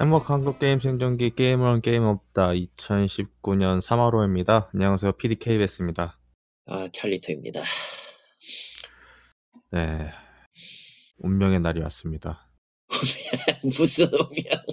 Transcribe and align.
행복 0.00 0.30
한국 0.30 0.58
게임 0.58 0.80
생존기 0.80 1.34
게임은 1.34 1.82
게임 1.82 2.04
없다 2.04 2.52
2019년 2.52 3.82
3월 3.82 4.12
5일입니다. 4.14 4.70
안녕하세요. 4.72 5.12
PDKBS입니다. 5.12 6.18
아, 6.64 6.88
캘리터입니다. 6.90 7.62
네. 9.72 10.08
운명의 11.18 11.60
날이 11.60 11.82
왔습니다. 11.82 12.50
무슨 13.62 14.06
운명? 14.06 14.64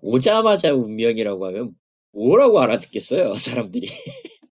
오자마자 0.00 0.72
운명이라고 0.72 1.46
하면 1.46 1.76
뭐라고 2.10 2.60
알아듣겠어요, 2.60 3.36
사람들이. 3.36 3.86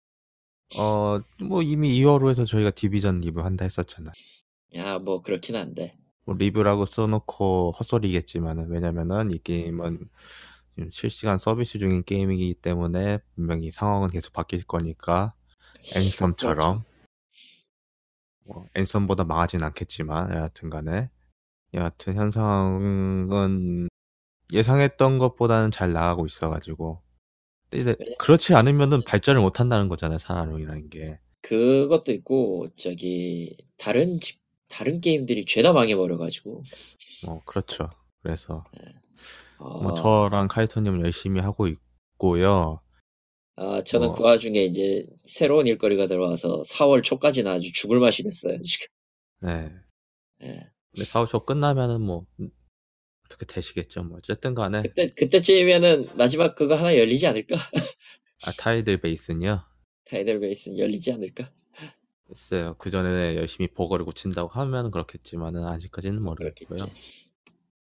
어, 0.77 1.21
뭐 1.41 1.63
이미 1.63 2.01
2월호에서 2.01 2.49
저희가 2.49 2.73
디비전 2.73 3.21
리뷰 3.21 3.43
한다 3.43 3.65
했었잖아요. 3.65 4.13
야, 4.75 4.99
뭐 4.99 5.23
그렇긴 5.23 5.55
한데. 5.55 5.97
뭐 6.27 6.35
리뷰라고 6.35 6.87
써놓고 6.87 7.71
헛소리겠지만은 7.79 8.69
왜냐면은 8.69 9.31
이 9.31 9.39
게임은 9.39 10.09
지금 10.75 10.91
실시간 10.91 11.39
서비스 11.39 11.79
중인 11.79 12.03
게임이기 12.05 12.55
때문에 12.55 13.19
분명히 13.35 13.71
상황은 13.71 14.09
계속 14.09 14.33
바뀔 14.33 14.65
거니까 14.65 15.35
앤썸처럼. 15.95 16.85
뭐 18.45 18.67
앤썸보다 18.75 19.25
망하진 19.25 19.63
않겠지만 19.63 20.35
여하튼간에. 20.35 21.11
여하튼 21.75 22.15
현상은 22.15 23.89
예상했던 24.53 25.19
것보다는 25.19 25.71
잘 25.71 25.93
나가고 25.93 26.27
있어가지고. 26.27 27.03
근데 27.71 27.97
그렇지 28.19 28.55
않으면은 28.55 29.03
발전을 29.05 29.41
못 29.41 29.61
한다는 29.61 29.89
거잖아요 29.89 30.19
사람이라는 30.19 30.91
게. 30.91 31.19
그것도 31.43 32.13
있고 32.13 32.69
저기 32.77 33.57
다른 33.79 34.19
직- 34.21 34.46
다른 34.69 35.01
게임들이 35.01 35.45
죄다 35.47 35.73
망해버려가지고. 35.73 36.63
뭐 37.25 37.43
그렇죠 37.45 37.89
그래서 38.23 38.65
어, 39.59 39.83
뭐 39.83 39.95
저랑 39.95 40.49
카이토님은 40.49 41.01
열심히 41.01 41.41
하고 41.41 41.67
있고요 41.69 42.81
아, 43.57 43.83
저는 43.85 44.09
뭐- 44.09 44.17
그 44.17 44.23
와중에 44.23 44.65
이제 44.65 45.07
새로운 45.25 45.67
일거리가 45.67 46.07
들어와서 46.09 46.63
4월 46.67 47.03
초까지는 47.03 47.51
아주 47.51 47.73
죽을 47.73 47.99
맛이 48.01 48.23
됐어요, 48.23 48.61
지금. 48.61 48.87
네 49.41 49.73
예. 50.43 50.71
근데 50.93 51.05
사우쇼 51.07 51.47
끝나면은 51.47 52.03
뭐 52.03 52.27
음, 52.41 52.51
어떻게 53.25 53.47
되시겠죠 53.47 54.03
뭐 54.03 54.19
어쨌든 54.19 54.55
간에 54.55 54.83
그때, 54.83 55.07
그때쯤이면은 55.09 56.17
마지막 56.17 56.55
그거 56.55 56.75
하나 56.75 56.97
열리지 56.99 57.27
않을까? 57.27 57.57
아 58.43 58.53
타이들 58.53 59.01
베이스는요 59.01 59.63
타이틀 60.05 60.39
베이스는 60.41 60.79
열리지 60.79 61.13
않을까? 61.13 61.51
글쎄요. 62.27 62.75
그 62.79 62.91
전에 62.91 63.37
열심히 63.37 63.69
버거를 63.69 64.05
고친다고 64.05 64.49
하면 64.49 64.91
그렇겠지만은 64.91 65.65
아직까지는 65.65 66.23
모르겠고요. 66.23 66.79
그렇겠지. 66.79 67.01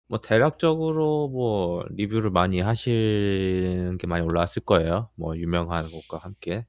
뭐 0.07 0.21
대략적으로 0.21 1.29
뭐 1.29 1.85
리뷰를 1.91 2.31
많이 2.31 2.61
하시는 2.61 3.99
게 3.99 4.07
많이 4.07 4.25
올라왔을 4.25 4.63
거예요. 4.63 5.11
뭐 5.17 5.37
유명한 5.37 5.91
곳과 5.91 6.19
함께. 6.19 6.67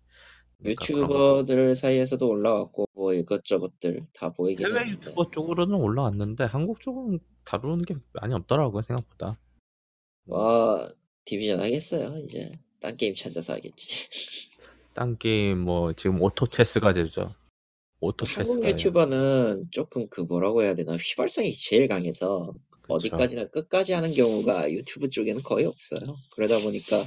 그러니까. 0.58 0.84
유튜버들 0.84 1.76
사이에서도 1.76 2.28
올라왔고 2.28 2.86
뭐 2.94 3.14
이것저것들 3.14 4.02
다 4.14 4.30
보이긴 4.33 4.66
해외 4.66 4.80
했는데. 4.81 5.08
유튜버 5.08 5.31
쪽으로는 5.31 5.76
올라왔는데 5.76 6.44
한국 6.45 6.81
쪽은 6.81 7.20
다루는 7.45 7.86
게 7.86 7.95
많이 8.14 8.33
없더라고요 8.33 8.81
생각보다. 8.81 9.39
와 10.26 10.92
Division 11.26 11.62
하겠어요 11.61 12.17
이제. 12.26 12.52
딴 12.81 12.98
게임 12.98 13.14
찾아서 13.16 13.54
하겠지. 13.54 14.09
딴 14.94 15.17
게임 15.17 15.59
뭐 15.59 15.94
지금 15.94 16.22
Auto 16.22 16.45
Chess가 16.48 16.92
되죠 16.94 17.33
auto 18.02 18.26
한국 18.25 18.45
체스가 18.45 18.69
유튜버는 18.69 19.67
조금 19.72 20.08
그 20.09 20.22
뭐라고 20.22 20.64
해야 20.64 20.75
되나 20.75 20.95
휘발성이 20.95 21.53
제일 21.53 21.88
강해서 21.88 22.53
어디까지나 22.88 23.45
끝까지 23.47 23.94
하는 23.94 24.11
경우가 24.11 24.72
유튜브 24.72 25.09
쪽에는 25.09 25.44
거의 25.44 25.66
없어요 25.66 26.16
그러다 26.33 26.59
보니까 26.59 27.03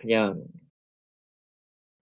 그냥 0.00 0.44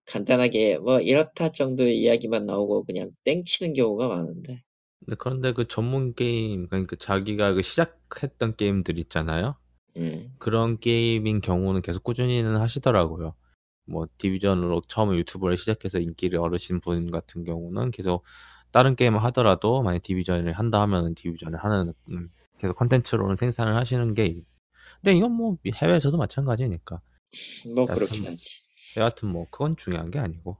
간단하게 0.06 0.78
뭐 0.78 1.00
이렇다 1.00 1.50
정도의 1.50 1.98
이야기만 1.98 2.46
나오고 2.46 2.84
그냥 2.84 3.10
땡치는 3.24 3.72
경우가 3.72 4.08
많은데 4.08 4.62
근데 5.04 5.16
그런데 5.18 5.52
그 5.52 5.66
전문 5.66 6.14
게임 6.14 6.68
그러니까 6.68 6.96
자기가 6.96 7.54
그 7.54 7.62
시작했던 7.62 8.56
게임들 8.56 8.98
있잖아요. 8.98 9.56
예. 9.96 10.30
그런 10.38 10.78
게임인 10.78 11.40
경우는 11.40 11.82
계속 11.82 12.04
꾸준히는 12.04 12.56
하시더라고요. 12.56 13.34
뭐 13.92 14.06
디비전으로 14.16 14.80
처음에 14.88 15.16
유튜브를 15.18 15.56
시작해서 15.58 15.98
인기를 15.98 16.38
얻으신 16.40 16.80
분 16.80 17.10
같은 17.10 17.44
경우는 17.44 17.90
계속 17.90 18.24
다른 18.70 18.96
게임을 18.96 19.22
하더라도 19.24 19.82
만약 19.82 20.02
디비전을 20.02 20.54
한다 20.54 20.80
하면은 20.80 21.14
디비전을 21.14 21.62
하는 21.62 21.92
음, 22.08 22.30
계속 22.58 22.74
컨텐츠로는 22.74 23.36
생산을 23.36 23.76
하시는 23.76 24.14
게 24.14 24.24
있- 24.26 24.46
근데 25.02 25.12
이건 25.16 25.32
뭐 25.32 25.56
해외에서도 25.74 26.16
마찬가지니까 26.16 27.02
뭐 27.66 27.74
여하튼 27.84 27.94
그렇긴 27.94 28.22
뭐. 28.22 28.30
하지 28.32 28.62
여하튼 28.96 29.28
뭐 29.28 29.46
그건 29.50 29.76
중요한 29.76 30.10
게 30.10 30.18
아니고 30.18 30.56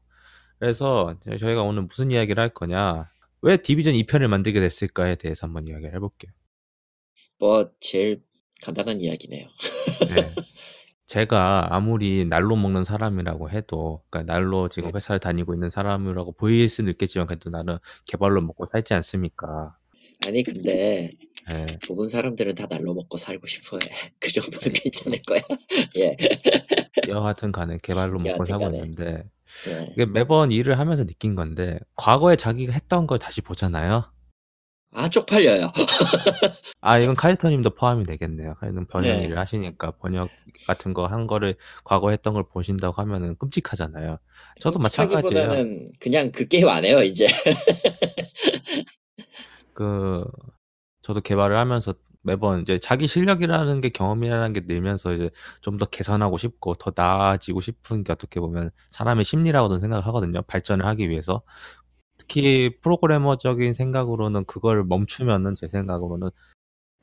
그래서 0.59 1.16
저희가 1.41 1.62
오늘 1.62 1.82
무슨 1.82 2.10
이야기를 2.10 2.41
할 2.41 2.50
거냐 2.50 3.10
왜 3.41 3.56
디비전 3.56 3.94
2편을 3.94 4.28
만들게 4.28 4.60
됐을까에 4.60 5.16
대해서 5.16 5.47
한번 5.47 5.66
이야기를 5.66 5.94
해볼게요. 5.94 6.32
뭐 7.38 7.71
제일 7.81 8.22
간단한 8.62 9.00
이야기네요 9.00 9.47
네. 10.15 10.34
제가 11.12 11.68
아무리 11.74 12.24
날로 12.24 12.56
먹는 12.56 12.84
사람이라고 12.84 13.50
해도, 13.50 14.02
그러니까 14.08 14.32
날로 14.32 14.68
지금 14.68 14.88
네. 14.88 14.96
회사를 14.96 15.18
다니고 15.18 15.52
있는 15.52 15.68
사람이라고 15.68 16.32
보일 16.32 16.70
수는 16.70 16.90
있겠지만, 16.92 17.26
그래도 17.26 17.50
나는 17.50 17.76
개발로 18.06 18.40
먹고 18.40 18.64
살지 18.64 18.94
않습니까? 18.94 19.76
아니 20.26 20.42
근데 20.42 21.12
예. 21.52 21.66
모든 21.86 22.08
사람들은 22.08 22.54
다 22.54 22.66
날로 22.66 22.94
먹고 22.94 23.18
살고 23.18 23.46
싶어 23.46 23.76
해. 23.76 23.90
그 24.20 24.32
정도는 24.32 24.72
괜찮을 24.72 25.20
거야. 25.26 25.40
예. 26.00 26.16
여하튼 27.08 27.52
간에 27.52 27.76
개발로 27.82 28.18
먹고 28.18 28.46
살고 28.46 28.64
간에. 28.64 28.78
있는데, 28.78 29.24
예. 29.68 29.88
이게 29.92 30.06
매번 30.06 30.50
일을 30.50 30.78
하면서 30.78 31.04
느낀 31.04 31.34
건데, 31.34 31.78
과거에 31.94 32.36
자기가 32.36 32.72
했던 32.72 33.06
걸 33.06 33.18
다시 33.18 33.42
보잖아요? 33.42 34.10
아 34.94 35.08
쪽팔려요. 35.08 35.72
아, 36.82 36.98
이건 36.98 37.14
카이터님도 37.16 37.70
포함이 37.70 38.04
되겠네요. 38.04 38.54
카이터님 38.56 38.86
번역 38.86 39.16
네. 39.16 39.25
일을 39.25 39.38
하시니까 39.38 39.92
번역 39.92 40.28
같은 40.66 40.92
거 40.94 41.06
한 41.06 41.26
거를 41.26 41.54
과거에 41.84 42.12
했던 42.14 42.34
걸 42.34 42.44
보신다고 42.44 43.00
하면은 43.03 43.36
끔찍하잖아요. 43.36 44.19
저도 44.60 44.78
마찬가지예요. 44.80 45.64
그냥 46.00 46.30
그 46.32 46.47
게임 46.48 46.69
안 46.69 46.84
해요 46.84 47.03
이제. 47.03 47.26
그 49.75 50.25
저도 51.03 51.20
개발을 51.20 51.56
하면서 51.59 51.94
매번 52.24 52.62
이제 52.62 52.78
자기 52.78 53.09
실력이라는 53.09 53.80
게 53.80 53.88
경험이라는 53.91 54.53
게 54.53 54.60
늘면서 54.66 55.14
이제 55.14 55.30
좀 55.60 55.78
더 55.78 55.86
개선하고 55.86 56.38
싶고 56.38 56.74
더 56.74 56.92
나아지고 56.94 57.60
싶은 57.60 58.04
게 58.04 58.12
어떻게 58.12 58.38
보면 58.41 58.70
사람의 58.91 59.24
심리라고도 59.24 59.78
생각을 59.80 60.06
하거든요. 60.06 60.42
발전을 60.42 60.86
하기 60.86 61.09
위해서. 61.10 61.42
특히 62.32 62.70
프로그래머적인 62.81 63.75
생각으로는 63.75 64.47
그걸 64.47 64.84
멈추면은 64.84 65.54
제 65.54 65.69
생각으로는 65.69 66.31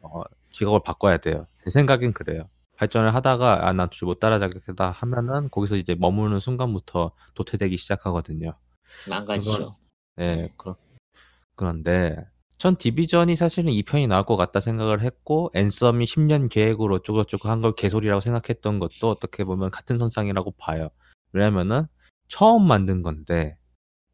어, 0.02 0.24
직업을 0.52 0.82
바꿔야 0.84 1.18
돼요. 1.18 1.46
제 1.64 1.70
생각엔 1.70 2.14
그래요. 2.14 2.50
발전을 2.78 3.14
하다가 3.14 3.68
아, 3.68 3.74
나못 3.74 4.20
따라잡겠다 4.20 4.90
하면은 4.90 5.50
거기서 5.52 5.76
이제 5.76 5.94
머무는 5.94 6.40
순간부터 6.40 7.12
도태되기 7.36 7.78
시작하거든요. 7.78 8.56
망가지죠. 9.08 9.76
네, 10.16 10.52
그러, 10.58 10.76
그런데 11.56 12.16
전 12.58 12.76
디비전이 12.76 13.36
사실은 13.36 13.72
2편이 13.72 14.08
나올 14.08 14.26
것 14.26 14.36
같다 14.36 14.60
생각을 14.60 15.04
했고 15.04 15.52
앤썸이 15.54 16.06
10년 16.06 16.50
계획으로 16.50 16.96
어쩌고저쩌고 16.96 17.50
한 17.50 17.62
걸 17.62 17.76
개소리라고 17.76 18.20
생각했던 18.20 18.80
것도 18.80 19.12
어떻게 19.12 19.44
보면 19.44 19.70
같은 19.70 20.00
선상이라고 20.00 20.52
봐요. 20.58 20.90
왜냐면은 21.34 21.86
처음 22.28 22.66
만든 22.66 23.04
건데 23.04 23.59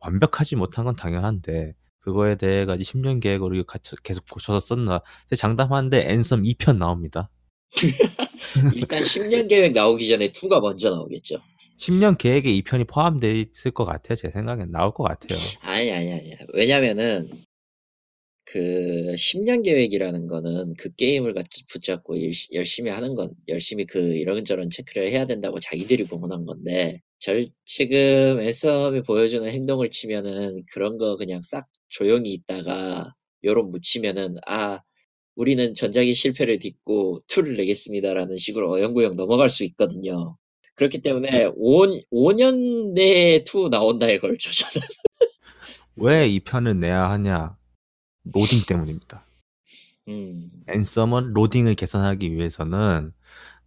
완벽하지 0.05 0.55
못한 0.55 0.85
건 0.85 0.95
당연한데 0.95 1.73
그거에 1.99 2.35
대해 2.35 2.65
가지고 2.65 2.99
10년 2.99 3.21
계획으로 3.21 3.63
계속 4.03 4.25
고쳐서 4.29 4.59
썼나 4.59 5.01
장담하는데 5.35 6.11
앤썸 6.11 6.43
2편 6.43 6.77
나옵니다. 6.77 7.29
일단 8.75 9.01
10년 9.01 9.49
계획 9.49 9.73
나오기 9.73 10.07
전에 10.07 10.29
2가 10.29 10.61
먼저 10.61 10.91
나오겠죠. 10.91 11.37
10년 11.79 12.17
계획에 12.17 12.51
2편이 12.61 12.87
포함되어 12.87 13.31
있을 13.31 13.71
것 13.71 13.83
같아요. 13.83 14.15
제 14.15 14.29
생각엔 14.29 14.71
나올 14.71 14.93
것 14.93 15.03
같아요. 15.03 15.37
아니 15.61 15.91
아니 15.91 16.13
아니. 16.13 16.35
왜냐면은 16.53 17.29
그 18.45 18.59
10년 19.17 19.63
계획이라는 19.63 20.27
거는 20.27 20.75
그 20.77 20.93
게임을 20.95 21.33
같이 21.33 21.65
붙잡고 21.67 22.15
일- 22.15 22.31
열심히 22.53 22.91
하는 22.91 23.15
건 23.15 23.31
열심히 23.47 23.85
그 23.85 23.99
이런저런 23.99 24.69
체크를 24.69 25.11
해야 25.11 25.25
된다고 25.25 25.59
자기들이 25.59 26.03
공언한 26.05 26.45
건데 26.45 27.01
절 27.19 27.49
지금 27.65 28.39
앤썸이 28.39 29.01
보여주는 29.03 29.47
행동을 29.49 29.89
치면은 29.89 30.63
그런 30.71 30.97
거 30.97 31.15
그냥 31.17 31.41
싹 31.43 31.67
조용히 31.89 32.33
있다가 32.33 33.13
요런 33.43 33.71
묻히면은 33.71 34.35
아 34.45 34.79
우리는 35.35 35.73
전작의 35.73 36.13
실패를 36.13 36.59
딛고 36.59 37.19
2를 37.27 37.57
내겠습니다라는 37.57 38.37
식으로 38.37 38.71
어영부영 38.73 39.15
넘어갈 39.15 39.49
수 39.49 39.63
있거든요. 39.65 40.37
그렇기 40.75 41.01
때문에 41.01 41.45
5, 41.55 41.85
5년 42.11 42.93
내에 42.93 43.43
2 43.43 43.69
나온다에 43.69 44.19
걸쳐 44.19 44.49
저는 44.51 44.87
왜 45.95 46.27
2편을 46.29 46.77
내야 46.79 47.09
하냐? 47.11 47.57
로딩 48.33 48.63
때문입니다. 48.67 49.23
음. 50.07 50.51
앤썸은 50.67 51.33
로딩을 51.33 51.75
개선하기 51.75 52.31
위해서는 52.33 53.11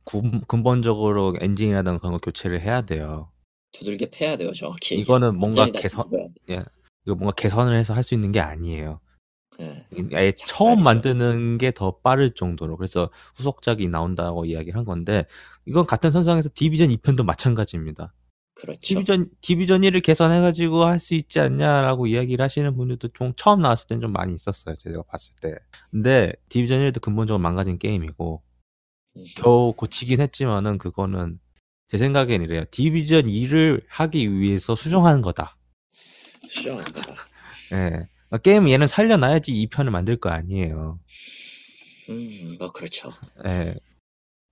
구, 0.04 0.22
근본적으로 0.46 1.34
엔진이라든가 1.40 1.98
그런 1.98 2.12
거 2.12 2.18
교체를 2.18 2.60
해야 2.60 2.80
돼요. 2.82 3.30
두들겨 3.72 4.06
패야 4.12 4.36
돼요, 4.36 4.52
정확히. 4.52 4.94
이거는 4.96 5.36
뭔가 5.36 5.66
개선. 5.70 6.06
예, 6.48 6.64
이거 7.04 7.14
뭔가 7.14 7.32
개선을 7.32 7.76
해서 7.76 7.92
할 7.94 8.02
수 8.02 8.14
있는 8.14 8.32
게 8.32 8.40
아니에요. 8.40 9.00
예. 9.60 9.84
아예. 10.14 10.32
처음 10.36 10.82
만드는 10.84 11.58
게 11.58 11.72
더 11.72 11.98
빠를 11.98 12.30
정도로 12.30 12.76
그래서 12.76 13.10
후속작이 13.36 13.88
나온다고 13.88 14.44
이야기를 14.44 14.78
한 14.78 14.84
건데 14.84 15.26
이건 15.66 15.84
같은 15.84 16.10
선상에서 16.12 16.48
디비전 16.54 16.88
2편도 16.90 17.24
마찬가지입니다. 17.24 18.14
그렇죠. 18.60 18.80
디비전 18.80 19.30
디비전 19.40 19.82
1을 19.82 20.02
개선해가지고 20.02 20.84
할 20.84 20.98
수 20.98 21.14
있지 21.14 21.38
않냐라고 21.40 22.06
이야기를 22.08 22.42
하시는 22.44 22.76
분들도 22.76 23.08
좀 23.08 23.32
처음 23.36 23.62
나왔을 23.62 23.86
땐 23.86 24.00
좀 24.00 24.12
많이 24.12 24.34
있었어요. 24.34 24.74
제가 24.74 25.02
봤을 25.04 25.34
때. 25.40 25.54
근데 25.90 26.32
디비전 26.48 26.80
1도 26.80 27.00
근본적으로 27.00 27.40
망가진 27.40 27.78
게임이고 27.78 28.42
음. 29.16 29.24
겨우 29.36 29.72
고치긴 29.74 30.20
했지만은 30.20 30.78
그거는 30.78 31.38
제 31.88 31.98
생각엔 31.98 32.42
이래요. 32.42 32.64
디비전 32.70 33.26
2를 33.26 33.82
하기 33.88 34.32
위해서 34.32 34.74
수정하는 34.74 35.22
거다. 35.22 35.56
수정한 36.48 36.84
거다. 36.92 37.14
예. 37.72 38.08
그러니까 38.28 38.38
게임 38.42 38.68
얘는 38.68 38.86
살려놔야지 38.88 39.52
2편을 39.68 39.90
만들 39.90 40.16
거 40.16 40.30
아니에요. 40.30 40.98
음, 42.10 42.56
뭐 42.58 42.72
그렇죠. 42.72 43.08
예. 43.46 43.74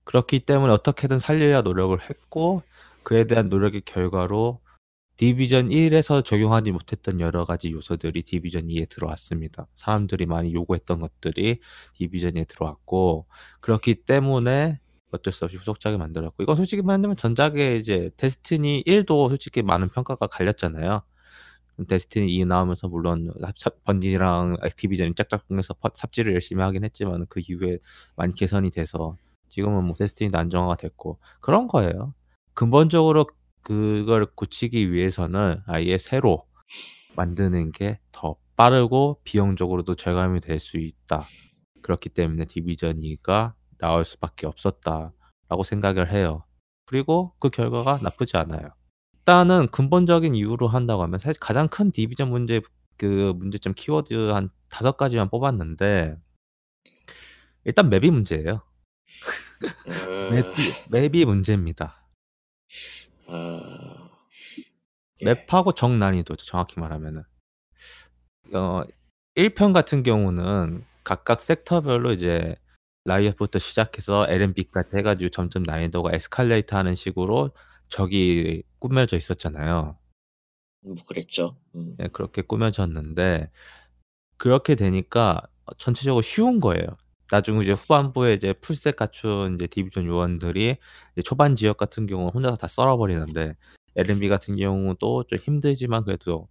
그렇기 0.04 0.40
때문에 0.40 0.72
어떻게든 0.72 1.18
살려야 1.18 1.62
노력을 1.62 1.98
했고 2.08 2.62
그에 3.06 3.24
대한 3.24 3.48
노력의 3.48 3.82
결과로 3.84 4.60
디비전 5.16 5.68
1에서 5.68 6.24
적용하지 6.24 6.72
못했던 6.72 7.20
여러 7.20 7.44
가지 7.44 7.70
요소들이 7.70 8.24
디비전 8.24 8.66
2에 8.66 8.88
들어왔습니다. 8.88 9.68
사람들이 9.76 10.26
많이 10.26 10.52
요구했던 10.52 10.98
것들이 10.98 11.60
디비전 11.94 12.32
2에 12.32 12.48
들어왔고 12.48 13.26
그렇기 13.60 13.94
때문에 14.06 14.80
어쩔 15.12 15.32
수 15.32 15.44
없이 15.44 15.56
후속작을 15.56 15.98
만들었고 15.98 16.42
이건 16.42 16.56
솔직히 16.56 16.82
말하면 16.82 17.14
전작의 17.16 17.78
이제 17.78 18.10
데스티니 18.16 18.82
1도 18.84 19.28
솔직히 19.28 19.62
많은 19.62 19.88
평가가 19.90 20.26
갈렸잖아요. 20.26 21.02
데스티니 21.88 22.34
2 22.34 22.44
나오면서 22.44 22.88
물론 22.88 23.32
삽- 23.54 23.84
번지랑 23.84 24.56
액티비전이 24.64 25.14
짝짝꿍해서 25.14 25.74
퍼- 25.74 25.90
삽질을 25.94 26.34
열심히 26.34 26.60
하긴 26.64 26.82
했지만 26.82 27.26
그 27.28 27.40
이후에 27.48 27.78
많이 28.16 28.34
개선이 28.34 28.72
돼서 28.72 29.16
지금은 29.48 29.84
뭐 29.84 29.94
데스티니도 29.96 30.36
안정화가 30.36 30.74
됐고 30.74 31.20
그런 31.40 31.68
거예요. 31.68 32.12
근본적으로 32.56 33.26
그걸 33.62 34.26
고치기 34.34 34.92
위해서는 34.92 35.60
아예 35.66 35.98
새로 35.98 36.46
만드는 37.16 37.72
게 37.72 38.00
더 38.12 38.36
빠르고 38.56 39.20
비용적으로도 39.24 39.94
절감이 39.96 40.40
될 40.40 40.58
수 40.60 40.78
있다. 40.78 41.28
그렇기 41.82 42.08
때문에 42.10 42.46
디비전 42.46 42.98
2가 42.98 43.54
나올 43.78 44.04
수밖에 44.04 44.46
없었다라고 44.46 45.62
생각을 45.64 46.10
해요. 46.10 46.44
그리고 46.86 47.34
그 47.40 47.50
결과가 47.50 48.00
나쁘지 48.02 48.36
않아요. 48.38 48.70
일단은 49.20 49.68
근본적인 49.68 50.34
이유로 50.34 50.68
한다고 50.68 51.02
하면 51.04 51.18
사실 51.20 51.38
가장 51.40 51.68
큰 51.68 51.90
디비전 51.92 52.30
문제 52.30 52.62
그 52.98 53.34
문제점 53.36 53.74
키워드 53.74 54.30
한 54.30 54.50
다섯 54.70 54.96
가지만 54.96 55.28
뽑았는데 55.30 56.16
일단 57.64 57.90
맵이 57.90 58.10
문제예요. 58.10 58.62
어, 59.86 60.30
맵이, 60.30 60.74
맵이 60.90 61.24
문제입니다. 61.26 62.05
어, 63.26 64.10
맵하고 65.22 65.72
정 65.72 65.98
난이도죠. 65.98 66.44
정확히 66.44 66.78
말하면은. 66.80 67.22
어, 68.54 68.82
1편 69.34 69.72
같은 69.72 70.02
경우는 70.02 70.84
각각 71.04 71.40
섹터별로 71.40 72.12
이제 72.12 72.56
라이엇부터 73.04 73.58
시작해서 73.58 74.26
LMB까지 74.28 74.96
해가지고 74.96 75.30
점점 75.30 75.62
난이도가 75.62 76.10
에스컬레이터 76.12 76.76
하는 76.76 76.94
식으로 76.94 77.50
적이 77.88 78.64
꾸며져 78.78 79.16
있었잖아요. 79.16 79.96
뭐 80.80 80.96
그랬죠. 81.06 81.56
음. 81.74 81.96
예, 82.00 82.08
그렇게 82.08 82.42
꾸며졌는데 82.42 83.50
그렇게 84.36 84.74
되니까 84.74 85.42
전체적으로 85.78 86.22
쉬운 86.22 86.60
거예요. 86.60 86.86
나중에 87.30 87.62
이제 87.62 87.72
후반부에 87.72 88.34
이제 88.34 88.52
풀셋 88.52 88.96
갖춘 88.96 89.56
이제 89.56 89.66
디비전 89.66 90.06
요원들이 90.06 90.76
이제 91.12 91.22
초반 91.22 91.56
지역 91.56 91.76
같은 91.76 92.06
경우는 92.06 92.32
혼자서 92.32 92.56
다 92.56 92.68
썰어버리는데 92.68 93.56
LMB 93.96 94.28
같은 94.28 94.56
경우도 94.56 95.24
좀 95.24 95.38
힘들지만 95.38 96.04
그래도 96.04 96.48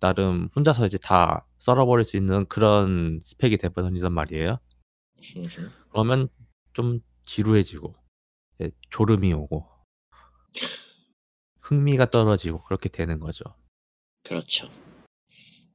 나름 0.00 0.48
혼자서 0.54 0.86
이제 0.86 0.98
다 0.98 1.46
썰어버릴 1.58 2.04
수 2.04 2.16
있는 2.16 2.46
그런 2.46 3.20
스펙이 3.24 3.58
돼버린단 3.58 4.12
말이에요. 4.12 4.58
그러면 5.90 6.28
좀 6.72 7.00
지루해지고 7.24 7.94
졸음이 8.90 9.32
오고 9.32 9.66
흥미가 11.60 12.10
떨어지고 12.10 12.62
그렇게 12.64 12.88
되는 12.88 13.18
거죠. 13.18 13.44
그렇죠. 14.22 14.68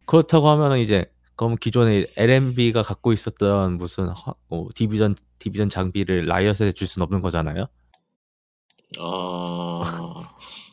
그렇다고 0.06 0.50
하면은 0.50 0.80
이제 0.80 1.12
그럼 1.40 1.56
기존에 1.56 2.06
LMB가 2.18 2.82
갖고 2.82 3.14
있었던 3.14 3.78
무슨 3.78 4.10
허- 4.10 4.36
어, 4.50 4.68
디비전 4.76 5.16
디비전 5.40 5.70
장비를 5.70 6.26
라이엇에 6.26 6.74
줄 6.74 6.86
수는 6.86 7.06
없는 7.06 7.22
거잖아요. 7.22 7.68
어, 9.00 9.82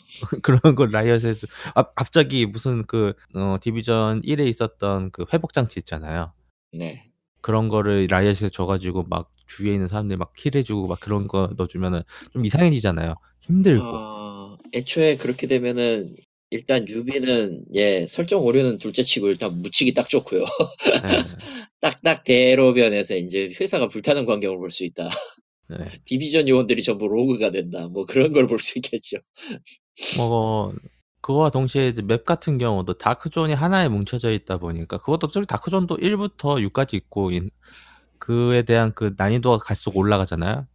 그런 0.43 0.75
걸 0.75 0.91
라이엇에 0.91 1.35
주... 1.35 1.47
아, 1.77 1.85
갑자기 1.93 2.47
무슨 2.47 2.85
그 2.85 3.13
어, 3.37 3.59
Division 3.61 4.23
1에 4.23 4.45
있었던 4.49 5.13
그 5.13 5.25
회복 5.33 5.53
장치 5.53 5.79
있잖아요. 5.79 6.33
네. 6.73 7.13
그런 7.43 7.69
거를 7.69 8.09
Riot에서 8.11 8.49
줘가지고 8.49 9.05
막 9.05 9.31
주위에 9.47 9.73
있는 9.73 9.87
사람들 9.87 10.17
막 10.17 10.33
heal해주고 10.37 10.89
막 10.89 10.99
그런 10.99 11.29
거 11.29 11.49
넣어주면은 11.57 12.03
좀 12.33 12.45
이상해지잖아요. 12.45 13.15
힘들고. 13.39 13.85
어, 13.85 14.59
애초에 14.75 15.17
그렇게 15.17 15.47
되면은 15.47 16.17
일단 16.51 16.87
유비는 16.89 17.65
예 17.75 18.07
설정 18.07 18.45
오류는 18.45 18.79
둘째치고 18.79 19.29
일단 19.29 19.61
묻히기 19.63 19.95
딱 19.95 20.09
좋고요. 20.09 20.41
네, 20.43 21.09
딱딱 21.81 22.25
대로변에서 22.25 23.17
이제 23.17 23.51
회사가 23.61 23.89
불타는 23.89 24.27
광경을 24.27 24.59
볼 24.59 24.71
수 24.71 24.85
있다. 24.85 25.11
네. 25.69 25.77
Division 26.07 26.49
요원들이 26.49 26.83
전부 26.83 27.09
rogue가 27.09 27.51
된다. 27.51 27.89
뭐 27.89 28.05
그런 28.07 28.33
걸 28.33 28.47
볼 28.47 28.59
수 28.61 28.79
있겠죠. 28.79 29.17
뭐 30.17 30.73
그거와 31.21 31.51
동시에 31.51 31.89
이제 31.89 32.03
map 32.03 32.25
같은 32.25 32.59
경우도 32.59 32.95
Dark 32.99 33.24
Zone이 33.24 33.55
하나에 33.55 33.89
뭉쳐져 33.89 34.33
있다 34.33 34.59
보니까 34.59 34.99
그것도 34.99 35.29
Dark 35.43 35.64
Zone도 35.64 35.97
1부터 35.97 36.63
6까지 36.71 36.95
있고 36.95 37.33
인- 37.33 37.51
그에 38.19 38.63
대한 38.63 38.93
그 38.95 39.15
난이도가 39.17 39.59
갈수록 39.59 39.97
올라가잖아요. 39.99 40.67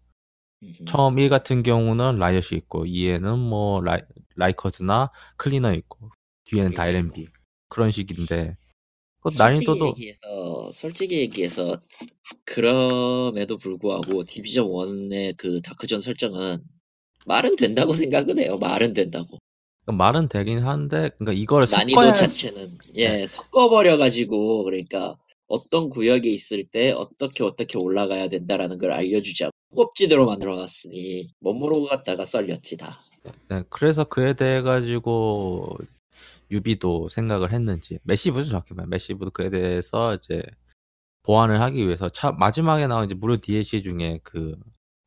처음 0.86 1.18
1 1.20 1.30
같은 1.30 1.64
경우는 1.64 2.18
라이엇이 2.18 2.56
있고 2.56 2.86
2에는 2.86 3.38
뭐 3.38 3.82
라이, 3.82 4.02
Rikers나 4.36 5.12
Cleaner 5.38 5.74
있고 5.76 6.10
뒤에는 6.46 6.74
다 6.74 6.84
Cleaner 6.84 6.98
LMB 6.98 7.28
그런 7.70 7.92
식인데 7.92 8.58
그 9.22 9.30
난이도도 9.38 9.90
얘기해서 9.90 10.70
솔직히 10.72 11.18
얘기해서 11.20 11.80
그럼에도 12.44 13.58
불구하고 13.58 14.24
디비전 14.24 14.66
1의 14.66 15.38
그 15.38 15.62
다크존 15.62 16.00
설정은 16.00 16.64
말은 17.28 17.56
된다고 17.56 17.94
생각은 17.94 18.40
해요. 18.40 18.58
말은 18.60 18.94
된다고. 18.94 19.38
말은 19.86 20.28
되긴 20.28 20.60
하는데 20.60 21.10
그러니까 21.18 21.34
이거를 21.34 21.68
난이도 21.70 22.00
섞어야 22.00 22.14
자체는 22.14 22.78
예 22.96 23.08
네. 23.18 23.28
섞어버려 23.28 23.98
가지고 23.98 24.64
그러니까 24.64 25.18
어떤 25.48 25.90
구역에 25.90 26.30
있을 26.30 26.64
때 26.66 26.92
어떻게 26.92 27.44
어떻게 27.44 27.78
올라가야 27.78 28.28
된다라는 28.28 28.78
걸 28.78 28.92
알려주자 28.92 29.50
껍지대로 29.76 30.26
만들어놨으니 30.26 31.28
못 31.40 31.54
모르고 31.54 31.88
갔다가 31.88 32.26
썰렸지 32.26 32.78
다. 32.78 33.02
네, 33.50 33.64
그래서 33.70 34.04
그에 34.04 34.34
대해 34.34 34.62
가지고 34.62 35.78
유비도 36.52 37.10
생각을 37.10 37.52
했는지 37.54 38.00
메시브도 38.04 38.46
정확히 38.46 38.74
말 38.74 38.88
메시브도 38.88 39.32
그에 39.32 39.50
대해서 39.50 40.16
이제 40.16 40.44
보완을 41.24 41.62
하기 41.62 41.86
위해서 41.86 42.10
차 42.10 42.32
마지막에 42.32 42.88
나온 42.88 43.06
이제 43.06 43.16
무료 43.16 43.38
DLC 43.38 43.82
중에 43.84 44.20
그 44.24 44.58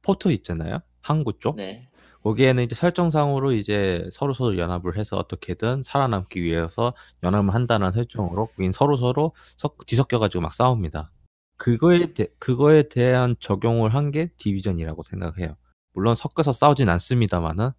포트 0.02 0.30
있잖아요 0.32 0.80
항구 1.02 1.38
쪽 1.38 1.56
네. 1.56 1.88
거기에는 2.22 2.62
이제 2.64 2.74
설정상으로 2.74 3.52
이제 3.52 4.08
서로 4.10 4.32
서로 4.32 4.56
연합을 4.56 4.96
해서 4.96 5.16
어떻게든 5.18 5.82
살아남기 5.82 6.42
위해서 6.42 6.94
연합을 7.22 7.52
한다는 7.52 7.92
설정으로 7.92 8.46
거긴 8.46 8.72
서로 8.72 8.96
서로 8.96 9.34
뒤섞여 9.86 10.18
가지고 10.18 10.40
막 10.42 10.54
싸웁니다. 10.54 11.12
그거에 11.58 12.14
대, 12.14 12.28
그거에 12.38 12.84
대한 12.88 13.36
적용을 13.40 13.94
한 13.94 14.10
게 14.10 14.28
디비전이라고 14.38 15.02
생각해요. 15.02 15.56
물론 15.92 16.14
섞여서 16.14 16.52
싸우진 16.52 16.88
않습니다만은 16.88 17.70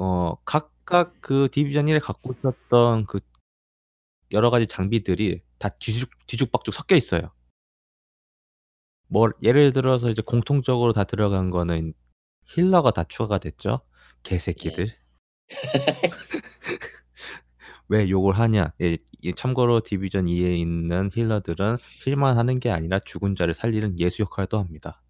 어 0.00 0.36
각각 0.44 1.14
그 1.20 1.48
디비전 1.50 1.86
1에 1.86 2.00
갖고 2.02 2.32
있었던 2.32 3.06
그 3.06 3.20
여러 4.32 4.50
가지 4.50 4.66
장비들이 4.66 5.42
다 5.58 5.68
뒤죽 5.68 6.10
뒤죽박죽 6.26 6.74
섞여 6.74 6.96
있어요. 6.96 7.32
뭐 9.08 9.30
예를 9.42 9.72
들어서 9.72 10.10
이제 10.10 10.22
공통적으로 10.22 10.92
다 10.92 11.04
들어간 11.04 11.50
거는 11.50 11.94
힐러가 12.46 12.90
다 12.90 13.04
추가가 13.04 13.38
됐죠. 13.38 13.80
개새끼들. 14.22 14.88
왜 17.88 18.08
욕을 18.08 18.38
하냐? 18.38 18.72
예, 18.80 18.96
참고로 19.36 19.80
디비전 19.80 20.24
2에 20.24 20.58
있는 20.58 21.10
힐러들은 21.12 21.76
힐만 22.04 22.38
하는 22.38 22.58
게 22.58 22.70
아니라 22.70 22.98
죽은 22.98 23.36
자를 23.36 23.52
살리는 23.54 24.00
예수 24.00 24.22
역할도 24.22 24.58
합니다. 24.58 25.02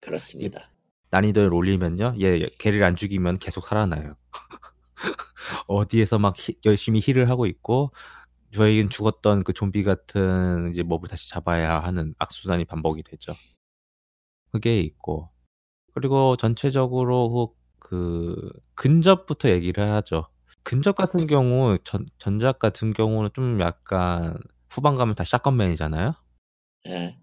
그렇습니다. 0.00 0.71
난이도를 1.12 1.52
올리면요, 1.52 2.14
얘 2.22 2.48
걔를 2.58 2.82
안 2.82 2.96
죽이면 2.96 3.38
계속 3.38 3.68
살아나요. 3.68 4.14
어디에서 5.68 6.18
막 6.18 6.34
히, 6.36 6.54
열심히 6.64 7.00
힐을 7.02 7.28
하고 7.28 7.46
있고 7.46 7.92
저희는 8.52 8.90
죽었던 8.90 9.44
그 9.44 9.52
좀비 9.52 9.84
같은 9.84 10.72
이제 10.72 10.82
몹을 10.82 11.08
다시 11.08 11.28
잡아야 11.28 11.80
하는 11.80 12.14
악순환이 12.18 12.64
반복이 12.64 13.02
되죠. 13.02 13.34
그게 14.50 14.80
있고 14.80 15.30
그리고 15.94 16.36
전체적으로 16.36 17.54
그 17.78 18.50
근접부터 18.74 19.50
얘기를 19.50 19.84
하죠. 19.84 20.28
근접 20.62 20.96
같은 20.96 21.26
경우 21.26 21.76
전, 21.84 22.06
전작 22.18 22.58
같은 22.58 22.94
경우는 22.94 23.30
좀 23.34 23.60
약간 23.60 24.38
후반 24.70 24.94
가면 24.94 25.14
다 25.14 25.24
샷건맨이잖아요. 25.24 26.14
예. 26.86 27.18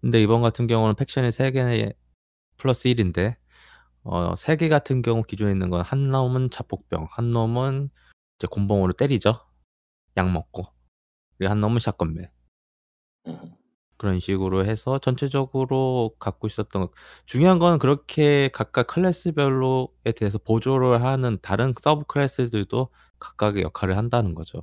근데 0.00 0.22
이번 0.22 0.42
같은 0.42 0.68
경우는 0.68 0.94
팩션이 0.94 1.30
3개 1.30 1.94
플러스 2.58 2.88
1인데 2.88 3.36
어, 4.04 4.34
3개 4.36 4.68
같은 4.68 5.02
경우 5.02 5.22
기존에 5.22 5.52
있는 5.52 5.70
건 5.70 5.82
한 5.82 6.10
놈은 6.10 6.50
자폭병, 6.50 7.08
한 7.12 7.32
놈은 7.32 7.90
이제 8.38 8.46
곤봉으로 8.50 8.94
때리죠. 8.94 9.40
약 10.18 10.30
먹고. 10.32 10.64
그리고 11.38 11.50
한 11.50 11.60
놈은 11.60 11.78
shotgun 11.80 12.12
man. 12.12 12.30
어. 13.28 13.40
그런 13.96 14.20
식으로 14.20 14.64
해서 14.64 14.98
전체적으로 15.00 16.14
갖고 16.20 16.46
있었던 16.46 16.82
것. 16.82 16.92
중요한 17.26 17.58
건 17.58 17.78
그렇게 17.78 18.48
각각 18.52 18.86
클래스별로에 18.88 20.12
대해서 20.16 20.38
보조를 20.38 21.02
하는 21.04 21.38
다른 21.42 21.74
subclass들도 21.80 22.90
각각의 23.18 23.62
역할을 23.64 23.96
한다는 23.96 24.34
거죠. 24.34 24.62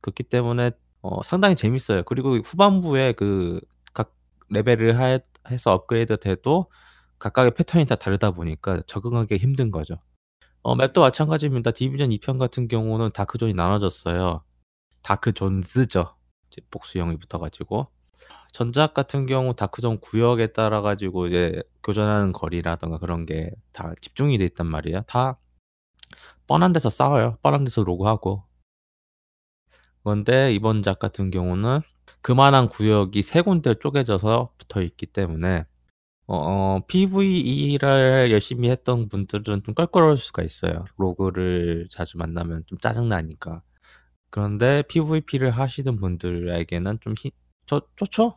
그렇기 0.00 0.24
때문에 0.24 0.72
어, 1.02 1.22
상당히 1.22 1.56
재밌어요. 1.56 2.02
그리고 2.04 2.36
후반부에 2.38 3.12
그 3.14 3.60
각 3.94 4.14
레벨을 4.50 4.98
하, 5.00 5.18
해서 5.50 5.72
업그레이드 5.72 6.18
돼도 6.18 6.70
각각의 7.18 7.54
패턴이 7.54 7.86
다 7.86 7.96
다르다 7.96 8.30
보니까 8.32 8.82
적응하기 8.86 9.36
힘든 9.36 9.70
거죠. 9.70 9.96
어, 10.62 10.74
맵도 10.76 11.00
마찬가지입니다. 11.00 11.70
디비전 11.72 12.10
2편 12.10 12.38
같은 12.38 12.68
경우는 12.68 13.12
다크존이 13.12 13.54
나눠졌어요. 13.54 14.42
다크존스죠. 15.02 16.14
복수형이 16.70 17.18
붙어가지고. 17.18 17.88
전작 18.52 18.94
같은 18.94 19.26
경우 19.26 19.54
다크존 19.54 20.00
구역에 20.00 20.52
따라 20.52 20.80
가지고 20.82 21.26
이제 21.28 21.62
교전하는 21.84 22.32
거리라던가 22.32 22.98
그런 22.98 23.26
게 23.26 23.50
다 23.72 23.94
집중이 24.00 24.38
돼 24.38 24.44
있단 24.46 24.66
말이에요. 24.66 25.02
다 25.06 25.38
뻔한 26.46 26.72
데서 26.72 26.90
싸워요. 26.90 27.38
뻔한 27.42 27.64
데서 27.64 27.82
로그하고. 27.84 28.44
그런데 30.02 30.54
이번 30.54 30.82
작 30.82 30.98
같은 30.98 31.30
경우는 31.30 31.80
그만한 32.22 32.68
구역이 32.68 33.22
세 33.22 33.42
군데 33.42 33.74
쪼개져서 33.74 34.54
붙어 34.58 34.82
있기 34.82 35.06
때문에 35.06 35.64
어, 36.28 36.80
PVE를 36.88 38.30
열심히 38.32 38.70
했던 38.70 39.08
분들은 39.08 39.62
좀 39.62 39.74
껄끄러울 39.74 40.16
수가 40.18 40.42
있어요. 40.42 40.84
로그를 40.96 41.86
자주 41.90 42.18
만나면 42.18 42.64
좀 42.66 42.78
짜증나니까. 42.78 43.62
그런데 44.30 44.82
PVP를 44.88 45.50
하시는 45.52 45.96
분들에게는 45.96 47.00
좀 47.00 47.14
히, 47.18 47.30
저, 47.66 47.80
좋죠? 47.96 48.34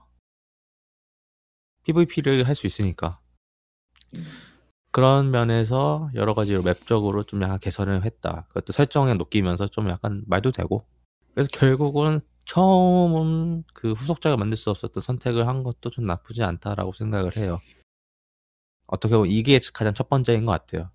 PVP를 1.83 2.47
할 2.47 2.55
수 2.55 2.67
있으니까. 2.67 3.19
음. 4.15 4.23
그런 4.91 5.31
면에서 5.31 6.09
여러 6.15 6.33
가지로 6.33 6.63
맵적으로 6.63 7.23
좀 7.23 7.41
약간 7.43 7.59
개선을 7.59 8.05
했다. 8.05 8.45
그것도 8.49 8.73
설정에 8.73 9.13
녹이면서 9.15 9.67
좀 9.67 9.89
약간 9.89 10.23
말도 10.27 10.51
되고. 10.51 10.85
그래서 11.33 11.49
결국은 11.53 12.19
처음 12.45 13.63
그 13.73 13.91
후속작을 13.93 14.37
만들 14.37 14.57
수 14.57 14.71
없었던 14.71 15.01
선택을 15.01 15.47
한 15.47 15.63
것도 15.63 15.91
좀 15.91 16.05
나쁘지 16.07 16.43
않다라고 16.43 16.93
생각을 16.93 17.37
해요. 17.37 17.59
어떻게 18.89 19.15
보면 19.15 19.31
이게 19.31 19.59
가장 19.73 19.93
첫 19.93 20.09
번째인 20.09 20.45
것 20.45 20.51
같아요. 20.51 20.89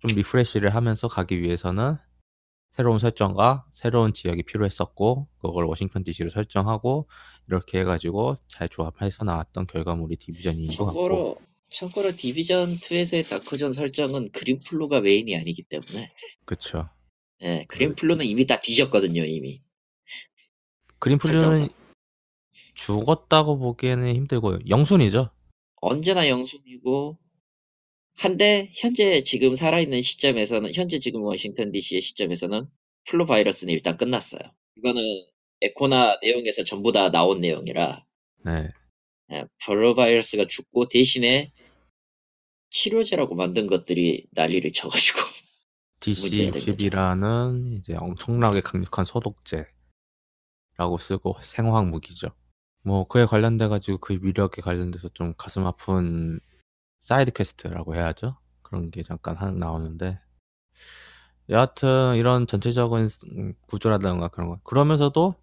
좀 0.00 0.16
refresh를 0.16 0.74
하면서 0.74 1.08
가기 1.08 1.42
위해서는 1.42 1.96
새로운 2.70 2.98
설정과 2.98 3.66
새로운 3.70 4.12
지역이 4.12 4.44
필요했었고 4.44 5.28
그걸 5.42 5.64
워싱턴 5.66 6.04
DC로 6.04 6.30
설정하고 6.30 7.08
이렇게 7.48 7.80
해가지고 7.80 8.36
잘 8.46 8.68
조합해서 8.68 9.24
나왔던 9.24 9.66
결과물이 9.66 10.16
Division인 10.16 10.68
것 10.68 10.86
참고로 10.86 11.34
같고 11.34 11.42
참고로 11.68 12.12
Division 12.16 12.76
2에서의 12.76 13.28
Dark 13.28 13.50
Zone 13.50 13.72
설정은 13.72 14.30
Green 14.32 14.67
Flu가 14.67 15.02
메인이 15.02 15.36
아니기 15.36 15.62
때문에. 15.62 16.12
그쵸. 16.46 16.88
예, 17.42 17.64
Green 17.68 17.91
Flu는 17.91 18.24
이미 18.24 18.46
다 18.46 18.60
뒤졌거든요 18.60 19.24
이미. 19.24 19.62
Green 20.98 21.25
Flu는. 21.25 21.68
죽었다고 22.74 23.58
보기에는 23.58 24.14
힘들고요. 24.14 24.60
영순이죠 24.68 25.30
언제나 25.80 26.28
영순이고 26.28 27.18
한데 28.18 28.70
현재 28.74 29.22
지금 29.22 29.54
살아있는 29.54 30.02
시점에서는 30.02 30.74
현재 30.74 30.98
지금 30.98 31.22
워싱턴 31.22 31.72
DC의 31.72 32.00
시점에서는 32.00 32.66
flu 33.08 33.26
바이러스는 33.26 33.72
일단 33.72 33.96
끝났어요. 33.96 34.40
이거는 34.76 35.02
에코나 35.62 36.18
내용에서 36.22 36.64
전부 36.64 36.92
다 36.92 37.10
나온 37.10 37.40
내용이라 37.40 38.04
네 38.44 38.68
예, 39.32 39.44
flu 39.64 39.94
바이러스가 39.94 40.44
죽고 40.46 40.88
대신에 40.88 41.52
치료제라고 42.70 43.34
만든 43.34 43.66
것들이 43.66 44.26
난리를 44.32 44.70
쳐가지고 44.72 45.18
문제가 46.20 46.52
된 46.52 46.52
거죠. 46.52 46.72
DC60이라는 46.72 47.78
이제 47.78 47.94
엄청나게 47.94 48.60
강력한 48.60 49.04
소독제라고 49.04 49.68
쓰고 50.98 51.36
생화학 51.42 51.88
무기죠. 51.88 52.28
뭐 52.82 53.04
그에 53.04 53.24
관련돼 53.26 53.68
가지고 53.68 53.98
그 53.98 54.18
위력에 54.22 54.62
관련돼서 54.62 55.08
좀 55.10 55.34
가슴 55.36 55.66
아픈 55.66 56.40
side 57.00 57.32
quest라고 57.32 57.94
해야죠. 57.94 58.36
그런 58.62 58.90
게 58.90 59.02
잠깐 59.02 59.36
한 59.36 59.58
나오는데 59.58 60.20
여하튼 61.48 62.16
이런 62.16 62.46
전체적인 62.46 63.08
음, 63.36 63.54
구조라든가 63.66 64.28
그런 64.28 64.48
거 64.50 64.58
그러면서도 64.62 65.34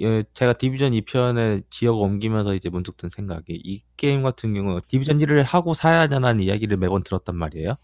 예, 0.00 0.24
제가 0.34 0.52
디비전 0.54 0.92
2편에 0.92 1.62
지역 1.70 1.98
옮기면서 2.00 2.54
이제 2.54 2.68
문득 2.68 2.98
든 2.98 3.08
생각이 3.08 3.54
이 3.64 3.82
게임 3.96 4.22
같은 4.22 4.52
경우 4.52 4.78
디비전 4.86 5.18
1을 5.18 5.42
하고 5.42 5.72
사야 5.72 6.06
되는 6.06 6.40
이야기를 6.40 6.76
매번 6.76 7.02
들었단 7.02 7.34
말이에요. 7.36 7.76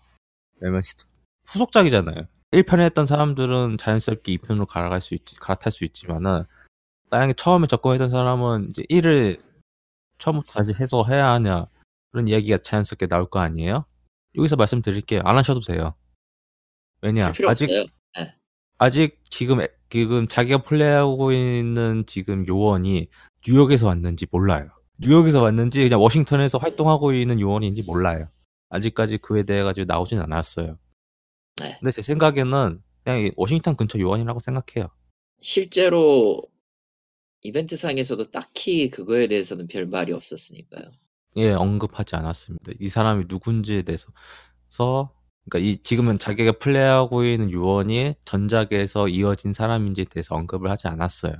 왜냐면 0.61 0.83
시- 0.83 0.95
후속작이잖아요. 1.47 2.27
1편에 2.53 2.85
했던 2.85 3.07
사람들은 3.07 3.79
자연스럽게 3.79 4.33
2편으로 4.37 4.67
갈아갈 4.67 5.01
수 5.01 5.15
있지, 5.15 5.37
갈아탈 5.37 5.73
수 5.73 5.85
있지만은 5.85 6.45
만약에 7.12 7.35
처음에 7.35 7.66
접근했던 7.66 8.09
사람은 8.09 8.71
이제 8.71 8.83
1을 8.88 9.38
처음부터 10.16 10.50
다시 10.54 10.73
해서 10.81 11.04
해야 11.07 11.31
하냐 11.33 11.66
그런 12.11 12.26
이야기가 12.26 12.59
자연스럽게 12.62 13.07
나올 13.07 13.28
거 13.28 13.38
아니에요? 13.40 13.85
여기서 14.35 14.57
말씀드릴게요. 14.57 15.21
안 15.25 15.37
하셔도 15.37 15.61
돼요. 15.61 15.95
왜냐 17.02 17.28
아직 17.50 17.64
없어요. 17.71 17.85
아직 18.78 19.21
지금 19.28 19.61
애- 19.61 19.69
지금 19.90 20.26
자기가 20.26 20.62
플레이하고 20.62 21.33
있는 21.33 22.04
지금 22.07 22.47
요원이 22.47 23.09
뉴욕에서 23.47 23.88
왔는지 23.88 24.26
몰라요. 24.31 24.71
뉴욕에서 24.97 25.42
왔는지 25.42 25.83
그냥 25.83 26.00
워싱턴에서 26.00 26.57
활동하고 26.59 27.12
있는 27.12 27.40
요원인지 27.40 27.83
몰라요. 27.83 28.28
아직까지 28.71 29.19
그에 29.19 29.42
대해 29.42 29.62
가지고 29.62 29.85
나오진 29.85 30.19
않았어요. 30.19 30.78
네. 31.61 31.76
근데 31.78 31.90
제 31.90 32.00
생각에는 32.00 32.83
그냥 33.04 33.21
이 33.21 33.31
워싱턴 33.37 33.76
근처 33.76 33.99
요원이라고 33.99 34.38
생각해요. 34.40 34.88
실제로 35.42 36.42
이벤트 37.43 37.77
상에서도 37.77 38.31
딱히 38.31 38.91
그거에 38.91 39.27
대해서는 39.27 39.67
별 39.67 39.87
말이 39.87 40.13
없었으니까요. 40.13 40.91
예, 41.37 41.53
언급하지 41.53 42.17
않았습니다. 42.17 42.73
이 42.79 42.89
사람이 42.89 43.25
누군지에 43.29 43.83
대해서 43.83 44.09
그러니까 45.45 45.69
이 45.69 45.83
지금은 45.83 46.19
자기가 46.19 46.53
플레이하고 46.53 47.25
있는 47.25 47.51
요원이 47.51 48.15
전작에서 48.25 49.09
이어진 49.09 49.53
사람인지에 49.53 50.07
대해서 50.07 50.35
언급을 50.35 50.71
하지 50.71 50.89
않았어요. 50.89 51.33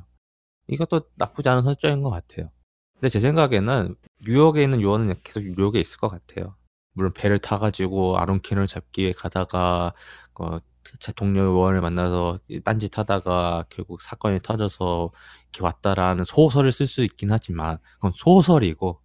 이것도 0.69 1.03
나쁘지 1.17 1.49
않은 1.49 1.63
설정인 1.63 2.03
것 2.03 2.11
같아요. 2.11 2.51
근데 2.95 3.09
제 3.09 3.21
생각에는 3.21 3.95
뉴욕에 4.27 4.63
있는 4.63 4.81
요원은 4.81 5.15
계속 5.23 5.45
뉴욕에 5.45 5.81
있을 5.81 5.99
것 5.99 6.09
같아요. 6.09 6.57
물론 6.95 7.13
배를 7.13 7.39
타가지고 7.39 8.19
아론킨을 8.19 8.67
잡기 8.67 9.03
위해 9.03 9.13
가다가 9.13 9.95
어, 10.35 10.59
제 11.01 11.13
동료 11.13 11.43
요원을 11.43 11.81
만나서 11.81 12.39
딴짓 12.65 12.99
하다가 12.99 13.67
결국 13.71 14.01
사건이 14.01 14.41
터져서 14.43 15.11
이렇게 15.45 15.65
왔다라는 15.65 16.25
소설을 16.25 16.73
쓸 16.73 16.87
수 16.87 17.03
있긴 17.03 17.31
하지만 17.31 17.79
그건 17.95 18.13
소설이고 18.13 19.01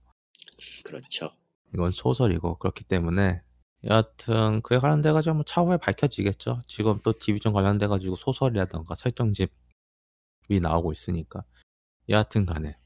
그렇죠. 0.84 1.32
이건 1.74 1.92
소설이고 1.92 2.58
그렇기 2.60 2.84
때문에 2.86 3.42
여하튼 3.84 4.62
그에 4.62 4.80
관련돼 4.80 5.12
가지고 5.12 5.36
뭐 5.36 5.44
차후에 5.44 5.78
밝혀지겠죠. 5.78 6.62
지금 6.66 7.00
또 7.04 7.14
디비전 7.14 7.54
관련돼 7.54 7.88
가지고 7.88 8.16
소설이라던가 8.16 8.96
설정집이 8.96 9.52
나오고 10.62 10.92
있으니까 10.92 11.44
여하튼 12.10 12.46
간에 12.46 12.78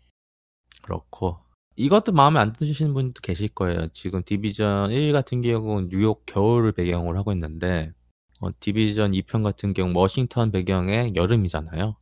그렇고 0.82 1.40
이것도 1.76 2.12
마음에 2.12 2.40
안 2.40 2.54
드시는 2.54 2.94
분도 2.94 3.22
계실 3.22 3.50
거예요. 3.50 3.88
지금 3.94 4.24
디비전 4.24 4.92
1 4.92 5.12
같은 5.14 5.42
경우는 5.42 5.90
뉴욕 5.90 6.26
겨울을 6.26 6.74
배경으로 6.74 7.18
하고 7.18 7.32
있는데 7.32 7.94
어, 8.42 8.50
디비전 8.60 9.12
2편 9.14 9.44
같은 9.44 9.74
경우 9.74 9.94
워싱턴 9.98 10.52
배경의 10.52 11.14
여름이잖아요. 11.16 11.96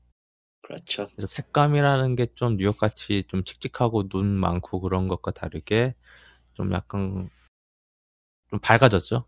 그렇죠. 0.62 1.08
그래서 1.16 1.28
색감이라는 1.28 2.16
게 2.16 2.28
좀 2.36 2.56
뉴욕같이 2.58 3.24
좀 3.28 3.44
칙칙하고 3.44 4.08
눈 4.10 4.28
많고 4.28 4.80
그런 4.82 5.08
것과 5.08 5.32
다르게 5.32 5.96
좀 6.54 6.72
약간 6.74 7.30
좀 8.50 8.60
밝아졌죠. 8.60 9.26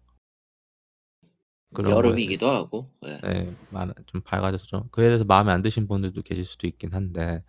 그런 1.74 1.92
거에 1.94 1.98
여름이기도 2.10 2.50
하고. 2.50 2.90
예. 3.06 3.20
네, 3.24 3.56
많- 3.72 3.94
좀 4.08 4.22
밝아져서 4.22 4.66
좀 4.66 4.90
그에 4.92 5.06
대해서 5.08 5.24
마음에 5.24 5.52
안 5.52 5.62
드신 5.62 5.88
분들도 5.88 6.22
계실 6.22 6.44
수도 6.44 6.68
있긴 6.68 6.94
한데 6.94 7.44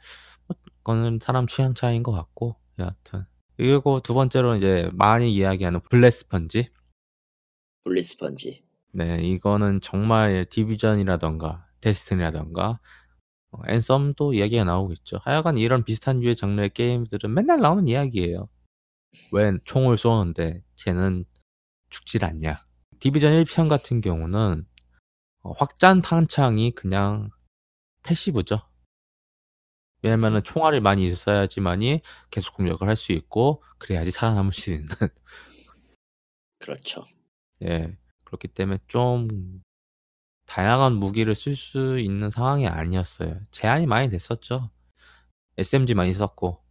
뭐, 0.46 0.56
그거는 0.78 1.18
사람 1.20 1.46
취향 1.46 1.74
차이인 1.74 2.02
것 2.02 2.12
같고 2.12 2.56
여하튼 2.78 3.26
그리고 3.56 4.00
두 4.00 4.14
번째로 4.14 4.56
이제 4.56 4.88
많이 4.92 5.32
이야기하는 5.34 5.80
블레스펀지 5.90 6.70
블리스펀지. 7.84 8.61
네 8.92 9.18
이거는 9.22 9.80
정말 9.80 10.46
디비전이라던가 10.50 11.66
데스티니라던가 11.80 12.80
어, 13.52 13.60
앤썸도 13.68 14.34
이야기가 14.34 14.64
나오고 14.64 14.92
있죠. 14.94 15.18
하여간 15.24 15.58
이런 15.58 15.84
비슷한 15.84 16.20
류의 16.20 16.36
장르의 16.36 16.70
게임들은 16.70 17.32
맨날 17.34 17.60
나오는 17.60 17.86
이야기예요. 17.88 18.46
왜 19.32 19.52
총을 19.64 19.96
쏘는데 19.98 20.62
쟤는 20.76 21.24
죽질 21.90 22.24
않냐. 22.24 22.64
디비전 23.00 23.32
1편 23.44 23.68
같은 23.68 24.00
경우는 24.00 24.66
어, 25.42 25.52
확장 25.52 26.02
탄창이 26.02 26.72
그냥 26.72 27.30
패시브죠. 28.04 28.60
왜냐면은 30.02 30.42
총알이 30.42 30.80
많이 30.80 31.04
있어야지만이 31.04 32.00
계속 32.30 32.54
공격을 32.56 32.88
할 32.88 32.96
수 32.96 33.12
있고 33.12 33.62
그래야지 33.78 34.10
살아남을 34.10 34.52
수 34.52 34.72
있는. 34.72 34.88
그렇죠. 36.58 37.04
예 37.62 37.96
그렇기 38.32 38.48
때문에 38.48 38.78
좀 38.88 39.62
다양한 40.46 40.94
무기를 40.94 41.34
쓸 41.34 41.54
수 41.54 41.98
있는 41.98 42.30
상황이 42.30 42.66
아니었어요. 42.66 43.40
제한이 43.50 43.86
많이 43.86 44.08
됐었죠. 44.08 44.70
SMG 45.58 45.94
많이 45.94 46.14
썼고 46.14 46.62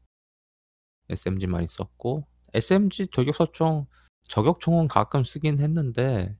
SMG 1.09 1.47
많이 1.47 1.67
썼고 1.67 2.25
SMG 2.53 3.07
돌격소총 3.07 3.85
저격총은 4.23 4.87
가끔 4.87 5.23
쓰긴 5.23 5.59
했는데 5.59 6.35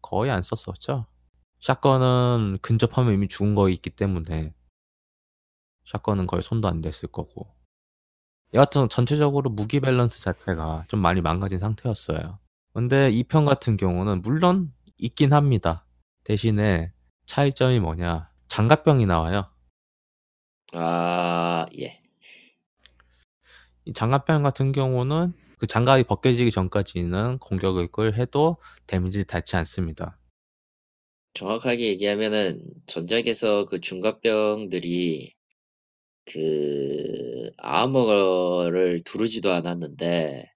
거의 0.00 0.30
안 0.30 0.40
썼었죠. 0.42 1.06
샷건은 1.60 2.58
근접하면 2.62 3.12
이미 3.12 3.28
죽은 3.28 3.54
거 3.54 3.68
있기 3.68 3.90
때문에 3.90 4.54
샷건은 5.84 6.26
거의 6.26 6.42
손도 6.42 6.68
안 6.68 6.80
댔을 6.80 7.10
거고. 7.12 7.54
여하튼 8.54 8.88
전체적으로 8.88 9.50
무기 9.50 9.80
밸런스 9.80 10.20
자체가 10.22 10.84
좀 10.88 11.00
많이 11.00 11.20
망가진 11.20 11.58
상태였어요. 11.58 12.38
근데 12.72 13.10
2편 13.10 13.44
같은 13.44 13.76
경우는 13.76 14.22
물론 14.22 14.72
있긴 14.96 15.32
합니다. 15.32 15.84
대신에 16.24 16.92
차이점이 17.26 17.80
뭐냐. 17.80 18.30
장갑병이 18.48 19.06
나와요. 19.06 19.50
아, 20.72 21.66
예. 21.78 22.00
이 23.84 23.92
장갑병 23.92 24.42
같은 24.42 24.72
경우는 24.72 25.32
그 25.58 25.66
장갑이 25.66 26.04
벗겨지기 26.04 26.50
전까지는 26.50 27.38
공격을 27.38 27.88
끌 27.88 28.14
해도 28.14 28.56
데미지를 28.86 29.24
닿지 29.24 29.56
않습니다. 29.56 30.18
정확하게 31.34 31.88
얘기하면은 31.88 32.62
전작에서 32.86 33.66
그 33.66 33.80
중갑병들이 33.80 35.34
그 36.24 37.50
아머를 37.58 39.00
두르지도 39.04 39.52
않았는데 39.52 40.50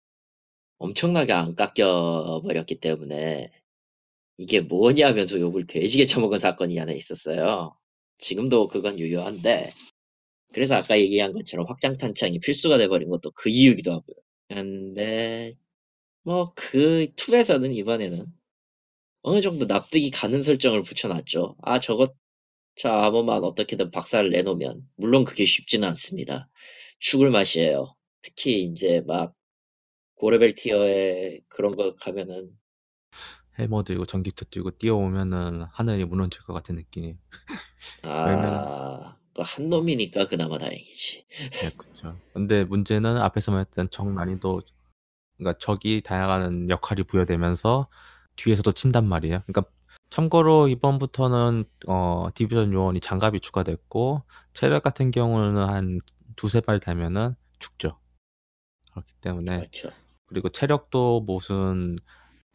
엄청나게 0.78 1.32
안 1.32 1.54
깎여 1.54 2.42
버렸기 2.44 2.76
때문에 2.80 3.50
이게 4.38 4.60
뭐냐 4.60 5.08
하면서 5.08 5.38
욕을 5.40 5.66
돼지게 5.66 6.06
처먹은 6.06 6.38
사건이 6.38 6.78
하나 6.78 6.92
있었어요. 6.92 7.76
지금도 8.18 8.68
그건 8.68 8.98
유효한데 8.98 9.70
그래서 10.52 10.76
아까 10.76 10.98
얘기한 10.98 11.32
것처럼 11.32 11.66
확장탄창이 11.68 12.40
필수가 12.40 12.78
돼버린 12.78 13.10
것도 13.10 13.32
그 13.32 13.48
이유기도 13.50 13.92
하고요. 13.92 14.16
근데 14.48 15.52
뭐그 16.24 17.08
2에서는 17.16 17.74
이번에는 17.74 18.26
어느 19.22 19.40
정도 19.40 19.66
납득이 19.66 20.10
가는 20.10 20.42
설정을 20.42 20.82
붙여놨죠. 20.82 21.56
아 21.62 21.80
저것 21.80 22.14
저 22.76 22.90
아머만 22.90 23.44
어떻게든 23.44 23.90
박살을 23.90 24.30
내놓으면 24.30 24.88
물론 24.96 25.24
그게 25.24 25.44
쉽지는 25.44 25.88
않습니다. 25.88 26.48
죽을 26.98 27.30
맛이에요. 27.30 27.94
특히 28.22 28.64
이제 28.64 29.02
막 29.06 29.34
고레벨 30.16 30.54
티어에 30.54 31.40
그런 31.48 31.74
거 31.76 31.94
가면은 31.94 32.50
해머 33.58 33.82
들고 33.84 34.04
전기톱 34.04 34.50
들고 34.50 34.72
뛰어오면은 34.72 35.62
하늘이 35.70 36.04
무너질 36.04 36.42
것 36.42 36.52
같은 36.52 36.76
느낌. 36.76 37.18
왜냐면 38.02 38.64
아, 38.66 39.16
그한 39.34 39.68
놈이니까 39.68 40.26
그나마 40.28 40.58
다행이지. 40.58 41.26
네, 41.28 41.70
그쵸. 41.76 42.16
근데 42.32 42.64
문제는 42.64 43.16
앞에서 43.16 43.52
말했던 43.52 43.90
적 43.90 44.08
난이도, 44.08 44.62
그러니까 45.36 45.58
적이 45.58 46.02
다양한 46.02 46.68
역할이 46.68 47.04
부여되면서 47.04 47.88
뒤에서도 48.36 48.72
친단 48.72 49.06
말이에요. 49.06 49.42
그러니까 49.46 49.70
참고로 50.10 50.68
이번부터는 50.68 51.64
어, 51.86 52.28
디비전 52.34 52.72
요원이 52.72 53.00
장갑이 53.00 53.40
추가됐고 53.40 54.22
체력 54.52 54.82
같은 54.82 55.10
경우는 55.10 55.64
한 55.64 56.00
두세 56.36 56.60
발 56.60 56.78
되면은 56.80 57.34
죽죠. 57.58 57.98
그렇기 58.92 59.12
때문에 59.20 59.58
그렇죠. 59.58 59.90
그리고 60.34 60.48
체력도 60.50 61.22
무슨 61.22 61.96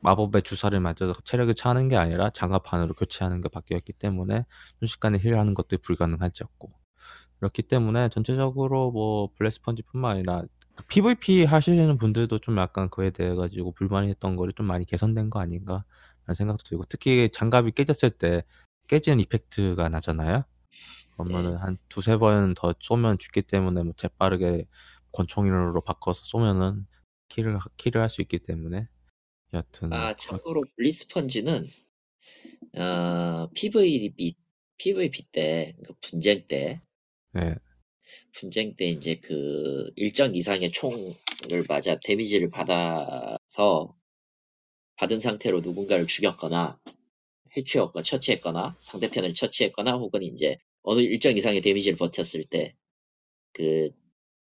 마법의 0.01 0.43
주사를 0.43 0.79
맞아서 0.79 1.13
체력이 1.25 1.55
차는 1.55 1.89
게 1.89 1.97
아니라 1.97 2.29
장갑 2.31 2.73
안으로 2.73 2.93
교체하는 2.95 3.41
게 3.41 3.49
바뀌었기 3.49 3.93
때문에 3.93 4.45
순식간에 4.79 5.19
힐하는 5.19 5.53
것도 5.55 5.77
불가능하졌고 5.79 6.71
그렇기 7.39 7.63
때문에 7.63 8.09
전체적으로 8.09 8.91
뭐 8.91 9.29
블랙스펀지뿐만 9.37 10.11
아니라 10.11 10.43
PVP 10.89 11.45
하시는 11.45 11.97
분들도 11.97 12.39
좀 12.39 12.57
약간 12.59 12.89
그에 12.89 13.11
대해 13.11 13.35
가지고 13.35 13.73
불만이 13.73 14.09
했던 14.09 14.35
거를 14.35 14.53
좀 14.53 14.67
많이 14.67 14.85
개선된 14.85 15.29
거 15.29 15.39
아닌가 15.41 15.85
라는 16.25 16.35
생각도 16.35 16.63
들고 16.63 16.85
특히 16.89 17.29
장갑이 17.33 17.71
깨졌을 17.73 18.11
때 18.11 18.43
깨지는 18.87 19.19
이펙트가 19.21 19.89
나잖아요. 19.89 20.43
그러면은 21.17 21.57
한 21.57 21.77
두세 21.89 22.17
번 22.17 22.53
더 22.55 22.73
쏘면 22.79 23.17
죽기 23.19 23.43
때문에 23.43 23.83
뭐 23.83 23.93
재빠르게 23.97 24.65
권총으로 25.13 25.81
바꿔서 25.81 26.23
쏘면은 26.25 26.85
킬을 27.29 27.57
킬을 27.77 28.01
할수 28.01 28.21
있기 28.21 28.39
때문에 28.39 28.87
여하튼 29.53 29.93
아, 29.93 30.15
참고로 30.15 30.63
블리스펀지는 30.75 31.67
어, 32.77 33.49
PVP 33.55 34.35
PVP 34.77 35.23
때, 35.31 35.75
그 35.85 35.93
분쟁 36.01 36.47
때, 36.47 36.81
네. 37.33 37.55
분쟁 38.33 38.75
때 38.75 38.85
이제 38.85 39.15
그 39.15 39.91
일정 39.95 40.33
이상의 40.33 40.71
총을 40.71 41.65
맞아 41.67 41.99
데미지를 41.99 42.49
받아서 42.49 43.95
받은 44.95 45.19
상태로 45.19 45.61
누군가를 45.61 46.07
죽였거나 46.07 46.79
해치웠거나 47.57 48.03
처치했거나 48.03 48.77
상대편을 48.81 49.33
처치했거나 49.33 49.93
혹은 49.93 50.23
이제 50.23 50.57
어느 50.81 51.01
일정 51.01 51.35
이상의 51.35 51.61
데미지를 51.61 51.97
버텼을 51.97 52.45
때 52.49 52.79
그 53.53 53.89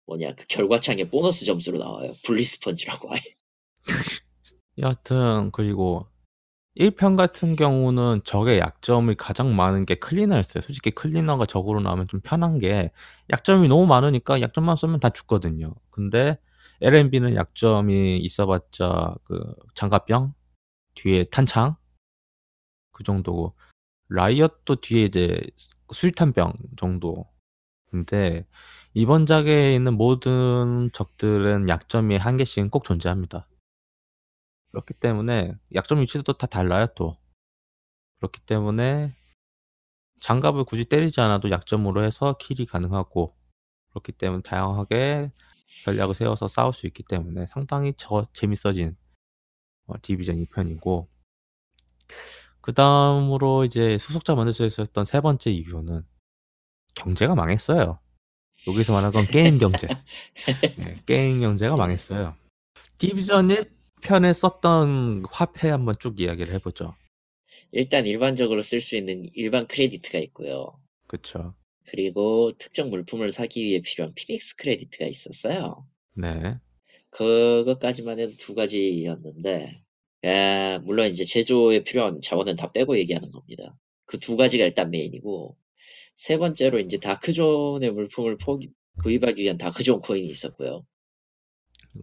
뭐냐 0.06 0.36
그 0.36 0.46
결과창에 0.48 1.10
보너스 1.10 1.46
점수로 1.46 1.78
나와요 1.78 2.14
블리스펀지라고 2.24 3.12
아예 3.12 3.22
여하튼 4.78 5.52
그리고 5.52 6.08
1편 6.76 7.16
같은 7.16 7.56
경우는 7.56 8.22
적의 8.26 8.60
약점이 8.60 9.16
가장 9.16 9.56
많은 9.56 9.86
게 9.86 9.96
클리너였어요. 9.96 10.62
솔직히 10.62 10.92
클리너가 10.92 11.46
적으로 11.46 11.80
나오면 11.80 12.10
좀 12.10 12.20
편한 12.20 12.60
게 12.60 12.92
약점이 13.32 13.70
너무 13.70 13.86
많으니까 13.86 14.42
약점만 14.42 14.76
쓰면 14.76 15.00
다 15.00 15.10
죽거든요. 15.10 15.74
근데 15.90 16.38
LMB는 16.82 17.36
약점이 17.36 18.18
있어봤자 18.18 19.16
그 19.24 19.56
장갑병 19.76 20.34
뒤에 20.96 21.26
탄창 21.26 21.78
그 22.92 23.04
정도고 23.04 23.56
라이엇도 24.10 24.76
뒤에 24.78 25.06
이제 25.06 25.42
수류탄병 25.92 26.54
정도. 26.76 27.30
근데 27.90 28.46
이번 28.98 29.26
작에 29.26 29.76
있는 29.76 29.98
모든 29.98 30.90
적들은 30.94 31.68
약점이 31.68 32.16
한 32.16 32.38
개씩은 32.38 32.70
꼭 32.70 32.86
존재합니다. 32.86 33.46
그렇기 34.72 34.94
때문에 34.94 35.54
약점 35.74 36.00
위치도 36.00 36.32
다 36.32 36.48
달라요 36.48 36.88
또. 36.96 37.18
그렇기 38.20 38.40
때문에 38.46 39.14
장갑을 40.22 40.64
굳이 40.64 40.86
때리지 40.86 41.20
않아도 41.20 41.52
약점으로 41.52 42.04
해서 42.04 42.38
킬이 42.38 42.66
가능하고 42.68 43.36
그렇기 43.90 44.14
때문에 44.14 44.42
다양하게 44.44 45.30
전략을 45.84 46.16
세워서 46.16 46.48
싸울 46.48 46.74
수 46.74 46.88
있기 46.88 47.04
때문에 47.04 47.48
상당히 47.48 47.94
저 47.98 48.24
재밌어진 48.32 48.96
어, 49.88 49.96
디비전 50.02 50.38
2편이고 50.38 51.10
그 52.62 52.74
다음으로 52.74 53.66
이제 53.66 53.98
후속작 53.98 54.36
만들 54.36 54.54
수 54.54 54.66
있었던 54.66 55.04
세 55.04 55.20
번째 55.20 55.52
이유는 55.52 56.06
경제가 56.96 57.36
망했어요. 57.36 58.00
여기서 58.68 58.94
말하는 58.94 59.12
건 59.14 59.28
게임 59.28 59.58
경제. 59.60 59.88
네, 60.78 61.02
게임 61.06 61.40
경제가 61.42 61.76
망했어요. 61.76 62.36
디비전 62.98 63.48
1편에 64.02 64.34
썼던 64.34 65.26
화폐 65.30 65.70
한번 65.70 65.96
쭉 66.00 66.20
이야기를 66.20 66.54
해보죠. 66.56 66.96
일단 67.72 68.08
일반적으로 68.08 68.62
쓸 68.62 68.82
수 68.82 68.96
있는 68.96 69.26
일반 69.34 69.68
크레디트가 69.68 70.20
있고요. 70.20 70.80
그쵸. 71.08 71.54
그리고 71.88 72.52
특정 72.58 72.90
물품을 72.90 73.30
사기 73.30 73.64
위해 73.64 73.82
필요한 73.82 74.14
피닉스 74.16 74.56
크레디트가 74.58 75.06
있었어요. 75.06 75.88
네. 76.16 76.58
그것까지만 77.12 78.20
해도 78.20 78.34
두 78.38 78.56
가지였는데, 78.56 79.82
에, 80.24 80.78
물론 80.80 81.08
이제 81.08 81.24
제조에 81.24 81.84
필요한 81.84 82.20
자원은 82.22 82.56
다 82.56 82.72
빼고 82.72 82.98
얘기하는 82.98 83.30
겁니다. 83.30 83.78
그 84.06 84.18
두 84.18 84.36
가지가 84.36 84.66
일단 84.66 84.90
메인이고, 84.90 85.56
세 86.16 86.38
번째로 86.38 86.80
이제 86.80 86.98
다크존의 86.98 87.92
물품을 87.92 88.38
포기, 88.38 88.70
구입하기 89.02 89.44
위한 89.44 89.58
다크존 89.58 90.02
코인이 90.02 90.28
있었고요. 90.30 90.86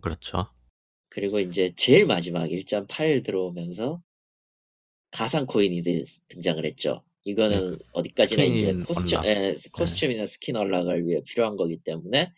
그렇죠. 0.01 0.47
그리고 1.09 1.41
이제 1.41 1.73
제일 1.77 2.07
마지막 2.07 2.47
1.8 2.47 3.23
들어오면서 3.25 4.03
가상 5.11 5.47
코인이 5.47 5.83
드- 5.83 6.05
등장을 6.29 6.65
했죠. 6.65 7.03
이거는 7.25 7.79
어디까지나 7.93 8.43
이제 8.57 8.67
코스튬. 8.87 9.19
에, 9.25 9.57
코스튬이나 9.73 10.27
skin 10.27 10.57
unlock을 10.57 11.07
위해 11.07 11.21
필요한 11.23 11.57
거기 11.57 11.77
때문에 11.77 12.33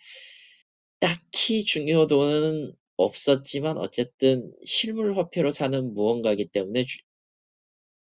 딱히 1.00 1.64
중요도는 1.64 2.72
없었지만 2.96 3.78
어쨌든 3.78 4.52
실물 4.64 5.16
화폐로 5.16 5.50
사는 5.50 5.94
무언가이기 5.94 6.46
때문에 6.46 6.84
주- 6.84 6.98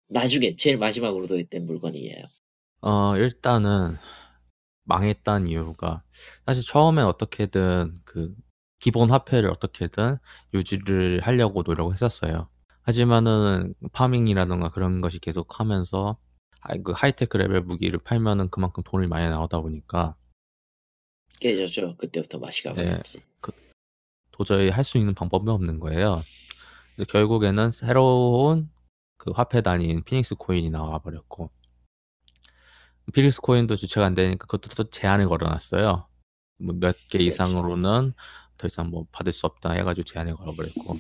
나중에 0.08 0.56
제일 0.56 0.78
마지막으로 0.78 1.26
도입된 1.26 1.66
물건이에요. 1.66 2.24
어, 2.80 3.16
일단은 3.16 3.96
망했다는 4.84 5.48
이유가 5.48 6.02
사실 6.46 6.64
처음엔 6.64 7.04
어떻게든 7.04 8.00
그 8.04 8.34
기본 8.78 9.10
화폐를 9.10 9.50
어떻게든 9.50 10.16
유지를 10.54 11.20
하려고 11.22 11.62
노력을 11.62 11.92
했었어요. 11.92 12.48
하지만은 12.82 13.74
파밍이라던가 13.92 14.70
그런 14.70 15.00
것이 15.00 15.18
계속 15.18 15.60
하면서 15.60 16.16
하- 16.60 16.74
그 16.82 16.92
하이테크 16.92 17.36
레벨 17.36 17.60
무기를 17.62 17.98
팔면은 17.98 18.48
그만큼 18.50 18.82
돈이 18.84 19.08
많이 19.08 19.28
나오다 19.28 19.60
보니까 19.60 20.14
깨졌죠. 21.40 21.96
그때부터 21.98 22.38
맛이 22.38 22.62
네. 22.62 22.68
가버렸지. 22.70 23.22
도저히 24.32 24.70
할 24.70 24.84
수 24.84 24.98
있는 24.98 25.14
방법이 25.14 25.50
없는 25.50 25.80
거예요. 25.80 26.22
그래서 26.94 27.10
결국에는 27.10 27.72
새로운 27.72 28.70
그 29.16 29.32
화폐 29.32 29.60
단위인 29.60 30.04
피닉스 30.04 30.36
코인이 30.36 30.70
나와 30.70 30.98
버렸고 31.00 31.50
피닉스 33.14 33.40
코인도 33.40 33.76
주체가 33.76 34.06
안 34.06 34.14
되니까 34.14 34.46
그것도 34.46 34.74
또 34.74 34.90
제한을 34.90 35.28
걸어놨어요. 35.28 36.06
뭐 36.60 36.74
몇개 36.74 37.18
그렇죠. 37.18 37.24
이상으로는 37.26 38.12
더 38.58 38.66
이상 38.66 38.90
뭐 38.90 39.06
받을 39.12 39.32
수 39.32 39.46
없다 39.46 39.72
해가지고 39.72 40.04
제한을 40.04 40.34
걸어버렸고 40.36 40.96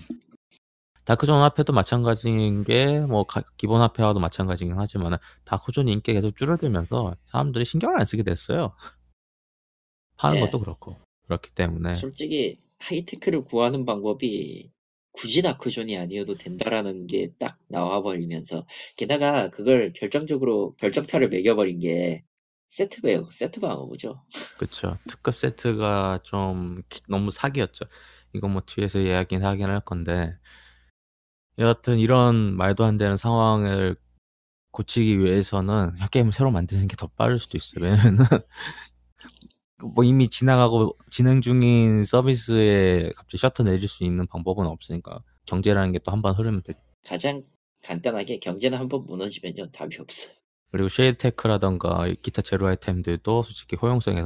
다크존 1.04 1.38
화폐도 1.40 1.72
마찬가지인 1.72 2.64
게 2.64 3.00
뭐 3.00 3.26
기본 3.56 3.80
화폐와도 3.80 4.20
마찬가지긴 4.20 4.74
하지만 4.76 5.18
다크존 5.44 5.88
인기 5.88 6.12
계속 6.12 6.36
줄어들면서 6.36 7.16
사람들이 7.26 7.64
신경을 7.64 7.98
안 7.98 8.04
쓰게 8.04 8.22
됐어요. 8.22 8.74
파는 10.16 10.36
예. 10.36 10.40
것도 10.40 10.60
그렇고 10.60 10.96
그렇기 11.26 11.50
때문에 11.52 11.92
솔직히 11.94 12.54
하이테크를 12.78 13.44
구하는 13.44 13.84
방법이 13.84 14.70
굳이 15.18 15.42
다크존이 15.42 15.96
아니어도 15.98 16.36
된다라는 16.36 17.06
게 17.06 17.28
딱 17.38 17.58
나와버리면서 17.68 18.66
게다가 18.96 19.50
그걸 19.50 19.92
결정적으로 19.92 20.74
결정타를 20.76 21.28
매겨버린 21.30 21.80
게 21.80 22.24
세트 22.70 23.02
배우 23.02 23.28
세트 23.32 23.60
방어구죠. 23.60 24.22
그쵸. 24.58 24.98
특급 25.08 25.34
세트가 25.36 26.20
좀 26.24 26.82
기- 26.88 27.00
너무 27.08 27.30
사기였죠. 27.30 27.86
이건 28.34 28.52
뭐 28.52 28.62
뒤에서 28.66 29.00
이야기는 29.00 29.44
하긴 29.46 29.66
할 29.70 29.80
건데 29.80 30.36
여하튼 31.58 31.98
이런 31.98 32.56
말도 32.56 32.84
안 32.84 32.96
되는 32.96 33.16
상황을 33.16 33.96
고치기 34.72 35.18
위해서는 35.20 35.92
게임을 36.12 36.32
새로 36.32 36.50
만드는 36.50 36.88
게 36.88 36.96
더 36.96 37.08
빠를 37.08 37.38
수도 37.38 37.56
있어요. 37.58 37.84
왜냐면은 37.84 38.24
뭐 39.82 40.04
이미 40.04 40.28
지나가고 40.28 40.96
진행 41.10 41.40
중인 41.40 42.04
서비스에 42.04 43.12
갑자기 43.16 43.38
셔터 43.38 43.62
내릴 43.64 43.86
수 43.88 44.04
있는 44.04 44.26
방법은 44.26 44.66
없으니까 44.66 45.22
경제라는 45.46 45.92
게 45.92 45.98
또 46.00 46.12
한 46.12 46.20
번 46.22 46.34
흐르면 46.34 46.62
돼. 46.62 46.72
가장 47.06 47.42
간단하게 47.84 48.38
경제는 48.40 48.78
한 48.78 48.88
번 48.88 49.04
무너지면요 49.04 49.70
답이 49.70 49.96
없어요. 50.00 50.34
그리고 50.72 50.88
SHD 50.88 51.12
tech라던가 51.12 52.06
기타 52.22 52.42
재료 52.42 52.66
아이템들도 52.66 53.42
솔직히 53.42 53.76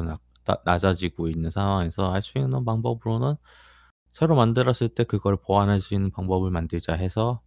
나- 0.06 0.18
나- 0.44 0.58
낮아지고 0.64 1.28
있는 1.28 1.50
상황에서 1.50 2.12
할 2.12 2.22
수 2.22 2.38
있는 2.38 2.64
방법으로는 2.64 3.34
새로 4.10 4.34
만들었을 4.36 4.88
때 4.88 5.04
그걸 5.04 5.36
보완할 5.36 5.80
수 5.80 5.94
있는 5.94 6.10
방법을 6.10 6.50
만들자 6.50 6.94
해서 6.94 7.40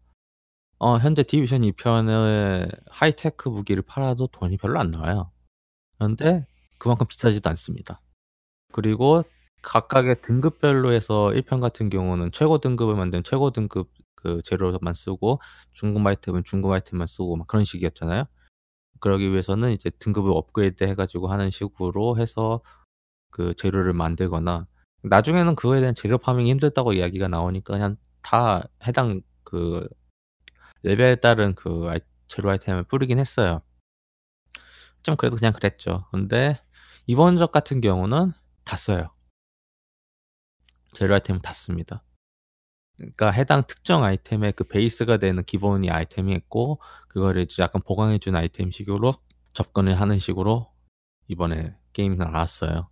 어, 0.79 0.97
현재 0.97 1.23
디비전 1.23 1.61
2편의 1.61 2.69
하이테크 2.89 3.49
무기를 3.49 3.81
팔아도 3.83 4.27
돈이 4.27 4.57
별로 4.57 4.79
안 4.79 4.91
나와요. 4.91 5.31
그런데 5.97 6.45
그만큼 6.77 7.07
비싸지도 7.07 7.49
않습니다. 7.51 8.01
그리고 8.71 9.23
각각의 9.61 10.21
등급별로 10.21 10.93
해서 10.93 11.31
1편 11.33 11.59
같은 11.59 11.89
경우는 11.89 12.31
최고 12.31 12.59
등급을 12.59 12.95
만든 12.95 13.23
최고 13.23 13.51
등급 13.51 13.89
그 14.15 14.41
재료만 14.43 14.93
쓰고 14.93 15.39
중급 15.71 16.05
아이템은 16.05 16.43
중급 16.43 16.71
아이템만 16.71 17.07
쓰고 17.07 17.35
막 17.35 17.47
그런 17.47 17.63
식이었잖아요. 17.63 18.25
그러기 18.99 19.31
위해서는 19.31 19.71
이제 19.71 19.89
등급을 19.99 20.31
업그레이드 20.31 20.83
해가지고 20.83 21.27
하는 21.27 21.49
식으로 21.49 22.17
해서 22.17 22.61
그 23.31 23.53
재료를 23.55 23.93
만들거나 23.93 24.67
나중에는 25.03 25.55
그거에 25.55 25.79
대한 25.79 25.93
재료 25.93 26.17
파밍이 26.17 26.49
힘들다고 26.51 26.93
이야기가 26.93 27.27
나오니까 27.27 27.73
그냥 27.73 27.97
다 28.21 28.63
해당 28.87 29.21
그 29.43 29.87
레벨에 30.83 31.17
따른 31.17 31.53
그 31.55 31.89
재료 32.27 32.49
아이템을 32.49 32.83
뿌리긴 32.83 33.19
했어요. 33.19 33.61
좀 35.03 35.15
그래도 35.17 35.35
그냥 35.35 35.53
그랬죠. 35.53 36.05
근데 36.11 36.59
이번 37.07 37.37
적 37.37 37.51
같은 37.51 37.81
경우는 37.81 38.31
다 38.63 38.75
써요. 38.77 39.09
재료 40.93 41.13
아이템은 41.13 41.41
다 41.41 41.53
씁니다. 41.53 42.03
그러니까 42.97 43.31
해당 43.31 43.63
특정 43.67 44.03
아이템의 44.03 44.53
그 44.53 44.63
베이스가 44.63 45.17
되는 45.17 45.43
기본이 45.43 45.89
아이템이 45.91 46.33
있고 46.35 46.79
그거를 47.09 47.43
이제 47.43 47.61
약간 47.61 47.81
보강해 47.81 48.17
준 48.17 48.35
아이템 48.35 48.71
식으로 48.71 49.13
접근을 49.53 49.99
하는 49.99 50.17
식으로 50.17 50.71
이번에 51.27 51.75
게임이 51.93 52.15
나왔어요. 52.15 52.89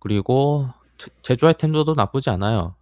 그리고 0.00 0.68
제- 0.98 1.10
제조 1.22 1.46
아이템도 1.46 1.94
나쁘지 1.94 2.30
않아요. 2.30 2.76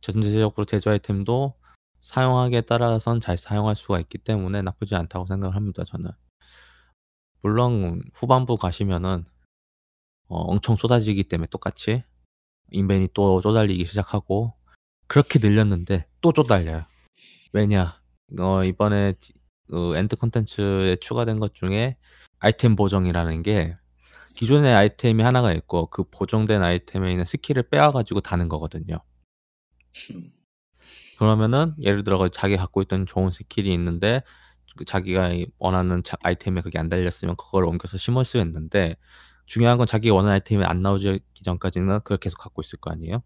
전체적으로 0.00 0.64
제조 0.64 0.90
아이템도 0.90 1.54
사용하기에 2.00 2.62
따라선 2.62 3.20
잘 3.20 3.38
사용할 3.38 3.74
수가 3.74 4.00
있기 4.00 4.18
때문에 4.18 4.60
나쁘지 4.62 4.94
않다고 4.96 5.26
생각을 5.26 5.56
합니다. 5.56 5.84
저는. 5.84 6.10
물론 7.44 8.02
후반부 8.14 8.56
가시면은 8.56 9.26
어, 10.28 10.38
엄청 10.38 10.76
쏟아지기 10.76 11.24
때문에 11.24 11.46
똑같이 11.50 12.02
인벤이 12.70 13.08
또 13.12 13.42
쪼달리기 13.42 13.84
시작하고 13.84 14.54
그렇게 15.08 15.38
늘렸는데 15.38 16.06
또 16.22 16.32
쪼달려요. 16.32 16.86
왜냐? 17.52 18.00
어, 18.40 18.64
이번에 18.64 19.12
그 19.68 19.94
end 19.94 20.16
컨텐츠에 20.16 20.96
추가된 21.02 21.38
것 21.38 21.52
중에 21.52 21.98
아이템 22.38 22.76
보정이라는 22.76 23.42
게 23.42 23.76
기존의 24.34 24.72
아이템이 24.72 25.22
하나가 25.22 25.52
있고 25.52 25.90
그 25.90 26.04
보정된 26.04 26.62
아이템에 26.62 27.10
있는 27.10 27.26
스킬을 27.26 27.64
빼와가지고 27.68 28.22
다는 28.22 28.48
거거든요. 28.48 29.00
그러면은 31.18 31.74
예를 31.78 32.04
들어 32.04 32.26
자기 32.30 32.56
갖고 32.56 32.80
있던 32.80 33.04
좋은 33.04 33.30
스킬이 33.30 33.70
있는데 33.74 34.22
그 34.22 34.43
자기가 34.86 35.30
원하는 35.58 36.02
자- 36.02 36.16
아이템에 36.22 36.60
그게 36.62 36.78
안 36.78 36.88
달렸으면 36.88 37.36
그걸 37.36 37.64
옮겨서 37.64 37.96
심을 37.98 38.24
수 38.24 38.38
있는데 38.38 38.96
중요한 39.46 39.78
건 39.78 39.86
자기가 39.86 40.14
원하는 40.14 40.34
아이템이 40.34 40.64
안 40.64 40.82
나오기 40.82 41.20
전까지는 41.42 41.98
그걸 42.00 42.18
계속 42.18 42.38
갖고 42.38 42.62
있을 42.62 42.78
거 42.80 42.90
아니에요? 42.90 43.22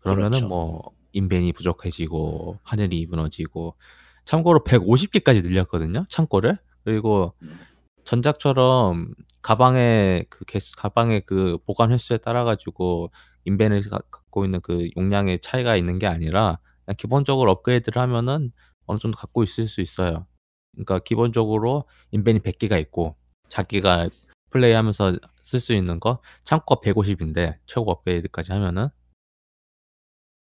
그러면은 0.00 0.30
그렇죠. 0.30 0.48
뭐 0.48 0.92
인벤이 1.12 1.52
부족해지고 1.52 2.58
하늘이 2.62 3.06
무너지고 3.06 3.76
참고로 4.24 4.64
150개까지 4.64 5.42
늘렸거든요 5.42 6.06
창고를 6.08 6.58
그리고 6.84 7.34
음. 7.42 7.58
전작처럼 8.04 9.14
가방에 9.42 10.24
그 10.30 10.44
개수 10.46 10.74
가방의 10.76 11.22
그 11.26 11.58
보관 11.66 11.92
횟수에 11.92 12.18
따라 12.18 12.44
가지고 12.44 13.10
인벤을 13.44 13.82
가- 13.90 13.98
갖고 14.10 14.44
있는 14.44 14.60
그 14.62 14.88
용량의 14.96 15.40
차이가 15.40 15.76
있는 15.76 15.98
게 15.98 16.06
아니라 16.06 16.58
기본적으로 16.96 17.50
업그레이드를 17.52 18.00
하면은 18.02 18.52
어느 18.90 18.98
정도 18.98 19.16
갖고 19.16 19.42
있을 19.42 19.66
수 19.66 19.80
있어요. 19.80 20.26
그러니까 20.72 20.98
기본적으로 21.00 21.84
인벤이 22.10 22.40
100개가 22.40 22.80
있고 22.80 23.16
자기가 23.48 24.08
플레이하면서 24.50 25.18
쓸 25.42 25.60
수 25.60 25.74
있는 25.74 26.00
거 26.00 26.20
창고가 26.44 26.80
150인데 26.80 27.58
최고 27.66 27.90
업그레이드까지 27.90 28.52
하면은 28.52 28.88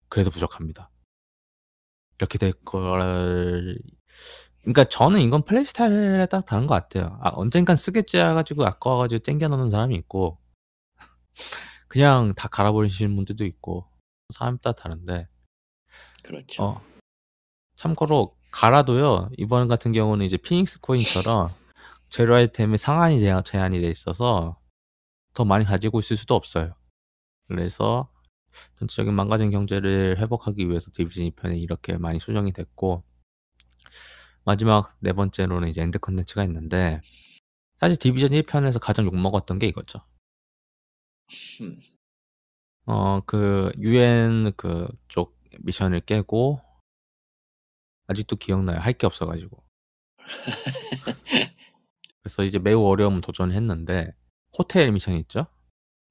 그래도 0.09 0.29
부족합니다. 0.29 0.89
이렇게 2.17 2.37
될 2.37 2.53
걸. 2.65 3.77
그러니까 4.61 4.83
저는 4.85 5.21
이건 5.21 5.43
플레이 5.43 5.63
스타일에 5.63 6.25
따라 6.25 6.41
다른 6.41 6.67
것 6.67 6.73
같아요. 6.75 7.17
아, 7.21 7.31
언젠간 7.33 7.75
쓰겠지 7.75 8.17
해가지고 8.17 8.65
아까워가지고 8.65 9.19
땡겨 9.23 9.47
넣는 9.47 9.69
사람이 9.69 9.95
있고, 9.95 10.39
그냥 11.87 12.33
다 12.35 12.47
갈아버리시는 12.47 13.15
분들도 13.15 13.45
있고, 13.45 13.87
사람 14.33 14.57
따라 14.57 14.73
다른데, 14.73 15.27
그렇죠. 16.23 16.63
어, 16.63 16.81
참고로 17.77 18.35
갈아도요. 18.51 19.29
이번 19.37 19.67
같은 19.67 19.91
경우는 19.91 20.25
이제 20.25 20.35
피닉스 20.37 20.81
코인처럼 20.81 21.49
재료 22.09 22.35
아이템의 22.35 22.77
상한이 22.77 23.19
제한- 23.19 23.43
제한이 23.43 23.79
돼 23.81 23.89
있어서 23.89 24.59
더 25.33 25.45
많이 25.45 25.63
가지고 25.65 25.99
있을 25.99 26.17
수도 26.17 26.35
없어요. 26.35 26.73
그래서 27.47 28.09
전체적인 28.75 29.13
망가진 29.13 29.51
경제를 29.51 30.17
회복하기 30.17 30.67
위해서 30.69 30.89
디비전 30.93 31.25
2편이 31.31 31.61
이렇게 31.61 31.97
많이 31.97 32.19
수정이 32.19 32.51
됐고 32.53 33.03
마지막 34.43 34.95
네 34.99 35.13
번째로는 35.13 35.67
이제 35.69 35.81
end 35.81 35.99
컨텐츠가 35.99 36.43
있는데 36.45 37.01
사실 37.79 37.95
디비전 37.97 38.31
1편에서 38.31 38.79
가장 38.81 39.05
욕먹었던 39.05 39.59
게 39.59 39.67
이거죠. 39.67 39.99
음. 41.61 41.79
어, 42.87 43.19
그 43.25 43.71
UN 43.77 44.53
그쪽 44.55 45.37
미션을 45.59 46.01
깨고 46.01 46.61
아직도 48.07 48.35
기억나요. 48.37 48.79
할 48.79 48.93
게 48.97 49.05
없어가지고. 49.07 49.63
그래서 52.23 52.43
이제 52.43 52.59
매우 52.59 52.85
어려운 52.85 53.21
도전을 53.21 53.55
했는데 53.55 54.13
호텔 54.57 54.91
미션 54.91 55.15
있죠? 55.19 55.47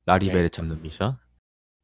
라리벨을 0.06 0.44
네. 0.44 0.48
잡는 0.48 0.82
미션. 0.82 1.18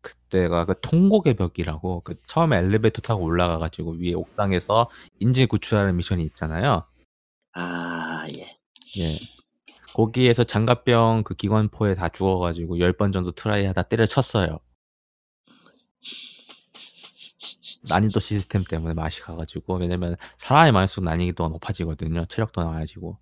그때가 0.02 0.64
그 0.66 0.80
통곡의 0.80 1.34
벽이라고 1.34 2.00
그 2.02 2.20
처음에 2.24 2.58
엘리베이터 2.58 3.00
타고 3.02 3.24
올라가가지고 3.24 3.92
위에 4.00 4.14
옥상에서 4.14 4.90
인질 5.20 5.46
구출하는 5.48 5.96
미션이 5.96 6.24
있잖아요. 6.26 6.84
아, 7.54 8.26
예. 8.30 8.58
예. 8.98 9.18
거기에서 9.94 10.44
장갑병 10.44 11.24
그 11.24 11.34
기관포에 11.34 11.94
다 11.94 12.08
죽어가지고 12.08 12.76
10번 12.76 13.12
정도 13.12 13.32
try 13.32 13.66
하다 13.66 13.82
때려쳤어요. 13.84 14.58
난이도 17.82 18.20
시스템 18.20 18.64
때문에 18.64 18.94
맛이 18.94 19.20
가가지고 19.22 19.76
왜냐면 19.76 20.16
사람이 20.36 20.72
많을수록 20.72 21.04
난이도가 21.04 21.48
높아지거든요. 21.50 22.26
체력도 22.26 22.64
많아지고 22.64 23.18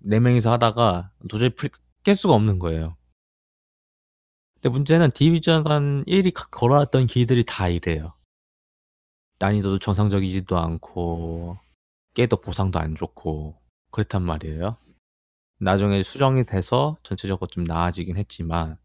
네 0.00 0.20
명이서 0.20 0.52
하다가 0.52 1.10
도저히 1.28 1.50
풀, 1.50 1.70
깰 2.04 2.14
수가 2.14 2.34
없는 2.34 2.58
거예요. 2.58 2.96
근데 4.54 4.68
문제는 4.68 5.10
디비전 5.10 5.64
1이 6.04 6.32
걸어왔던 6.50 7.06
길들이 7.06 7.44
다 7.44 7.68
이래요. 7.68 8.14
난이도도 9.38 9.78
정상적이지도 9.78 10.56
않고 10.56 11.58
깨도 12.14 12.36
보상도 12.40 12.78
안 12.78 12.94
좋고 12.94 13.58
그렇단 13.90 14.22
말이에요. 14.22 14.76
나중에 15.58 16.02
수정이 16.02 16.44
돼서 16.44 16.96
전체적으로 17.02 17.46
좀 17.48 17.64
나아지긴 17.64 18.16
했지만 18.16 18.78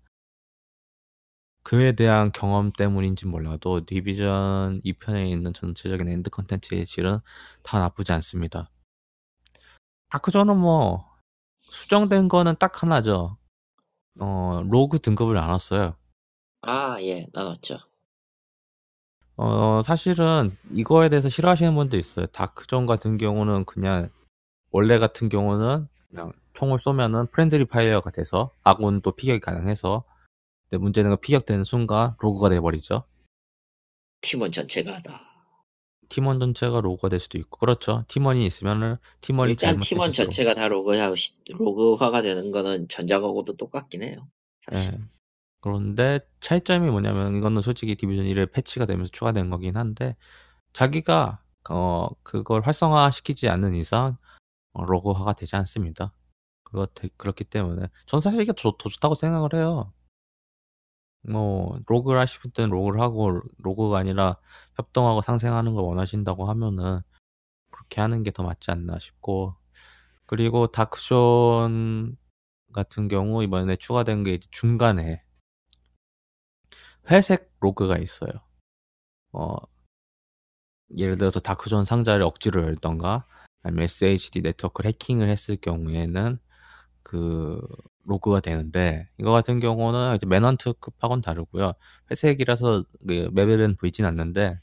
그에 1.69 1.91
대한 1.91 2.31
경험 2.31 2.71
때문인지 2.71 3.27
몰라도 3.27 3.85
디비전 3.85 4.81
2편에 4.81 5.29
있는 5.29 5.53
전체적인 5.53 6.07
end 6.07 6.31
컨텐츠의 6.31 6.83
질은 6.87 7.19
다 7.61 7.77
나쁘지 7.77 8.11
않습니다. 8.11 8.71
다크존은 10.09 10.57
뭐 10.57 11.05
수정된 11.69 12.27
거는 12.27 12.55
딱 12.57 12.81
하나죠. 12.81 13.37
어, 14.19 14.63
rogue 14.67 14.97
등급을 14.97 15.35
나눴어요. 15.35 15.95
아, 16.61 16.99
예. 17.03 17.27
나눴죠. 17.33 17.77
어, 19.35 19.83
사실은 19.83 20.57
이거에 20.71 21.09
대해서 21.09 21.29
싫어하시는 21.29 21.75
분도 21.75 21.99
있어요. 21.99 22.25
다크존 22.25 22.87
같은 22.87 23.19
경우는 23.19 23.65
그냥 23.65 24.09
원래 24.71 24.97
같은 24.97 25.29
경우는 25.29 25.87
그냥 26.09 26.31
총을 26.53 26.79
쏘면은 26.79 27.27
friendly 27.27 27.65
fire가 27.65 28.09
돼서 28.09 28.49
아군도 28.63 29.11
피격이 29.11 29.41
가능해서 29.41 30.03
근데 30.69 30.81
문제는 30.81 31.09
그 31.11 31.15
피격되는 31.17 31.63
순간 31.63 32.15
rogue가 32.19 32.49
돼버리죠. 32.49 33.03
팀원 34.21 34.51
전체가 34.51 34.95
하다. 34.95 35.25
팀원 36.09 36.39
전체가 36.39 36.81
rogue가 36.81 37.09
될 37.09 37.19
수도 37.19 37.37
있고 37.37 37.57
그렇죠. 37.59 38.03
팀원이 38.07 38.45
있으면은 38.45 38.97
팀원이 39.21 39.51
일단 39.51 39.79
팀원 39.79 40.11
전체가 40.11 40.53
다 40.53 40.67
rogue화, 40.67 41.13
rogue화가 41.57 42.21
되는 42.21 42.51
거는 42.51 42.87
전작하고도 42.87 43.55
똑같긴 43.55 44.03
해요. 44.03 44.27
사실. 44.69 44.93
예. 44.93 44.99
그런데 45.61 46.19
차이점이 46.39 46.89
뭐냐면 46.89 47.35
이거는 47.35 47.61
솔직히 47.61 47.95
디비전 47.95 48.25
1에 48.25 48.51
패치가 48.51 48.85
되면서 48.85 49.11
추가된 49.11 49.49
거긴 49.49 49.75
한데 49.75 50.15
자기가 50.73 51.43
어 51.69 52.07
그걸 52.23 52.61
활성화 52.61 53.11
시키지 53.11 53.49
않는 53.49 53.75
이상 53.75 54.17
어, 54.73 54.85
rogue화가 54.85 55.33
되지 55.33 55.55
않습니다. 55.57 56.13
되- 56.93 57.09
그렇기 57.17 57.43
때문에 57.45 57.87
전 58.05 58.19
사실 58.19 58.41
이게 58.41 58.53
더, 58.55 58.75
더 58.77 58.89
좋다고 58.89 59.15
생각을 59.15 59.49
해요. 59.55 59.91
뭐 61.21 61.79
rogue를 61.87 62.19
하실 62.19 62.51
때는 62.51 62.69
rogue를 62.71 63.01
하고 63.01 63.41
rogue가 63.59 63.97
아니라 63.99 64.37
협동하고 64.75 65.21
상생하는 65.21 65.73
걸 65.73 65.83
원하신다고 65.83 66.45
하면은 66.45 67.01
그렇게 67.71 68.01
하는 68.01 68.23
게 68.23 68.31
더 68.31 68.43
맞지 68.43 68.71
않나 68.71 68.99
싶고 68.99 69.55
그리고 70.25 70.67
다크존 70.67 72.17
같은 72.73 73.07
경우 73.07 73.43
이번에 73.43 73.75
추가된 73.75 74.23
게 74.23 74.39
중간에 74.51 75.23
회색 77.09 77.51
rogue가 77.59 77.97
있어요. 77.97 78.31
어, 79.31 79.55
예를 80.97 81.17
들어서 81.17 81.39
다크존 81.39 81.85
상자를 81.85 82.23
억지로 82.23 82.63
열던가 82.63 83.25
아니면 83.63 83.83
SHD 83.83 84.41
네트워크를 84.41 84.89
해킹을 84.89 85.29
했을 85.29 85.57
경우에는 85.57 86.39
그 87.03 87.61
rogue가 88.09 88.39
되는데 88.39 89.07
이거 89.19 89.31
같은 89.31 89.59
경우는 89.59 90.15
이제 90.15 90.25
manhunt급하고는 90.25 91.21
다르고요. 91.21 91.73
회색이라서 92.09 92.83
그 93.07 93.29
맵에는 93.31 93.75
보이진 93.77 94.05
않는데 94.05 94.59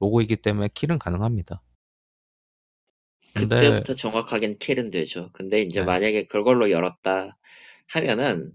로그이기 0.00 0.36
때문에 0.36 0.68
킬은 0.74 0.98
가능합니다. 0.98 1.62
근데 3.34 3.56
그때부터 3.56 3.94
정확하게는 3.94 4.58
킬은 4.58 4.90
되죠. 4.90 5.30
근데 5.32 5.62
이제 5.62 5.80
네. 5.80 5.86
만약에 5.86 6.26
그걸로 6.26 6.70
열었다 6.70 7.38
하면은 7.86 8.52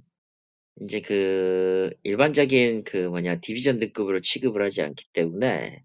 이제 0.82 1.02
그 1.02 1.90
일반적인 2.04 2.84
그 2.84 3.08
뭐냐 3.08 3.40
디비전 3.40 3.80
등급으로 3.80 4.22
취급을 4.22 4.64
하지 4.64 4.84
않기 4.84 5.06
때문에 5.14 5.84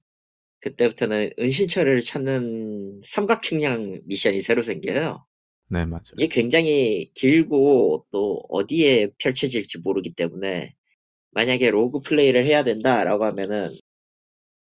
그때부터는 0.61 1.31
은신처를 1.39 2.03
찾는 2.03 3.01
삼각 3.05 3.43
측량 3.43 4.01
미션이 4.05 4.43
새로 4.43 4.63
생겨요. 4.63 5.25
네 5.73 5.87
맞아요. 5.87 6.03
이게 6.19 6.29
굉장히 6.29 7.11
길고 7.15 8.05
또 8.11 8.45
어디에 8.51 9.09
펼쳐질지 9.17 9.79
모르기 9.79 10.13
때문에 10.13 10.75
만약에 11.31 11.71
rogue 11.71 12.01
플레이를 12.01 12.45
해야 12.45 12.63
된다라고 12.63 13.25
하면은 13.25 13.71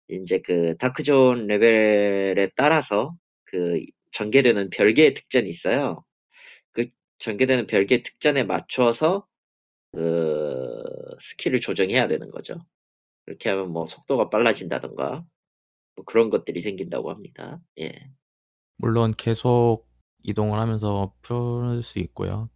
이제 0.09 0.41
그 0.41 0.77
다크존 0.77 1.49
레벨에 1.49 2.51
따라서 2.55 3.17
그 3.45 3.85
전개되는 4.13 4.71
별개의 4.71 5.15
특전이 5.15 5.49
있어요. 5.49 6.05
그 6.71 6.87
전개되는 7.19 7.67
별개의 7.67 8.05
특전에 8.05 8.45
맞춰서 8.45 9.27
그 9.91 10.85
스킬을 11.19 11.59
조정해야 11.61 12.07
되는 12.07 12.31
거죠. 12.31 12.55
그렇게 13.25 13.49
하면 13.49 13.73
뭐 13.73 13.87
속도가 13.87 14.31
빨라진다던가 14.31 15.25
뭐 15.97 16.05
그런 16.05 16.31
것들이 16.31 16.61
생긴다고 16.61 17.11
합니다. 17.11 17.61
예. 17.81 17.93
물론 18.77 19.13
계속 19.17 19.90
이동을 20.23 20.59
하면서 20.61 21.13
풀 21.23 21.83
수 21.83 21.99
있고요. 22.01 22.49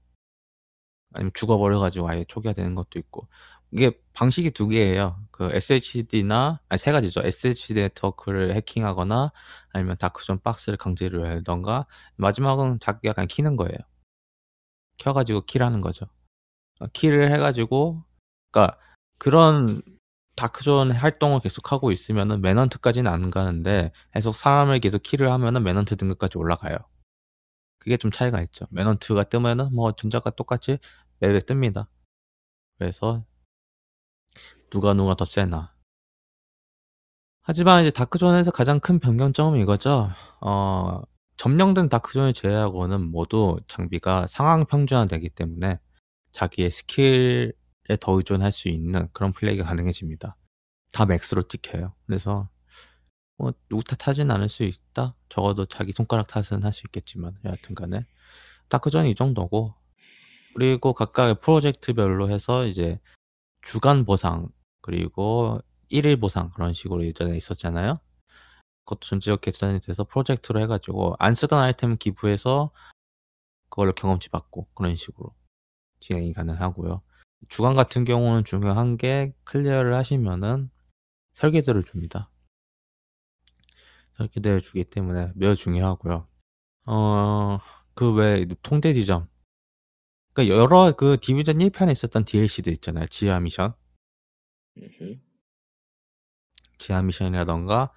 아니면 1.12 1.32
죽어버려가지고 1.34 2.08
아예 2.08 2.24
초기화되는 2.24 2.74
것도 2.74 2.98
있고 2.98 3.28
이게 3.70 3.98
방식이 4.14 4.50
두 4.52 4.68
개예요. 4.68 5.18
그 5.30 5.50
SHD나 5.52 6.60
아니 6.68 6.78
세 6.78 6.92
가지죠. 6.92 7.22
SHD 7.24 7.80
네트워크를 7.80 8.54
해킹하거나 8.56 9.32
아니면 9.72 9.96
다크존 9.98 10.40
박스를 10.42 10.76
강제로 10.78 11.26
열던가 11.26 11.86
마지막은 12.16 12.80
자기가 12.80 13.14
그냥 13.14 13.28
키는 13.28 13.56
거예요. 13.56 13.76
켜가지고 14.98 15.42
kill하는 15.42 15.80
거죠. 15.80 16.06
어, 16.80 16.86
kill을 16.92 17.32
해가지고 17.32 18.04
그러니까 18.50 18.78
그런 19.18 19.82
다크존 20.36 20.92
활동을 20.92 21.40
계속하고 21.40 21.92
있으면은 21.92 22.40
manhunt까지는 22.42 23.10
안 23.10 23.30
가는데 23.30 23.92
계속 24.12 24.34
사람을 24.36 24.80
계속 24.80 25.02
kill을 25.02 25.30
하면은 25.32 25.62
manhunt 25.62 25.96
등급까지 25.96 26.38
올라가요. 26.38 26.76
그게 27.84 27.98
좀 27.98 28.10
차이가 28.10 28.40
있죠. 28.40 28.66
manhunt가 28.70 29.24
뜨면은 29.24 29.74
뭐 29.74 29.92
전작과 29.92 30.30
똑같이 30.30 30.78
맵에 31.20 31.40
뜹니다. 31.40 31.86
그래서 32.78 33.26
누가 34.70 34.94
누가 34.94 35.14
더 35.14 35.26
세나. 35.26 35.74
하지만 37.42 37.82
이제 37.82 37.90
다크존에서 37.90 38.50
가장 38.52 38.80
큰 38.80 38.98
변경점은 38.98 39.60
이거죠. 39.60 40.08
어, 40.40 41.02
점령된 41.36 41.90
다크존을 41.90 42.32
제외하고는 42.32 43.02
모두 43.02 43.58
장비가 43.68 44.26
상향 44.28 44.64
평준화되기 44.64 45.28
때문에 45.28 45.78
자기의 46.32 46.70
스킬에 46.70 47.52
더 48.00 48.12
의존할 48.12 48.50
수 48.50 48.70
있는 48.70 49.08
그런 49.12 49.32
플레이가 49.32 49.64
가능해집니다. 49.64 50.38
다 50.90 51.04
max로 51.04 51.42
찍혀요. 51.42 51.92
그래서 52.06 52.48
뭐 53.36 53.52
누구 53.68 53.82
탓하진 53.84 54.30
않을 54.30 54.48
수 54.48 54.62
있다. 54.64 55.14
적어도 55.28 55.66
자기 55.66 55.92
손가락 55.92 56.28
탓은 56.28 56.62
할 56.62 56.72
수 56.72 56.82
있겠지만 56.86 57.36
여하튼간에 57.44 58.06
다크존이 58.68 59.10
이 59.10 59.14
정도고 59.14 59.74
그리고 60.54 60.92
각각의 60.92 61.36
프로젝트별로 61.40 62.30
해서 62.30 62.64
이제 62.66 63.00
주간 63.62 64.04
보상 64.04 64.48
그리고 64.82 65.60
일일 65.88 66.18
보상 66.18 66.50
그런 66.50 66.72
식으로 66.74 67.04
예전에 67.04 67.36
있었잖아요. 67.36 67.98
그것도 68.84 69.00
전지적 69.08 69.40
계산이 69.40 69.80
돼서 69.80 70.04
프로젝트로 70.04 70.60
해가지고 70.60 71.16
안 71.18 71.34
쓰던 71.34 71.60
아이템 71.60 71.96
기부해서 71.96 72.70
그걸로 73.68 73.92
경험치 73.94 74.28
받고 74.30 74.68
그런 74.74 74.94
식으로 74.96 75.34
진행이 76.00 76.32
가능하고요. 76.34 77.02
주간 77.48 77.74
같은 77.74 78.04
경우는 78.04 78.44
중요한 78.44 78.96
게 78.96 79.34
클리어를 79.44 79.94
하시면은 79.94 80.70
설계도를 81.34 81.82
줍니다. 81.82 82.30
설계도를 84.14 84.60
주기 84.60 84.84
때문에 84.84 85.32
매우 85.34 85.54
중요하고요. 85.54 86.26
어, 86.86 87.58
그 87.94 88.14
외에 88.14 88.46
통제 88.62 88.92
지점. 88.92 89.28
그러니까 90.32 90.56
여러 90.56 90.92
그 90.92 91.16
디비전 91.20 91.58
1편에 91.58 91.92
있었던 91.92 92.24
DLC도 92.24 92.70
있잖아요. 92.72 93.06
지하 93.06 93.38
미션. 93.40 93.74
음흠. 94.78 95.20
지하 96.78 97.02
미션이라던가 97.02 97.92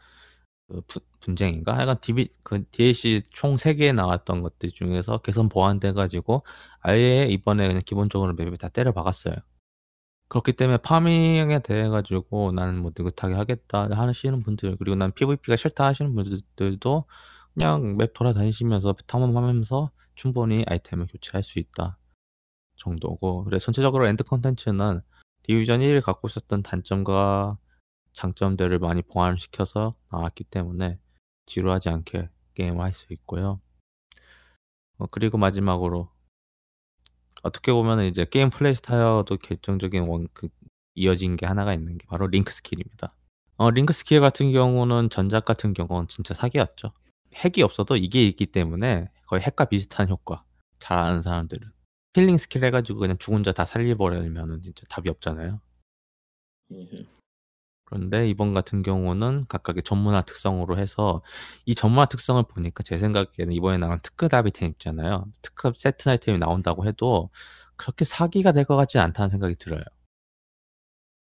그 0.68 0.82
부- 0.82 1.00
분쟁인가? 1.20 1.76
하여간 1.76 2.00
DB, 2.02 2.30
그 2.44 2.64
DLC 2.70 3.24
총 3.32 3.56
3개 3.56 3.92
나왔던 3.94 4.42
것들 4.44 4.70
중에서 4.70 5.20
개선 5.20 5.50
보완돼가지고 5.50 6.46
아예 6.82 7.26
이번에 7.30 7.68
그냥 7.68 7.82
기본적으로 7.86 8.34
맵에 8.34 8.58
다 8.58 8.70
때려 8.70 8.92
박았어요. 8.92 9.36
그렇기 10.30 10.54
때문에 10.54 10.78
파밍에 10.78 11.60
대해 11.60 11.88
가지고 11.88 12.52
나는 12.52 12.82
뭐 12.82 12.92
느긋하게 12.98 13.36
하겠다 13.36 13.88
하시는 13.92 14.42
분들 14.42 14.76
그리고 14.78 14.96
난 14.96 15.12
PvP가 15.14 15.56
싫다 15.56 15.86
하시는 15.86 16.14
분들도 16.14 17.06
그냥 17.54 17.98
맵 17.98 18.14
돌아다니시면서 18.14 18.94
탐험하면서 19.08 19.92
충분히 20.16 20.64
아이템을 20.68 21.08
교체할 21.08 21.44
수 21.44 21.60
있다 21.60 21.98
정도고 22.76 23.46
그래 23.46 23.58
전체적으로 23.60 24.08
end 24.08 24.24
컨텐츠는 24.26 25.02
디비전 25.44 25.80
1을 25.80 26.02
갖고 26.02 26.28
있었던 26.28 26.62
단점과 26.64 27.58
장점들을 28.14 28.80
많이 28.80 29.02
보완시켜서 29.02 29.96
나왔기 30.12 30.44
때문에 30.46 31.00
지루하지 31.46 31.90
않게 31.90 32.30
게임을 32.56 32.84
할 32.84 32.92
수 32.94 33.06
있고요. 33.14 33.62
어, 34.98 35.06
그리고 35.08 35.38
마지막으로 35.38 36.10
어떻게 37.44 37.72
보면 37.72 38.06
이제 38.06 38.26
게임 38.30 38.50
플레이 38.50 38.74
스타일도 38.76 39.38
결정적인 39.38 40.04
원, 40.04 40.28
그, 40.34 40.50
이어진 40.96 41.36
게 41.36 41.46
하나가 41.46 41.74
있는 41.74 41.98
게 41.98 42.06
바로 42.08 42.28
링크 42.28 42.52
스킬입니다. 42.52 43.14
어, 43.58 43.72
링크 43.72 43.94
스킬 43.94 44.22
같은 44.22 44.52
경우는 44.52 45.10
전작 45.10 45.46
같은 45.46 45.74
경우는 45.74 46.08
진짜 46.08 46.34
사기였죠. 46.34 46.92
핵이 47.36 47.64
없어도 47.64 47.96
이게 47.98 48.24
있기 48.28 48.48
때문에 48.48 49.10
거의 49.28 49.42
핵과 49.44 49.66
비슷한 49.66 50.10
효과. 50.10 50.44
잘 50.80 50.98
아는 50.98 51.22
사람들은. 51.22 51.72
힐링 52.16 52.38
스킬 52.38 52.66
해가지고 52.66 53.00
그냥 53.00 53.18
죽은 53.18 53.44
자 53.44 53.52
다 53.54 53.66
살려버리면은 53.66 54.62
진짜 54.64 54.84
답이 54.90 55.10
없잖아요. 55.10 55.62
그런데 57.88 58.30
이번 58.30 58.54
같은 58.54 58.84
경우는 58.84 59.46
각각의 59.48 59.84
전문화 59.84 60.22
특성으로 60.22 60.78
해서 60.78 61.24
이 61.66 61.74
전문화 61.74 62.06
특성을 62.08 62.42
보니까 62.44 62.84
제 62.84 62.98
생각에는 62.98 63.54
이번에 63.54 63.78
나온 63.78 64.00
특급 64.04 64.34
아이템 64.34 64.72
있잖아요. 64.72 65.26
특급 65.42 65.78
세트 65.78 66.10
아이템이 66.10 66.38
나온다고 66.40 66.86
해도 66.86 67.30
그렇게 67.78 68.04
사기가 68.06 68.52
될 68.52 68.66
것 68.66 68.76
같지 68.76 69.00
않다는 69.00 69.30
생각이 69.30 69.56
들어요. 69.56 69.84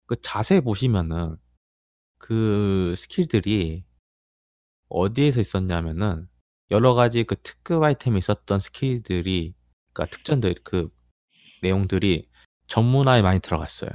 그 0.06 0.16
자세히 0.22 0.61
보시면은 0.62 1.37
그 2.18 2.94
스킬들이 2.96 3.84
어디에서 4.88 5.40
있었냐면은 5.40 6.28
여러 6.70 6.94
가지 6.94 7.24
그 7.24 7.37
특급 7.37 7.82
아이템이 7.82 8.18
있었던 8.18 8.58
스킬들이 8.58 9.54
그러니까 9.92 10.16
특전들 10.16 10.54
그 10.64 10.88
내용들이 11.62 12.28
전문화에 12.68 13.22
많이 13.22 13.40
들어갔어요. 13.40 13.90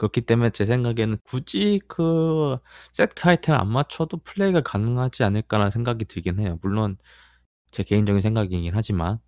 그렇기 0.00 0.22
때문에 0.22 0.50
제 0.50 0.64
생각에는 0.64 1.18
굳이 1.24 1.78
그 1.88 2.58
세트 2.92 3.28
아이템 3.28 3.54
안 3.56 3.68
맞춰도 3.68 4.18
플레이가 4.24 4.62
가능하지 4.62 5.24
않을까라는 5.24 5.70
생각이 5.70 6.06
들긴 6.06 6.40
해요. 6.40 6.58
물론 6.62 6.96
제 7.72 7.82
개인적인 7.84 8.20
생각이긴 8.22 8.72
하지만 8.74 9.18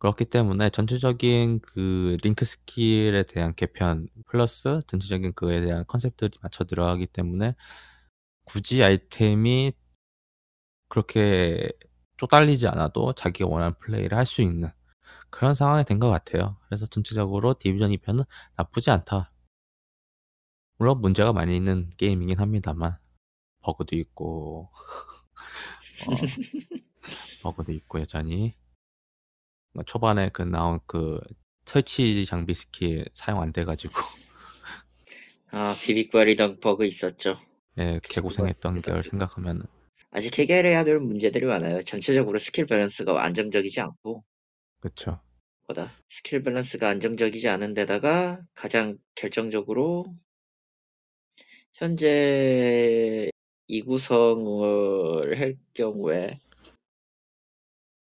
그렇기 0.00 0.26
때문에 0.26 0.70
전체적인 0.70 1.60
그 1.62 2.16
링크 2.24 2.44
스킬에 2.46 3.24
대한 3.24 3.54
개편 3.56 4.08
플러스 4.26 4.80
전체적인 4.88 5.34
그에 5.34 5.62
대한 5.62 5.84
컨셉들이 5.88 6.32
맞춰 6.42 6.64
들어가기 6.64 7.06
때문에 7.08 7.54
굳이 8.44 8.84
아이템이 8.84 9.72
그렇게 10.88 11.68
쪼달리지 12.16 12.66
않아도 12.68 13.12
자기가 13.14 13.48
원하는 13.48 13.74
플레이를 13.78 14.16
할 14.18 14.26
수 14.26 14.42
있는 14.42 14.70
그런 15.30 15.54
상황이 15.54 15.84
된 15.84 15.98
것 16.00 16.10
같아요. 16.10 16.56
그래서 16.68 16.86
전체적으로 16.86 17.54
디비전 17.58 17.92
2편은 17.92 18.24
나쁘지 18.56 18.90
않다. 18.90 19.32
물론 20.80 21.02
문제가 21.02 21.34
많이 21.34 21.54
있는 21.54 21.90
게임이긴 21.98 22.38
합니다만 22.38 22.96
버그도 23.60 23.96
있고 23.96 24.70
어, 26.08 26.16
버그도 27.42 27.72
있고 27.72 28.00
여전히. 28.00 28.54
뭐 29.74 29.84
초반에 29.84 30.30
그 30.30 30.40
나온 30.40 30.80
그 30.86 31.20
설치 31.66 32.24
장비 32.24 32.54
스킬 32.54 33.04
사용 33.12 33.42
안 33.42 33.52
돼가지고. 33.52 33.92
아 35.52 35.76
비빅거리던 35.82 36.60
버그 36.60 36.86
있었죠. 36.86 37.38
예, 37.76 38.00
개고생했던 38.02 38.80
걸 38.80 39.04
생각하면 39.04 39.66
아직 40.10 40.38
해결해야 40.38 40.82
될 40.84 40.98
문제들이 40.98 41.44
많아요. 41.44 41.82
전체적으로 41.82 42.38
스킬 42.38 42.64
밸런스가 42.64 43.22
안정적이지 43.22 43.82
않고. 43.82 44.24
그쵸. 44.80 45.20
보다 45.66 45.88
스킬 46.08 46.42
밸런스가 46.42 46.88
안정적이지 46.88 47.50
않은 47.50 47.74
데다가 47.74 48.40
가장 48.54 48.96
결정적으로 49.14 50.06
현재 51.80 53.30
이 53.66 53.80
구성을 53.80 55.40
할 55.40 55.56
경우에 55.72 56.38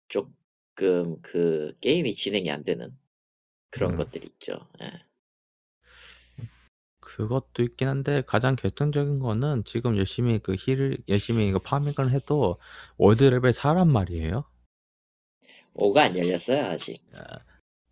조금 0.08 1.20
그 1.22 1.74
게임이 1.80 2.14
진행이 2.14 2.50
안 2.50 2.62
되는 2.62 2.94
그런 3.70 3.92
음. 3.92 3.96
것들이 3.96 4.26
있죠. 4.26 4.68
예. 4.82 5.02
그것도 7.00 7.62
있긴 7.62 7.88
한데 7.88 8.22
가장 8.26 8.54
결정적인 8.54 9.20
거는 9.20 9.64
지금 9.64 9.96
열심히 9.96 10.38
그 10.40 10.56
heal을 10.58 10.98
열심히 11.08 11.48
이거 11.48 11.58
파밍을 11.58 12.10
해도 12.10 12.58
월드 12.98 13.24
레벨 13.24 13.50
4란 13.50 13.88
말이에요. 13.88 14.44
5가 15.74 15.98
안 15.98 16.18
열렸어요 16.18 16.66
아직. 16.66 17.02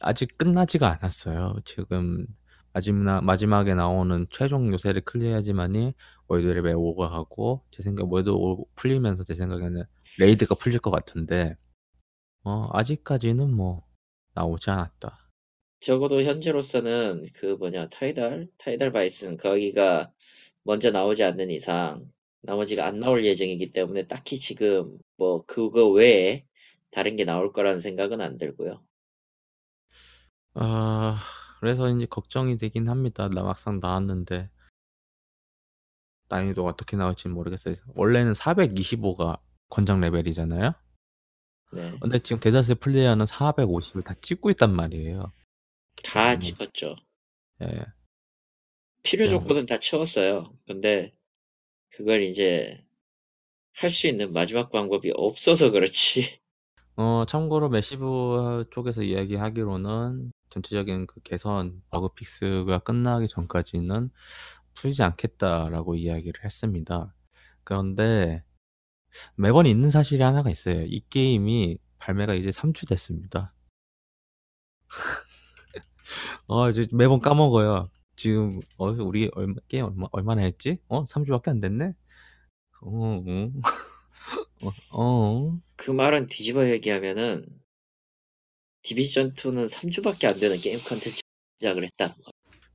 아직 0.01 0.37
끝나지가 0.37 0.99
않았어요. 0.99 1.61
지금 1.65 2.27
마지막 2.73 3.23
마지막에 3.25 3.75
나오는 3.75 4.27
최종 4.31 4.73
요새를 4.73 5.03
클리어해야지만이 5.03 5.93
월드 6.29 6.47
레벨 6.47 6.75
5가 6.75 7.11
하고 7.11 7.63
제 7.71 7.83
생각 7.83 8.11
월드 8.11 8.31
5 8.31 8.67
풀리면서 8.77 9.25
제 9.25 9.35
생각에는 9.35 9.85
레이드가 10.19 10.55
풀릴 10.55 10.79
것 10.79 10.91
같은데 10.91 11.57
어 12.45 12.69
아직까지는 12.73 13.55
뭐 13.55 13.85
나오지 14.35 14.71
않았다. 14.71 15.19
적어도 15.81 16.23
현재로서는 16.23 17.27
그 17.35 17.47
뭐냐 17.59 17.89
Tidal 17.89 18.49
Tidal 18.57 18.93
Basin 18.93 19.37
거기가 19.37 20.11
먼저 20.63 20.91
나오지 20.91 21.25
않는 21.25 21.51
이상 21.51 22.11
나머지가 22.43 22.87
안 22.87 23.01
나올 23.01 23.27
예정이기 23.27 23.73
때문에 23.73 24.07
딱히 24.07 24.39
지금 24.39 24.99
뭐 25.17 25.45
그거 25.47 25.89
외에 25.89 26.45
다른 26.91 27.17
게 27.17 27.25
나올 27.25 27.53
거라는 27.53 27.79
생각은 27.81 28.21
안 28.21 28.39
들고요. 28.39 28.83
아 30.55 31.21
그래서 31.63 31.89
이제 31.89 32.07
걱정이 32.07 32.57
되긴 32.59 32.89
합니다. 32.89 33.29
나 33.29 33.45
막상 33.45 33.79
나왔는데 33.81 34.51
난이도가 36.29 36.69
어떻게 36.71 36.97
나올지 36.97 37.29
모르겠어요. 37.29 37.77
원래는 37.95 38.33
425가 38.33 39.39
권장 39.69 40.01
레벨이잖아요. 40.01 40.73
네. 41.75 41.99
근데 42.01 42.19
지금 42.19 42.41
대다수의 42.41 42.75
플레이어는 42.81 43.27
450을 43.27 44.05
다 44.05 44.15
찍고 44.21 44.51
있단 44.51 44.75
말이에요. 44.75 45.33
다 46.03 46.31
때문에. 46.31 46.39
찍었죠. 46.41 46.97
예. 47.63 47.85
필요 49.05 49.27
네. 49.27 49.31
조건은 49.31 49.67
다 49.67 49.79
채웠어요. 49.79 50.53
근데 50.67 51.15
그걸 51.91 52.25
이제 52.25 52.85
할 53.75 53.89
수 53.89 54.09
있는 54.09 54.33
마지막 54.33 54.73
방법이 54.73 55.13
없어서 55.15 55.71
그렇지. 55.71 56.41
어, 56.97 57.25
참고로 57.29 57.69
Massive 57.69 58.65
쪽에서 58.73 59.05
이야기하기로는 59.05 60.33
전체적인 60.53 61.07
그 61.07 61.21
개선 61.23 61.83
버그 61.91 62.15
fix가 62.15 62.81
끝나기 62.81 63.27
전까지는 63.27 64.11
풀지 64.75 65.03
않겠다라고 65.03 65.97
이야기를 65.97 66.45
했습니다. 66.45 67.15
그런데 67.65 68.45
매번 69.35 69.67
있는 69.67 69.91
사실이 69.91 70.23
하나가 70.23 70.51
있어요. 70.51 70.83
이 70.83 71.03
게임이 71.09 71.79
발매가 71.99 72.35
이제 72.35 72.51
3주 72.51 72.89
됐습니다. 72.89 73.55
어, 76.47 76.69
이제 76.69 76.87
매번 76.93 77.21
까먹어요. 77.21 77.91
지금 78.17 78.61
어, 78.77 78.91
우리 78.91 79.31
얼마, 79.35 79.55
게임 79.69 79.87
얼마, 79.87 80.07
얼마나 80.13 80.43
했지? 80.43 80.79
어, 80.89 81.05
3주밖에 81.05 81.49
안 81.49 81.61
됐네? 81.61 81.95
어, 82.83 83.23
응. 83.27 83.53
어, 84.63 84.71
어. 84.93 85.59
그 85.77 85.91
말은 85.91 86.27
뒤집어 86.27 86.69
얘기하면은 86.69 87.62
디비전 88.83 89.35
2는 89.35 89.69
3주밖에 89.69 90.27
안 90.27 90.39
되는 90.39 90.57
게임 90.59 90.79
컨텐츠 90.79 91.21
시작을 91.61 91.85
했다. 91.85 92.15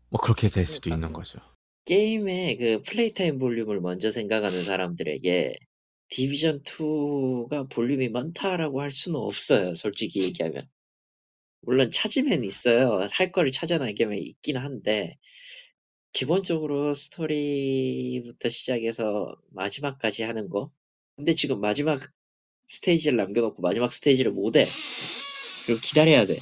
뭐 0.10 0.20
그렇게 0.22 0.48
될 0.48 0.66
수도 0.66 0.90
있는 0.90 1.12
거죠. 1.12 1.40
게임의 1.86 2.58
그 2.58 2.82
플레이 2.84 3.14
타임 3.14 3.40
볼륨을 3.40 3.82
먼저 3.82 4.12
생각하는 4.12 4.64
사람들에게 4.64 5.58
디비전 6.10 6.64
2가 6.64 7.70
볼륨이 7.70 8.10
많다라고 8.10 8.82
할 8.82 8.92
수는 8.92 9.20
없어요. 9.20 9.76
솔직히 9.76 10.24
얘기하면. 10.24 10.68
물론 11.62 11.92
찾으면 11.92 12.44
있어요. 12.44 13.08
할 13.12 13.32
거를 13.32 13.52
찾아내기면 13.52 14.18
있긴 14.18 14.58
한데 14.58 15.18
기본적으로 16.14 16.94
스토리부터 16.94 18.50
시작해서 18.50 19.36
마지막까지 19.52 20.24
하는 20.24 20.50
거. 20.50 20.72
근데 21.16 21.36
지금 21.36 21.60
마지막 21.60 22.00
스테이지를 22.68 23.18
남겨놓고 23.18 23.62
마지막 23.62 23.92
스테이지를 23.92 24.32
못 24.32 24.56
해. 24.56 24.66
그리고 25.68 25.82
기다려야 25.82 26.26
돼. 26.28 26.40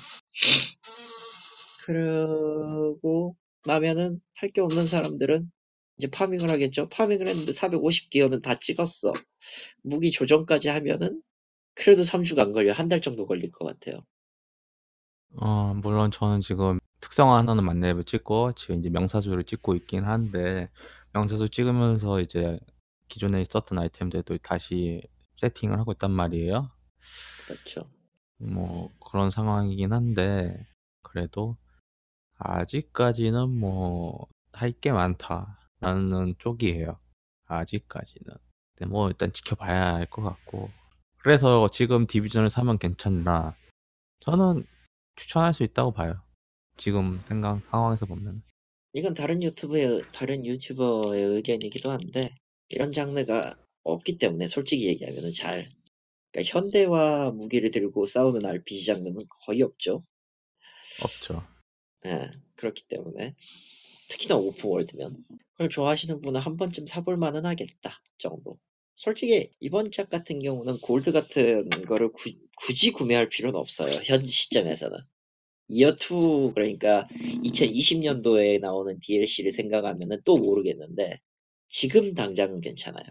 그러고 1.85 3.35
나면은 3.65 4.21
할 4.35 4.51
게 4.51 4.61
없는 4.61 4.85
사람들은 4.87 5.51
이제 5.97 6.09
파밍을 6.11 6.49
하겠죠. 6.49 6.87
파밍을 6.89 7.27
했는데 7.29 7.51
450기어는 7.53 8.41
다 8.43 8.55
찍었어. 8.59 9.13
무기 9.83 10.11
조정까지 10.11 10.69
하면은 10.69 11.21
그래도 11.75 12.03
3주가 12.03 12.39
안 12.39 12.51
걸려. 12.53 12.73
한 12.73 12.89
달 12.89 13.01
정도 13.01 13.25
걸릴 13.27 13.51
것 13.51 13.65
같아요. 13.65 14.05
어, 15.37 15.73
물론 15.75 16.11
저는 16.11 16.39
지금 16.41 16.79
특성화 17.01 17.37
하나는 17.39 17.65
만렙을 17.65 18.03
찍고 18.05 18.53
지금 18.53 18.77
이제 18.79 18.89
명사수를 18.89 19.43
찍고 19.45 19.75
있긴 19.75 20.05
한데 20.05 20.69
명사수 21.13 21.49
찍으면서 21.49 22.21
이제 22.21 22.59
기존에 23.09 23.41
있었던 23.41 23.77
아이템들도 23.77 24.37
다시 24.39 25.01
세팅을 25.37 25.79
하고 25.79 25.91
있단 25.93 26.11
말이에요. 26.11 26.71
그렇죠. 27.47 27.91
뭐 28.45 28.91
그런 29.05 29.29
상황이긴 29.29 29.93
한데 29.93 30.65
그래도 31.01 31.57
아직까지는 32.37 33.49
뭐 33.49 34.27
할 34.53 34.71
게 34.79 34.91
많다라는 34.93 36.35
쪽이에요. 36.39 36.97
아직까지는. 37.47 38.33
근데 38.75 38.89
뭐 38.89 39.09
일단 39.09 39.33
지켜봐야 39.33 39.95
할 39.95 40.05
것 40.09 40.21
같고. 40.23 40.69
그래서 41.17 41.67
지금 41.69 42.07
디비전을 42.07 42.49
사면 42.49 42.77
괜찮나? 42.77 43.55
저는 44.21 44.65
추천할 45.17 45.53
수 45.53 45.63
있다고 45.63 45.91
봐요. 45.91 46.21
지금 46.77 47.21
생각 47.27 47.63
상황에서 47.65 48.05
보면. 48.05 48.43
이건 48.93 49.13
다른 49.13 49.43
유튜브의 49.43 50.03
다른 50.13 50.45
유튜버의 50.45 51.21
의견이기도 51.23 51.91
한데 51.91 52.33
이런 52.69 52.91
장르가 52.93 53.55
없기 53.83 54.17
때문에 54.17 54.47
솔직히 54.47 54.87
얘기하면은 54.87 55.31
잘 55.33 55.69
그러니까 56.35 56.43
현대화 56.43 57.31
무기를 57.31 57.71
들고 57.71 58.05
싸우는 58.05 58.45
RPG 58.45 58.85
장르는 58.85 59.23
거의 59.45 59.61
없죠. 59.61 60.03
없죠. 61.01 61.41
예, 62.05 62.29
그렇기 62.55 62.83
때문에 62.89 63.35
특히나 64.09 64.35
오픈월드면 64.35 65.23
그걸 65.53 65.69
좋아하시는 65.69 66.19
분은 66.19 66.41
한 66.41 66.57
번쯤 66.57 66.87
사볼 66.87 67.15
만은 67.15 67.45
하겠다 67.45 68.01
정도. 68.17 68.59
솔직히 68.95 69.49
이번 69.61 69.91
작 69.91 70.09
같은 70.09 70.39
경우는 70.39 70.79
골드 70.79 71.13
같은 71.13 71.69
거를 71.85 72.11
구, 72.11 72.31
굳이 72.57 72.91
구매할 72.91 73.29
필요는 73.29 73.57
없어요. 73.57 74.01
현 74.03 74.27
시점에서는. 74.27 74.97
이어2 75.69 76.53
그러니까 76.53 77.07
2020년도에 77.43 78.59
나오는 78.59 78.99
DLC를 78.99 79.51
생각하면은 79.51 80.21
또 80.25 80.35
모르겠는데 80.35 81.19
지금 81.69 82.13
당장은 82.13 82.59
괜찮아요. 82.61 83.05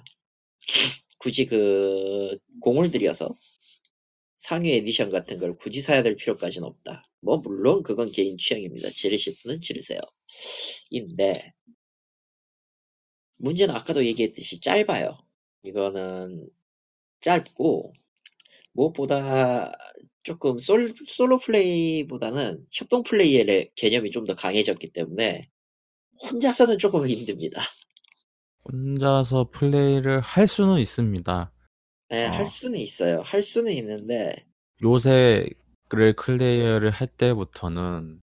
굳이 1.24 1.46
그 1.46 2.36
공을 2.60 2.90
들여서 2.90 3.34
상위 4.36 4.72
에디션 4.74 5.10
같은 5.10 5.38
걸 5.38 5.56
굳이 5.56 5.80
사야 5.80 6.02
될 6.02 6.16
필요까지는 6.16 6.68
없다. 6.68 7.08
뭐 7.22 7.38
물론 7.38 7.82
그건 7.82 8.12
개인 8.12 8.36
취향입니다. 8.36 8.90
지르실 8.90 9.34
분은 9.42 9.62
지르세요. 9.62 10.00
인데 10.90 11.54
문제는 13.36 13.74
아까도 13.74 14.04
얘기했듯이 14.04 14.60
짧아요. 14.60 15.18
이거는 15.62 16.48
짧고 17.22 17.94
무엇보다 18.72 19.72
조금 20.24 20.58
솔, 20.58 20.94
솔로 21.08 21.38
플레이보다는 21.38 22.66
협동 22.72 23.02
플레이의 23.02 23.72
개념이 23.76 24.10
좀 24.10 24.26
더 24.26 24.34
강해졌기 24.34 24.90
때문에 24.92 25.42
혼자서는 26.30 26.78
조금 26.78 27.08
힘듭니다. 27.08 27.62
혼자서 28.64 29.50
플레이를 29.50 30.20
할 30.20 30.46
수는 30.46 30.78
있습니다. 30.78 31.50
네, 32.10 32.26
어. 32.26 32.30
할 32.30 32.48
수는 32.48 32.78
있어요. 32.78 33.20
할 33.20 33.42
수는 33.42 33.72
있는데 33.72 34.46
요새를 34.82 36.14
클리어를 36.16 36.90
할 36.90 37.06
때부터는 37.06 38.20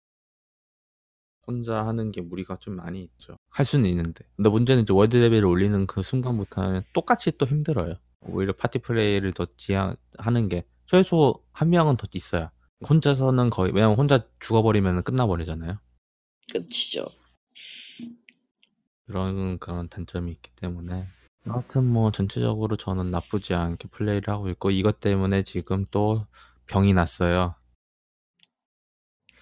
혼자 1.48 1.86
하는 1.86 2.12
게 2.12 2.22
무리가 2.22 2.58
좀 2.58 2.76
많이 2.76 3.04
있죠. 3.04 3.38
할 3.50 3.66
수는 3.66 3.90
있는데. 3.90 4.26
근데 4.36 4.50
문제는 4.50 4.84
이제 4.84 4.94
월드 4.94 5.16
레벨을 5.16 5.46
올리는 5.46 5.88
그 5.88 6.04
순간부터는 6.04 6.84
똑같이 6.94 7.32
또 7.38 7.46
힘들어요. 7.46 7.96
오히려 8.22 8.54
파티 8.54 8.80
플레이를 8.80 9.34
더 9.34 9.46
지향하는 9.58 10.50
게 10.50 10.66
최소 10.86 11.44
한 11.52 11.70
명은 11.70 11.98
더 11.98 12.08
있어야. 12.14 12.52
혼자서는 12.88 13.50
거의 13.52 13.72
왜냐면 13.74 13.96
혼자 13.96 14.20
죽어버리면 14.40 15.04
끝나버리잖아요. 15.04 15.80
끝이죠. 16.52 17.06
그런 19.08 19.60
그런 19.60 19.88
단점이 19.90 20.32
있기 20.32 20.52
때문에 20.56 21.08
아무튼 21.48 21.86
뭐 21.86 22.12
전체적으로 22.12 22.76
저는 22.76 23.12
나쁘지 23.12 23.54
않게 23.54 23.90
플레이를 23.90 24.34
하고 24.34 24.50
있고 24.50 24.72
이것 24.72 25.00
때문에 25.00 25.44
지금 25.44 25.86
또 25.92 26.26
병이 26.68 26.94
났어요. 26.94 27.56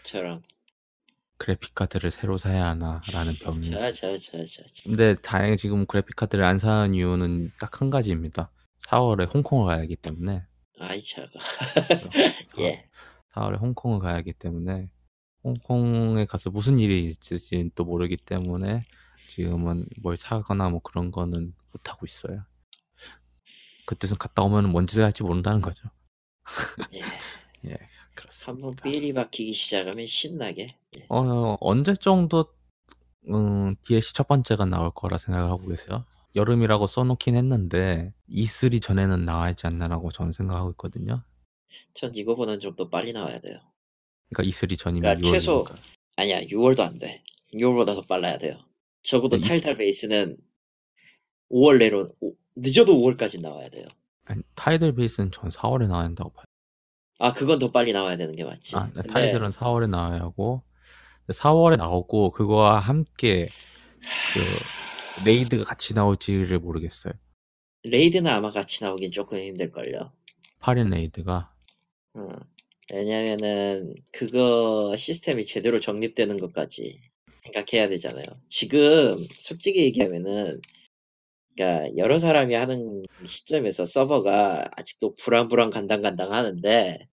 저랑 0.04 0.42
그래픽 1.38 1.74
카드를 1.76 2.12
새로 2.12 2.38
사야 2.38 2.66
하나라는 2.68 3.36
병이. 3.42 3.70
자 3.72 3.92
자 3.92 4.18
자 4.18 4.46
자 4.46 4.64
근데 4.84 5.16
다행히 5.16 5.56
지금 5.58 5.86
그래픽 5.86 6.16
카드를 6.16 6.44
안 6.44 6.58
사는 6.60 6.94
이유는 6.94 7.52
딱 7.60 7.82
한 7.82 7.90
가지입니다. 7.90 8.52
4월에 8.88 9.34
홍콩을 9.34 9.68
가야 9.68 9.80
하기 9.84 9.96
때문에. 9.96 10.46
아이 10.80 11.02
차가 11.04 11.28
사- 11.40 12.60
예 12.60 12.90
4월에 13.34 13.60
홍콩을 13.62 14.00
가야 14.00 14.16
하기 14.16 14.34
때문에 14.34 14.90
홍콩에 15.44 16.26
가서 16.26 16.50
무슨 16.50 16.78
일이 16.80 17.06
있을지 17.12 17.70
또 17.76 17.86
모르기 17.86 18.18
때문에 18.18 18.84
지금은 19.38 19.88
뭘 20.02 20.16
사거나 20.16 20.70
뭐 20.70 20.80
그런 20.82 21.10
거는 21.10 21.56
못 21.72 21.90
하고 21.90 22.06
있어요. 22.06 22.44
그때는 23.88 24.16
갔다 24.20 24.44
오면 24.44 24.70
뭔 24.70 24.86
짓을 24.86 25.04
할지 25.04 25.24
모른다는 25.24 25.60
거죠. 25.62 25.90
예. 26.94 27.02
예, 27.72 27.78
그렇습니다. 28.14 28.68
한번 28.68 28.76
삘이 28.76 29.12
박히기 29.14 29.54
시작하면 29.54 30.06
신나게 30.06 30.78
예. 30.98 31.06
어, 31.10 31.58
언제 31.62 31.96
정도 31.96 32.54
음, 33.30 33.72
DLC 33.86 34.14
첫 34.14 34.28
번째가 34.28 34.66
나올 34.66 34.92
거라 34.92 35.18
생각을 35.18 35.50
하고 35.50 35.66
계세요. 35.68 36.06
여름이라고 36.36 36.86
써놓긴 36.88 37.36
했는데 37.36 38.14
E3 38.30 38.82
전에는 38.82 39.26
나와야지 39.26 39.66
않나라고 39.66 40.12
저는 40.12 40.32
생각하고 40.32 40.70
있거든요. 40.72 41.24
전 41.96 42.14
이거보다는 42.14 42.60
좀 42.60 42.76
더 42.76 42.88
빨리 42.90 43.14
나와야 43.14 43.40
돼요. 43.40 43.58
그러니까 44.30 44.44
E3 44.50 44.78
전이면 44.78 45.02
그러니까 45.18 45.28
6월이니까. 45.28 45.32
최소- 45.32 45.66
아니야 46.18 46.42
6월도 46.42 46.82
안 46.82 47.00
돼. 47.00 47.24
6월보다 47.54 47.96
더 47.96 48.02
빨라야 48.04 48.38
돼요. 48.38 48.60
적어도 49.04 49.38
네, 49.38 49.46
이- 49.46 49.48
타이들 49.50 49.78
베이스는 49.78 50.38
5월 51.52 51.78
내로 51.80 52.10
오- 52.22 52.34
늦어도 52.56 52.98
5월까지 52.98 53.42
나와야 53.42 53.70
돼요. 53.70 53.88
아니, 54.26 54.42
타이들 54.56 54.96
베이스는 54.96 55.32
전 55.32 55.50
4월에 55.50 55.88
나와야 55.88 56.06
한다고 56.06 56.32
봐요. 56.34 56.46
아 57.20 57.34
그건 57.34 57.60
더 57.60 57.72
빨리 57.72 57.94
나와야 57.94 58.18
되는 58.18 58.36
게 58.36 58.44
맞지. 58.44 58.76
아, 58.76 58.88
네, 58.88 58.94
근데 58.94 59.08
타이들은 59.08 59.50
4월에 59.52 59.90
나와야 59.90 60.20
하고 60.22 60.64
4월에 61.30 61.78
나오고 61.78 62.32
그거와 62.32 62.80
함께 62.80 63.48
그 64.34 65.24
레이드가 65.26 65.64
같이 65.64 65.94
나올지를 65.94 66.60
모르겠어요. 66.60 67.14
레이드는 67.84 68.32
아마 68.32 68.52
같이 68.52 68.84
나오긴 68.84 69.12
조금 69.12 69.38
힘들걸요. 69.38 70.12
8인 70.60 70.90
레이드가 70.90 71.54
어. 72.16 72.28
왜냐면은 72.92 73.94
그거 74.12 74.96
시스템이 74.98 75.46
제대로 75.46 75.80
정립되는 75.80 76.38
것까지 76.40 77.00
생각해야 77.44 77.90
되잖아요. 77.90 78.24
지금 78.50 79.26
솔직히 79.38 79.84
얘기하면은 79.84 80.62
그러니까 81.56 81.98
여러 81.98 82.18
사람이 82.18 82.56
하는 82.56 83.04
시점에서 83.26 83.86
서버가 83.86 84.70
아직도 84.76 85.16
불안불안 85.18 85.70
간당간당 85.70 86.34
하는데 86.34 87.08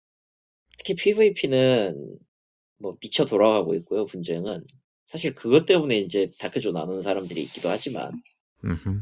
특히 0.78 0.96
PVP는 0.96 2.20
뭐 2.80 2.98
미쳐 3.02 3.26
돌아가고 3.26 3.76
있고요. 3.76 4.06
분쟁은 4.06 4.66
사실 5.06 5.34
그것 5.34 5.66
때문에 5.66 5.98
이제 6.00 6.32
다크존 6.40 6.78
안 6.78 6.90
오는 6.90 7.02
사람들이 7.02 7.42
있기도 7.44 7.70
하지만 7.70 8.12
음흠. 8.66 9.02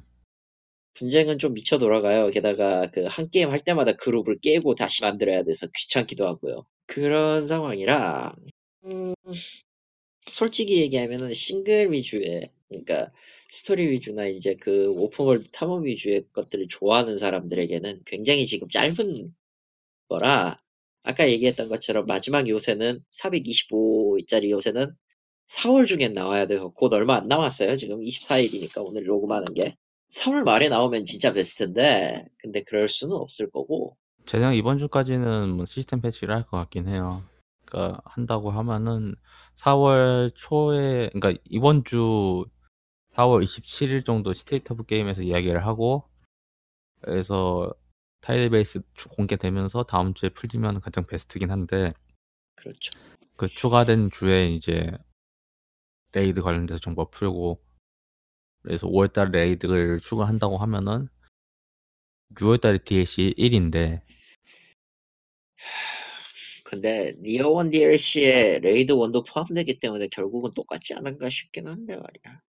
분쟁은 0.94 1.40
좀 1.40 1.54
미쳐 1.54 1.78
돌아가요. 1.78 2.28
게다가 2.30 2.90
그 2.92 3.06
한 3.08 3.30
게임 3.30 3.50
할 3.52 3.64
때마다 3.64 3.94
그룹을 3.94 4.40
깨고 4.40 4.76
다시 4.76 5.02
만들어야 5.04 5.44
돼서 5.44 5.68
귀찮기도 5.76 6.26
하고요. 6.28 6.66
그런 6.88 7.46
상황이라 7.46 8.34
음, 8.86 9.14
솔직히 10.30 10.82
얘기하면은 10.82 11.34
싱글 11.34 11.92
위주의 11.92 12.50
그러니까 12.70 13.12
스토리 13.50 13.90
위주나 13.92 14.26
이제 14.28 14.56
그 14.60 14.90
오픈월드 14.90 15.50
탐험 15.52 15.86
위주의 15.86 16.26
것들을 16.34 16.68
좋아하는 16.68 17.18
사람들에게는 17.18 18.02
굉장히 18.06 18.48
지금 18.48 18.68
짧은 18.70 19.34
거라 20.10 20.60
아까 21.04 21.30
얘기했던 21.30 21.70
것처럼 21.70 22.06
마지막 22.08 22.48
요새는 22.50 23.00
425짜리 23.12 24.50
요새는 24.50 24.94
4월 25.48 25.88
중엔 25.88 26.14
나와야 26.14 26.48
돼요. 26.48 26.72
곧 26.72 26.92
얼마 26.94 27.16
안 27.18 27.28
남았어요. 27.28 27.76
지금 27.76 28.00
24일이니까 28.02 28.84
오늘 28.88 29.04
녹음하는 29.06 29.54
게 29.54 29.78
3월 30.12 30.44
말에 30.44 30.70
나오면 30.70 31.04
진짜 31.04 31.32
베스트인데 31.34 32.26
근데 32.38 32.64
그럴 32.64 32.88
수는 32.88 33.16
없을 33.16 33.50
거고 33.52 33.96
제 34.26 34.40
생각 34.40 34.56
이번 34.56 34.78
주까지는 34.80 35.50
뭐 35.52 35.66
시스템 35.68 36.02
패치를 36.02 36.34
할 36.34 36.44
것 36.44 36.58
같긴 36.58 36.88
해요. 36.88 37.24
그러니까 37.66 38.02
한다고 38.06 38.52
하면은 38.52 39.16
4월 39.56 40.32
초에 40.36 41.10
그러니까 41.14 41.42
이번 41.46 41.84
주 41.84 42.46
4월 43.14 43.44
27일 43.44 44.06
정도 44.06 44.34
State 44.34 44.74
of 44.74 44.86
Game에서 44.86 45.24
이야기를 45.24 45.66
하고 45.66 46.10
그래서 47.02 47.74
타이들 48.22 48.50
베이스 48.50 48.82
추- 48.94 49.10
공개되면서 49.10 49.84
다음 49.84 50.14
주에 50.14 50.30
풀리면 50.30 50.82
가장 50.82 51.06
베스트긴 51.06 51.52
한데 51.52 51.94
그렇죠. 52.56 52.92
그 53.38 53.48
추가된 53.48 54.10
주에 54.10 54.50
이제 54.50 54.92
레이드 56.14 56.42
관련돼서 56.42 56.80
정보 56.80 57.10
풀고 57.10 57.62
그래서 58.64 58.88
5월달 58.88 59.32
레이드를 59.32 59.98
추가한다고 59.98 60.58
하면은 60.58 61.08
6월달에 62.36 62.84
DLC 62.84 63.36
1인데 63.38 64.02
근데 66.76 67.16
Year 67.22 67.50
One 67.52 67.70
DLC에 67.70 68.60
레이드 68.60 68.94
1도 68.94 69.26
포함되기 69.26 69.78
때문에 69.78 70.10
결국은 70.10 70.52
똑같지 70.54 70.94
않은가 70.94 71.30
싶긴 71.30 71.68
한데 71.68 71.96
말이야. 71.96 72.42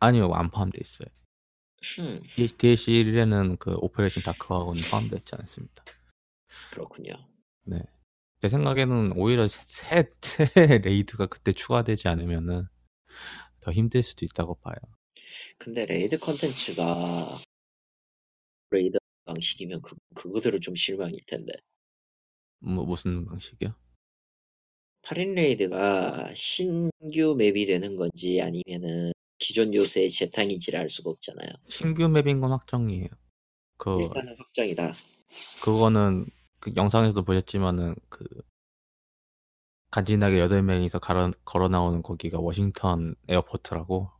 아니요 0.00 0.32
안 0.32 0.50
포함돼 0.50 0.78
있어요. 0.80 1.08
음, 2.00 2.22
DLC 2.34 2.90
1에는 2.90 3.60
그 3.60 3.76
오퍼레이션 3.76 4.24
다크하고는 4.24 4.82
포함되어 4.90 5.18
있지 5.18 5.36
않습니다. 5.36 5.84
그렇군요. 6.72 7.12
네. 7.64 7.78
제 8.40 8.48
생각에는 8.48 9.12
오히려 9.16 9.46
새, 9.46 10.10
새, 10.20 10.46
새 10.46 10.78
레이드가 10.78 11.26
그때 11.26 11.52
추가되지 11.52 12.08
않으면은 12.08 12.66
더 13.60 13.70
힘들 13.70 14.02
수도 14.02 14.24
있다고 14.24 14.56
봐요. 14.56 14.74
근데 15.58 15.86
레이드 15.86 16.18
컨텐츠가 16.18 17.38
레이드 18.70 18.98
방식이면 19.24 19.82
그, 19.82 19.94
그거대로 20.16 20.58
좀 20.58 20.74
실망일 20.74 21.20
텐데. 21.26 21.52
뭐 22.62 22.84
무슨 22.84 23.26
방식이요? 23.26 23.74
8인 25.02 25.34
레이드가 25.34 26.32
신규 26.34 27.34
맵이 27.36 27.66
되는 27.66 27.96
건지 27.96 28.40
아니면은 28.40 29.12
기존 29.38 29.74
요새의 29.74 30.10
재탕인지를 30.10 30.78
알 30.78 30.88
수가 30.88 31.10
없잖아요. 31.10 31.48
신규 31.68 32.08
맵인 32.08 32.40
건 32.40 32.52
확정이에요. 32.52 33.08
그 33.76 34.00
일단은 34.00 34.36
확정이다. 34.38 34.92
그거는 35.62 36.26
그 36.60 36.72
영상에서도 36.76 37.24
보셨지만은 37.24 37.96
그 38.08 38.24
간지나게 39.90 40.38
8명이서 40.46 41.00
걸어, 41.00 41.32
걸어 41.44 41.68
나오는 41.68 42.02
거기가 42.02 42.38
워싱턴 42.38 43.14
Airport라고 43.28 44.10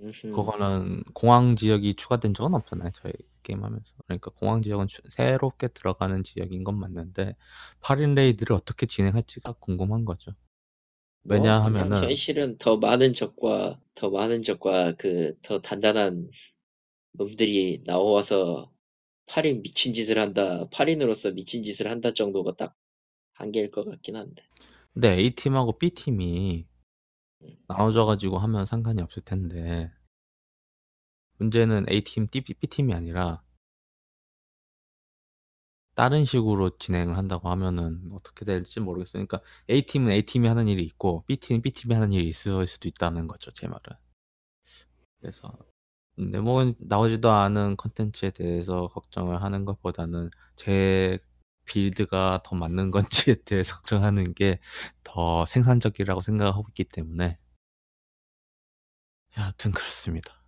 음흠. 0.00 0.32
그거는 0.32 1.02
공항 1.14 1.56
지역이 1.56 1.94
추가된 1.94 2.34
적은 2.34 2.54
없잖아요. 2.54 2.90
저희 2.94 3.12
게임하면서. 3.42 3.96
그러니까 4.06 4.30
공항 4.32 4.62
지역은 4.62 4.86
추- 4.86 5.02
새롭게 5.08 5.68
들어가는 5.68 6.22
지역인 6.22 6.64
건 6.64 6.78
맞는데 6.78 7.36
8인 7.80 8.14
레이드를 8.14 8.54
어떻게 8.56 8.86
진행할지가 8.86 9.52
궁금한 9.60 10.04
거죠. 10.04 10.32
뭐, 11.22 11.36
왜냐하면은 11.36 12.02
현실은 12.04 12.56
더 12.58 12.76
많은 12.76 13.12
적과 13.12 13.80
더 13.94 14.10
많은 14.10 14.42
적과 14.42 14.94
그 14.96 15.34
더 15.42 15.60
단단한 15.60 16.30
놈들이 17.12 17.82
나와서 17.84 18.72
8인 19.26 19.62
미친 19.62 19.94
짓을 19.94 20.18
한다. 20.18 20.68
8인으로서 20.70 21.32
미친 21.34 21.62
짓을 21.62 21.90
한다 21.90 22.12
정도가 22.12 22.54
딱 22.56 22.74
한계일 23.34 23.70
것 23.70 23.84
같긴 23.84 24.16
한데. 24.16 24.42
근데 24.94 25.12
A팀하고 25.18 25.78
B팀이 25.78 26.66
나눠져 27.68 28.04
가지고 28.04 28.38
하면 28.38 28.66
상관이 28.66 29.00
없을 29.02 29.22
텐데 29.22 29.92
문제는 31.38 31.86
A팀, 31.90 32.28
B팀이 32.28 32.94
아니라 32.94 33.42
다른 35.94 36.24
식으로 36.26 36.76
진행을 36.78 37.16
한다고 37.16 37.48
하면은 37.48 38.10
어떻게 38.12 38.44
될지 38.44 38.80
모르겠어요. 38.80 39.26
그러니까 39.26 39.40
A팀은 39.70 40.12
A팀이 40.12 40.46
하는 40.46 40.68
일이 40.68 40.84
있고 40.84 41.24
B팀은 41.26 41.62
B팀이 41.62 41.94
하는 41.94 42.12
일이 42.12 42.28
있을 42.28 42.66
수도 42.66 42.88
있다는 42.88 43.26
거죠. 43.26 43.50
제 43.50 43.66
말은. 43.66 43.80
그래서 45.20 45.50
근데 46.14 46.38
뭐 46.40 46.74
나오지도 46.78 47.30
않은 47.30 47.76
컨텐츠에 47.76 48.30
대해서 48.30 48.88
걱정을 48.88 49.42
하는 49.42 49.64
것보다는 49.64 50.30
제 50.54 51.18
빌드가 51.66 52.40
더 52.44 52.56
맞는 52.56 52.90
건지에 52.90 53.36
대해서 53.44 53.76
걱정하는 53.76 54.34
게 54.34 54.58
더 55.04 55.46
생산적이라고 55.46 56.20
생각하고 56.20 56.66
있기 56.70 56.84
때문에 56.84 57.38
여하튼 59.38 59.70
그렇습니다. 59.72 60.42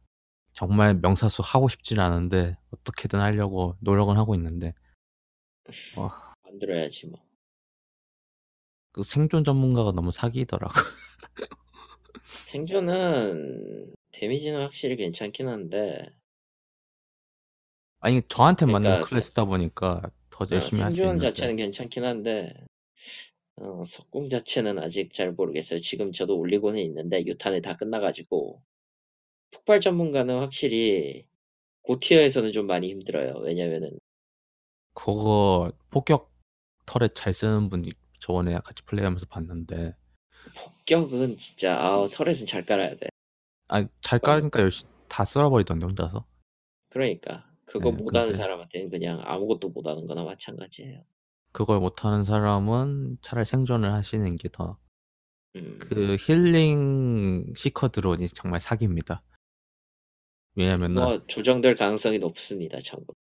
정말 0.53 0.95
명사수 0.95 1.43
하고 1.45 1.69
싶진 1.69 2.01
않은데 2.01 2.59
어떻게든 2.71 3.21
하려고 3.21 3.77
노력은 3.81 4.17
하고 4.17 4.35
있는데 4.35 4.75
만들어야지 6.45 7.07
뭐. 7.07 7.21
그 8.93 9.03
생존 9.05 9.45
전문가가 9.45 9.93
너무 9.93 10.11
사기더라고. 10.11 10.73
생존은 12.23 13.95
데미지는 14.13 14.61
확실히 14.63 14.97
괜찮긴 14.97 15.49
한데 15.49 16.09
아니 18.01 18.23
저한테 18.29 18.67
맞는 18.67 18.83
그러니까 18.83 19.09
클래스다 19.09 19.45
보니까 19.45 20.03
더 20.39 20.45
어, 20.45 20.49
열심히 20.53 20.83
할 20.83 20.93
수 20.93 20.99
있는데 21.01 21.29
자체는 21.29 21.57
괜찮긴 21.57 22.05
한데 22.05 22.55
어, 23.57 23.83
석공 23.87 24.29
자체는 24.29 24.79
아직 24.79 25.13
잘 25.13 25.33
모르겠어요. 25.33 25.81
지금 25.81 26.13
저도 26.13 26.37
올리고는 26.39 26.81
있는데 26.81 27.25
유탄이 27.27 27.61
다 27.63 27.77
끝나가지고 27.77 28.63
폭발 29.51 29.81
전문가는 29.81 30.39
확실히 30.39 31.27
고티어에서는 31.83 32.53
좀 32.53 32.67
많이 32.67 32.91
힘들어요. 32.91 33.39
왜냐면은 33.39 33.99
그거 34.95 35.73
폭격 35.91 36.33
터렛 36.87 37.15
잘 37.15 37.33
쓰는 37.33 37.71
분이 37.71 37.91
저번에 38.21 38.55
같이 38.65 38.83
플레이하면서 38.85 39.27
봤는데 39.27 39.95
폭격은 40.55 41.37
진짜 41.37 41.77
아 41.79 42.07
터렛은 42.11 42.47
잘 42.47 42.65
깔아야 42.65 42.97
돼. 42.97 43.09
아잘 43.69 44.19
깔으니까 44.21 44.61
열심히 44.61 44.91
다 45.09 45.25
쓸어버리던데 45.25 45.87
혼자서. 45.87 46.27
그러니까 46.91 47.48
그거 47.69 47.91
네, 47.91 47.97
못하는 47.97 48.27
근데- 48.29 48.39
사람한테는 48.39 48.91
그냥 48.91 49.21
아무것도 49.25 49.69
못하는 49.71 50.07
거나 50.07 50.25
마찬가지예요. 50.25 51.05
그걸 51.53 51.81
못하는 51.81 52.25
사람은 52.25 53.19
차라리 53.23 53.45
생존을 53.45 53.93
하시는 53.93 54.37
게 54.37 54.49
더 54.51 54.79
음, 55.57 55.79
그 55.81 56.17
힐링 56.21 57.55
시커 57.57 57.89
드론이 57.89 58.29
정말 58.29 58.61
사기입니다. 58.61 59.23
왜냐면은 60.55 61.03
뭐 61.03 61.27
조정될 61.27 61.75
가능성이 61.77 62.19
높습니다. 62.19 62.79
참고. 62.81 63.15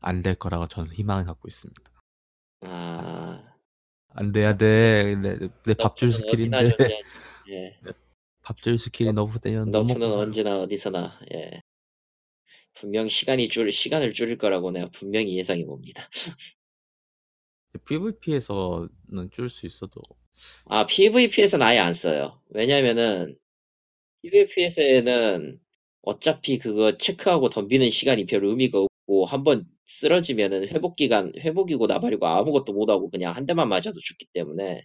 안 0.00 0.22
될 0.22 0.34
거라고 0.36 0.68
저는 0.68 0.92
희망을 0.92 1.24
갖고 1.24 1.48
있습니다. 1.48 1.82
아 2.62 3.48
안 4.14 4.30
돼야 4.30 4.54
돼. 4.58 5.16
내, 5.16 5.38
내 5.64 5.72
밥줄 5.74 6.12
스킬인데. 6.12 6.76
예. 7.48 7.78
밥줄 8.42 8.78
스킬이 8.78 9.12
너무 9.14 9.38
되면 9.40 9.70
nerf는 9.70 10.02
언제나 10.12 10.60
어디서나 10.60 11.18
예. 11.32 11.61
분명 12.74 13.08
시간이 13.08 13.48
줄 13.48 13.72
시간을 13.72 14.12
줄일 14.12 14.38
거라고 14.38 14.70
내가 14.70 14.88
분명히 14.90 15.36
예상해 15.36 15.64
봅니다. 15.64 16.08
PVP에서는 17.84 19.30
줄 19.30 19.48
수 19.48 19.66
있어도 19.66 20.00
아 20.66 20.86
PVP에서는 20.86 21.64
아예 21.66 21.78
안 21.78 21.92
써요. 21.94 22.40
왜냐면은 22.50 23.36
PVP에서는 24.22 25.60
어차피 26.02 26.58
그거 26.58 26.96
체크하고 26.98 27.48
덤비는 27.50 27.90
시간이 27.90 28.26
별 28.26 28.44
의미가 28.44 28.80
없고 28.80 29.26
한번 29.26 29.66
쓰러지면은 29.86 30.68
회복 30.68 30.96
기간 30.96 31.32
회복이고 31.38 31.86
나발이고 31.86 32.26
아무것도 32.26 32.72
못 32.72 32.90
하고 32.90 33.10
그냥 33.10 33.36
한 33.36 33.46
대만 33.46 33.68
맞아도 33.68 33.94
죽기 34.00 34.26
때문에 34.32 34.84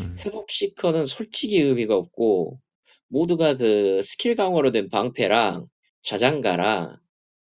음, 0.00 0.16
회복 0.24 0.50
시커는 0.50 1.06
솔직히 1.06 1.60
의미가 1.60 1.96
없고 1.96 2.60
모두가 3.08 3.56
그 3.56 4.02
스킬 4.02 4.36
강화로 4.36 4.72
된 4.72 4.88
방패랑 4.90 5.66
자장가랑 6.02 6.98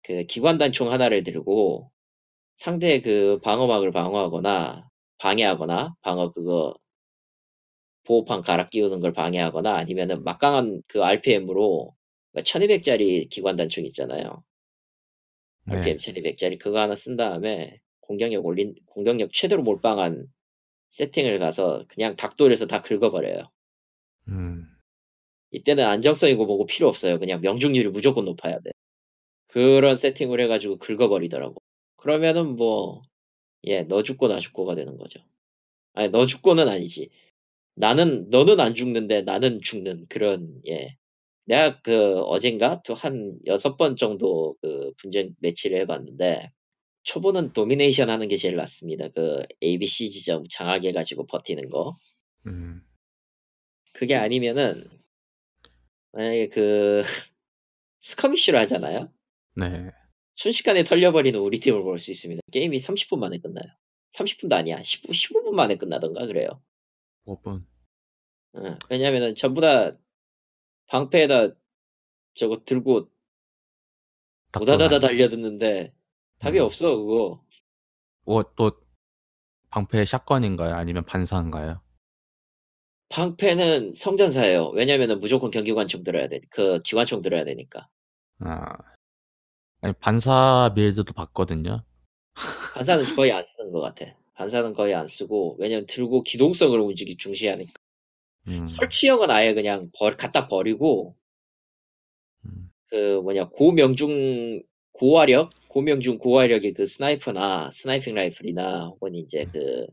그 0.03 0.25
기관단총 0.25 0.93
하나를 0.93 1.23
들고 1.23 1.91
상대의 2.57 3.03
그 3.03 3.41
방어막을 3.43 3.93
방어하거나 3.93 4.89
방해하거나 5.19 5.95
방어 6.03 6.33
그거 6.33 6.77
보호판 8.05 8.43
갈아 8.43 8.69
끼우는 8.69 9.01
걸 9.01 9.13
방해하거나 9.13 9.75
아니면은 9.77 10.25
막강한 10.25 10.83
그 10.89 11.03
RPM으로 11.05 11.95
1200짜리 12.35 13.29
기관단총 13.31 13.85
있잖아요. 13.87 14.43
네. 15.67 15.77
RPM 15.77 15.99
1200짜리 15.99 16.59
그거 16.59 16.81
하나 16.81 16.95
쓴 16.95 17.17
다음에 17.17 17.79
공격력 18.01 18.45
올린 18.45 18.75
공격력 18.87 19.33
최대로 19.33 19.63
몰빵한 19.63 20.27
세팅을 20.91 21.39
가서 21.39 21.85
그냥 21.89 22.17
닭돌에서 22.17 22.67
다 22.67 22.83
긁어버려요. 22.83 23.51
음, 24.29 24.67
이때는 25.53 25.85
안정성이고 25.85 26.45
뭐고 26.45 26.67
필요 26.67 26.89
없어요. 26.89 27.19
그냥 27.19 27.41
명중률이 27.41 27.91
무조건 27.91 28.25
높아야 28.25 28.59
돼. 28.61 28.72
그런 29.53 29.97
세팅을 29.97 30.41
해가지고 30.41 30.79
긁어버리더라고. 30.79 31.57
그러면은 31.97 32.57
뭐, 32.57 33.03
예, 33.65 33.83
너 33.85 34.03
죽고 34.03 34.29
나 34.29 34.41
죽고가 34.41 34.75
되는 34.75 34.97
거죠. 34.99 35.21
아니, 35.95 36.11
너 36.11 36.27
죽고는 36.27 36.69
아니지. 36.69 37.11
나는, 37.77 38.31
너는 38.31 38.61
안 38.61 38.75
죽는데 38.75 39.23
나는 39.23 39.61
죽는 39.63 40.07
그런, 40.09 40.63
예, 40.69 40.97
내가 41.47 41.81
그 41.83 42.21
어젠가 42.23 42.83
또 42.85 42.95
한 42.95 43.39
여섯 43.47 43.77
번 43.77 43.97
정도 43.97 44.57
그 44.63 44.93
분전 44.99 45.35
매치를 45.41 45.79
해봤는데 45.81 46.53
초보는 47.05 47.53
도미네이션 47.53 48.11
하는 48.11 48.29
게 48.29 48.37
제일 48.37 48.57
낫습니다. 48.57 49.09
그 49.09 49.43
ABC 49.63 50.11
지점 50.13 50.45
장악해 50.51 50.93
가지고 50.93 51.27
버티는 51.27 51.69
거. 51.69 51.95
음. 52.47 52.83
그게 53.93 54.15
아니면은 54.17 54.87
만약에 56.13 56.49
그 56.51 57.03
스커미쉬로 58.01 58.59
하잖아요. 58.61 59.13
네. 59.55 59.91
순식간에 60.37 60.85
털려버리는 60.85 61.39
우리 61.39 61.61
팀을 61.61 61.83
볼 61.83 61.99
수 61.99 62.11
있습니다. 62.11 62.43
게임이 62.53 62.79
30분 62.79 63.19
만에 63.19 63.39
끝나요. 63.39 63.65
30분도 64.15 64.53
아니야. 64.55 64.83
10, 64.83 65.05
15분 65.05 65.51
만에 65.53 65.77
끝나던가 65.77 66.27
그래요. 66.27 66.63
5분. 67.27 67.65
어, 68.55 68.79
왜냐면은 68.91 69.35
전부 69.35 69.61
다 69.61 69.97
방패에다 70.89 71.55
저거 72.35 72.57
들고 72.65 73.11
오다다다 74.61 74.99
달려드는데 75.01 75.95
답이 76.41 76.59
음. 76.59 76.65
없어 76.65 76.97
그거. 76.97 77.45
뭐, 78.25 78.43
또, 78.55 78.73
방패 79.71 80.05
샷건인가요? 80.05 80.75
아니면 80.75 81.05
반사인가요? 81.07 81.81
방패는 83.09 83.95
성전사예요. 83.95 84.69
왜냐면은 84.71 85.21
무조건 85.21 85.51
경기관총 85.51 86.03
들어야 86.03 86.29
돼. 86.29 86.41
그 86.51 86.81
기관총 86.83 87.23
들어야 87.23 87.45
되니까. 87.45 87.89
아. 88.41 88.77
아니, 89.83 89.93
반사 89.95 90.73
빌드도 90.77 91.13
봤거든요. 91.13 91.83
반사는 92.75 93.15
거의 93.17 93.33
안 93.33 93.43
쓰는 93.43 93.73
것 93.73 93.81
같아. 93.81 94.07
반사는 94.35 94.75
거의 94.75 94.95
안 94.95 95.07
쓰고 95.07 95.57
왜냐면 95.59 95.87
들고 95.87 96.23
기동성을 96.23 96.79
움직이 96.79 97.17
중시하니까. 97.17 97.73
음. 98.49 98.65
설치형은 98.65 99.31
아예 99.31 99.55
그냥 99.55 99.91
버, 99.97 100.17
갖다 100.17 100.49
버리고 100.49 101.17
음. 102.45 102.71
그 102.87 103.21
뭐냐 103.23 103.49
고명중 103.51 104.63
고화력 104.93 105.51
고명중 105.69 106.19
고화력의 106.19 106.75
그 106.75 106.87
sniper나 106.87 107.71
sniping 107.73 108.15
라이플이나 108.15 108.87
혹은 108.87 109.15
이제 109.15 109.47
그 109.53 109.87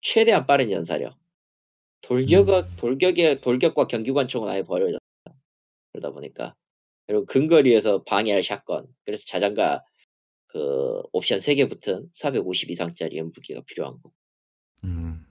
최대한 0.00 0.46
빠른 0.46 0.70
연사력 0.70 1.16
돌격 2.02 2.48
음. 2.48 2.76
돌격의 2.76 3.40
돌격과 3.40 3.86
경기관총은 3.86 4.48
아예 4.48 4.62
버려졌다 4.62 5.04
그러다 5.92 6.10
보니까 6.10 6.54
그리고 7.08 7.24
근거리에서 7.24 8.04
방해할 8.04 8.42
shotgun 8.42 8.86
그래서 9.04 9.24
자장가 9.26 9.82
그 10.46 11.02
옵션 11.12 11.38
3개 11.38 11.68
붙은 11.68 12.08
450 12.12 12.70
이상짜리 12.70 13.20
무기가 13.22 13.62
필요한 13.66 14.00
거 14.00 14.12
음. 14.84 15.26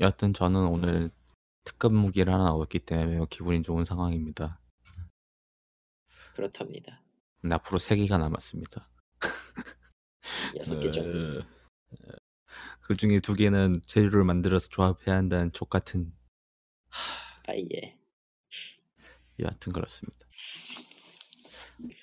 여하튼 0.00 0.34
저는 0.34 0.66
오늘 0.66 1.10
특급 1.64 1.94
무기를 1.94 2.32
하나 2.34 2.52
얻었기 2.52 2.80
때문에 2.80 3.12
매우 3.12 3.26
기분이 3.26 3.62
좋은 3.62 3.84
상황입니다. 3.84 4.60
그렇답니다 6.34 7.00
근데 7.40 7.54
앞으로 7.54 7.78
3개가 7.78 8.18
남았습니다. 8.18 8.88
6개 10.56 10.92
정도 10.92 11.40
어, 11.40 12.12
그 12.80 12.96
중에 12.96 13.20
두 13.20 13.34
개는 13.34 13.82
재료를 13.86 14.24
만들어서 14.24 14.68
조합해야 14.68 15.16
한다는 15.16 15.52
족 15.52 15.70
같은 15.70 16.12
아예 17.46 17.96
여하튼 19.38 19.72
그렇습니다. 19.72 20.26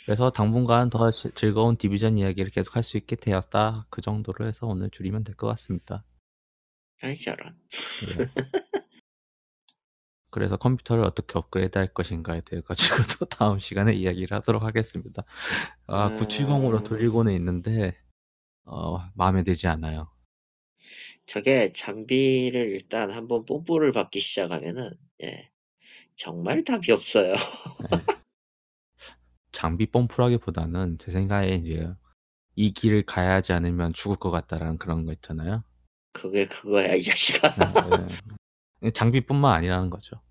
그래서 0.05 0.31
당분간 0.31 0.89
더 0.89 1.11
시- 1.11 1.31
즐거운 1.33 1.77
디비전 1.77 2.17
이야기를 2.17 2.51
계속 2.51 2.75
할 2.75 2.83
수 2.83 2.97
있게 2.97 3.15
되었다. 3.15 3.85
그 3.89 4.01
정도로 4.01 4.45
해서 4.45 4.67
오늘 4.67 4.89
줄이면 4.89 5.23
될 5.23 5.35
것 5.35 5.47
같습니다. 5.47 6.03
아이 7.01 7.15
저런 7.17 7.55
예. 8.03 8.29
그래서 10.31 10.57
컴퓨터를 10.57 11.03
어떻게 11.03 11.37
업그레이드 11.39 11.77
할 11.77 11.87
것인가에 11.93 12.41
대해 12.41 12.61
가지고도 12.61 13.25
다음 13.25 13.57
시간에 13.59 13.93
이야기를 13.93 14.37
하도록 14.37 14.61
하겠습니다. 14.63 15.23
아, 15.87 16.07
음. 16.07 16.15
970으로 16.15 16.83
돌리고는 16.83 17.33
있는데 17.35 17.97
어, 18.65 18.99
마음에 19.15 19.43
들지 19.43 19.67
않아요. 19.67 20.09
저게 21.25 21.71
장비를 21.73 22.71
일단 22.71 23.11
한번 23.11 23.45
뽐뿌를 23.45 23.91
받기 23.91 24.19
시작하면은 24.19 24.91
예 25.23 25.49
정말 26.15 26.63
답이 26.63 26.91
없어요. 26.91 27.35
장비 29.59 29.87
뽐뿌라기보다는 29.87 30.97
제 30.99 31.11
생각에 31.11 31.55
이제 31.55 31.91
이 32.55 32.71
길을 32.71 33.03
가야 33.05 33.33
하지 33.33 33.51
않으면 33.51 33.91
죽을 33.91 34.15
것 34.15 34.31
같다라는 34.31 34.77
그런 34.77 35.03
거 35.03 35.11
있잖아요. 35.11 35.65
그게 36.13 36.47
그거야 36.47 36.95
이 36.95 37.03
자식아. 37.03 37.55
네, 37.57 38.07
네. 38.79 38.91
장비뿐만 38.91 39.51
아니라는 39.53 39.89
거죠. 39.89 40.21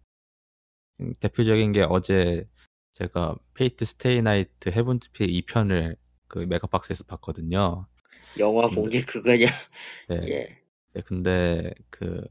음, 1.00 1.12
대표적인 1.20 1.72
게 1.72 1.82
어제 1.82 2.48
제가 2.94 3.36
Fate 3.52 3.84
Stay 3.84 4.22
Night 4.22 4.70
Heaven's 4.70 5.10
Feel 5.12 5.26
2편을 5.42 5.96
그 6.26 6.38
메가박스에서 6.38 7.04
봤거든요. 7.04 7.86
영화 8.38 8.66
본 8.68 8.88
게 8.88 9.02
그거냐? 9.02 9.46
네. 10.08 10.16
예. 10.26 10.62
네, 10.94 11.02
근데 11.04 11.74
그 11.90 12.26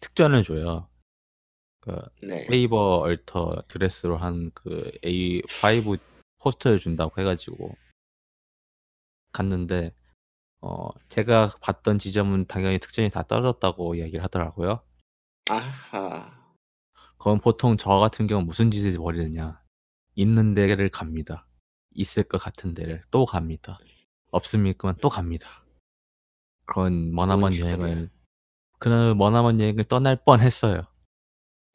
특전을 0.00 0.42
줘요. 0.42 0.88
그 1.82 2.00
네. 2.22 2.38
세이버 2.38 2.76
얼터 2.98 3.64
드레스로 3.68 4.16
한 4.16 4.50
그 4.54 4.90
A5 5.04 5.98
포스터를 6.38 6.78
준다고 6.78 7.20
해가지고 7.20 7.76
갔는데 9.32 9.94
어 10.60 10.88
제가 11.08 11.50
봤던 11.60 11.98
지점은 11.98 12.46
당연히 12.46 12.78
특전이 12.78 13.10
다 13.10 13.22
떨어졌다고 13.24 13.96
이야기를 13.96 14.22
하더라고요. 14.24 14.80
아하. 15.50 16.40
그건 17.18 17.40
보통 17.40 17.76
저 17.76 17.98
같은 17.98 18.26
경우 18.26 18.42
무슨 18.44 18.70
짓을 18.70 18.96
벌이느냐 18.96 19.60
있는 20.14 20.54
데를 20.54 20.88
갑니다. 20.88 21.46
있을 21.94 22.22
것 22.24 22.38
같은 22.38 22.74
데를 22.74 23.02
또 23.10 23.24
갑니다. 23.26 23.78
없습니까만 24.30 24.96
또 25.00 25.08
갑니다. 25.08 25.48
그런 26.64 27.12
머나먼 27.12 27.40
뭔 27.40 27.58
여행을 27.58 28.10
그날 28.78 29.14
머나먼 29.14 29.60
여행을 29.60 29.84
떠날 29.84 30.16
뻔했어요. 30.24 30.91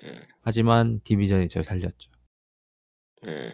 음, 0.03 0.21
하지만 0.41 0.99
디비전이 1.03 1.47
저를 1.49 1.63
살렸죠. 1.63 2.11
음. 3.27 3.51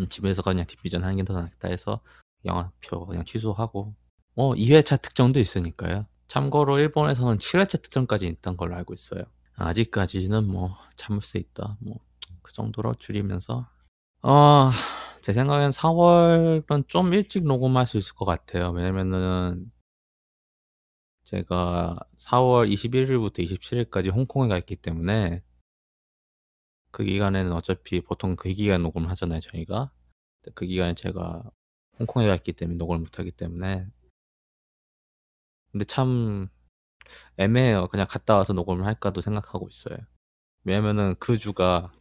음, 0.00 0.08
집에서 0.08 0.42
그냥 0.42 0.66
디비전 0.66 1.02
하는 1.04 1.16
게 1.16 1.22
더 1.24 1.34
낫다 1.34 1.68
해서 1.68 2.00
영화표 2.44 3.06
그냥 3.06 3.24
취소하고 3.24 3.94
어 4.36 4.54
2회차 4.54 5.00
특정도 5.00 5.40
있으니까요. 5.40 6.06
참고로 6.26 6.78
일본에서는 6.78 7.38
7회차 7.38 7.82
특정까지 7.82 8.26
있던 8.26 8.56
걸로 8.56 8.74
알고 8.76 8.92
있어요. 8.94 9.22
아직까지는 9.56 10.46
뭐 10.48 10.76
참을 10.96 11.20
수 11.20 11.38
있다. 11.38 11.76
뭐 11.80 11.98
그 12.44 12.52
정도로 12.52 12.94
줄이면서 12.94 13.66
어, 14.22 14.70
제 15.22 15.32
생각엔 15.32 15.70
4월은 15.70 16.88
좀 16.88 17.12
일찍 17.14 17.44
녹음할 17.44 17.86
수 17.86 17.96
있을 17.96 18.14
것 18.14 18.24
같아요. 18.26 18.70
왜냐면은 18.70 19.72
제가 21.24 21.98
4월 22.18 22.70
21일부터 22.72 23.38
27일까지 23.40 24.12
홍콩에 24.12 24.48
가 24.48 24.58
있기 24.58 24.76
때문에 24.76 25.42
그 26.94 27.02
기간에는 27.02 27.52
어차피 27.52 28.00
보통 28.00 28.36
그 28.36 28.48
기간 28.52 28.82
녹음을 28.84 29.10
하잖아요, 29.10 29.40
저희가. 29.40 29.90
그 30.54 30.64
기간에 30.64 30.94
제가 30.94 31.42
홍콩에 31.98 32.28
가 32.28 32.36
있기 32.36 32.52
때문에 32.52 32.76
녹음을 32.78 33.00
못 33.00 33.18
하기 33.18 33.32
때문에. 33.32 33.88
근데 35.72 35.84
참 35.86 36.48
애매해요. 37.36 37.88
그냥 37.88 38.06
갔다 38.08 38.36
와서 38.36 38.52
녹음을 38.52 38.86
할까도 38.86 39.20
생각하고 39.20 39.66
있어요. 39.66 39.96
왜냐면은 40.62 41.16
그 41.18 41.36
주가 41.36 41.92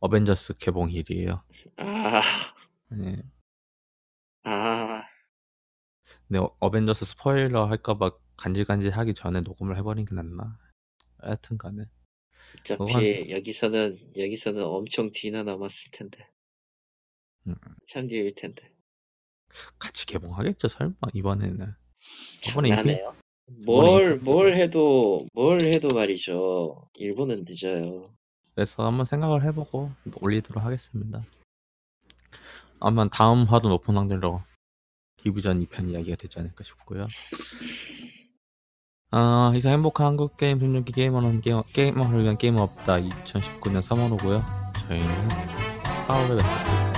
어벤져스 0.00 0.58
개봉일이에요. 0.58 1.44
아, 1.76 2.20
네. 2.88 3.22
아, 4.42 5.04
근데 6.26 6.40
어- 6.40 6.56
어벤져스 6.58 7.04
스포일러 7.04 7.66
할까봐 7.66 8.10
간질간질 8.38 8.90
하기 8.90 9.14
전에 9.14 9.40
녹음을 9.42 9.76
해버린 9.76 10.04
게 10.04 10.16
낫나? 10.16 10.58
하여튼 11.18 11.58
간에. 11.58 11.84
어차피 12.60 13.30
여기서는 13.30 13.98
여기서는 14.16 14.62
엄청 14.64 15.10
뒤나 15.12 15.42
남았을 15.42 15.90
텐데. 15.92 16.28
음. 17.46 17.54
참 17.88 18.06
뒤일 18.06 18.34
텐데. 18.34 18.70
같이 19.78 20.06
개봉하겠죠, 20.06 20.68
설마, 20.68 20.94
이번에는. 21.12 21.74
장난해요. 22.42 23.14
뭘, 23.66 24.18
뭘 24.18 24.56
해도, 24.56 25.26
뭘 25.34 25.62
해도 25.62 25.88
말이죠. 25.94 26.88
일본은 26.94 27.44
늦어요. 27.46 28.14
그래서 28.54 28.86
한번 28.86 29.04
생각을 29.04 29.44
해보고 29.44 29.90
올리도록 30.20 30.64
하겠습니다. 30.64 31.24
아마 32.80 33.08
다음 33.08 33.44
화도 33.44 33.68
높은 33.68 33.96
확률로 33.96 34.42
디비전 35.18 35.64
2편 35.64 35.90
이야기가 35.90 36.16
되지 36.16 36.38
않을까 36.38 36.64
싶고요. 36.64 37.06
아, 39.14 39.52
이상 39.54 39.72
행복한 39.72 40.06
한국 40.06 40.38
게임 40.38 40.58
등록기 40.58 40.92
게이머는 40.92 41.42
게임, 41.42 41.62
게이머를 41.74 42.22
위한 42.22 42.38
게임 42.38 42.56
없다 42.56 42.96
2019년 42.96 43.82
3월호고요. 43.82 44.42
저희는 44.88 45.28
4월에 46.08 46.38
뵙겠습니다. 46.38 46.91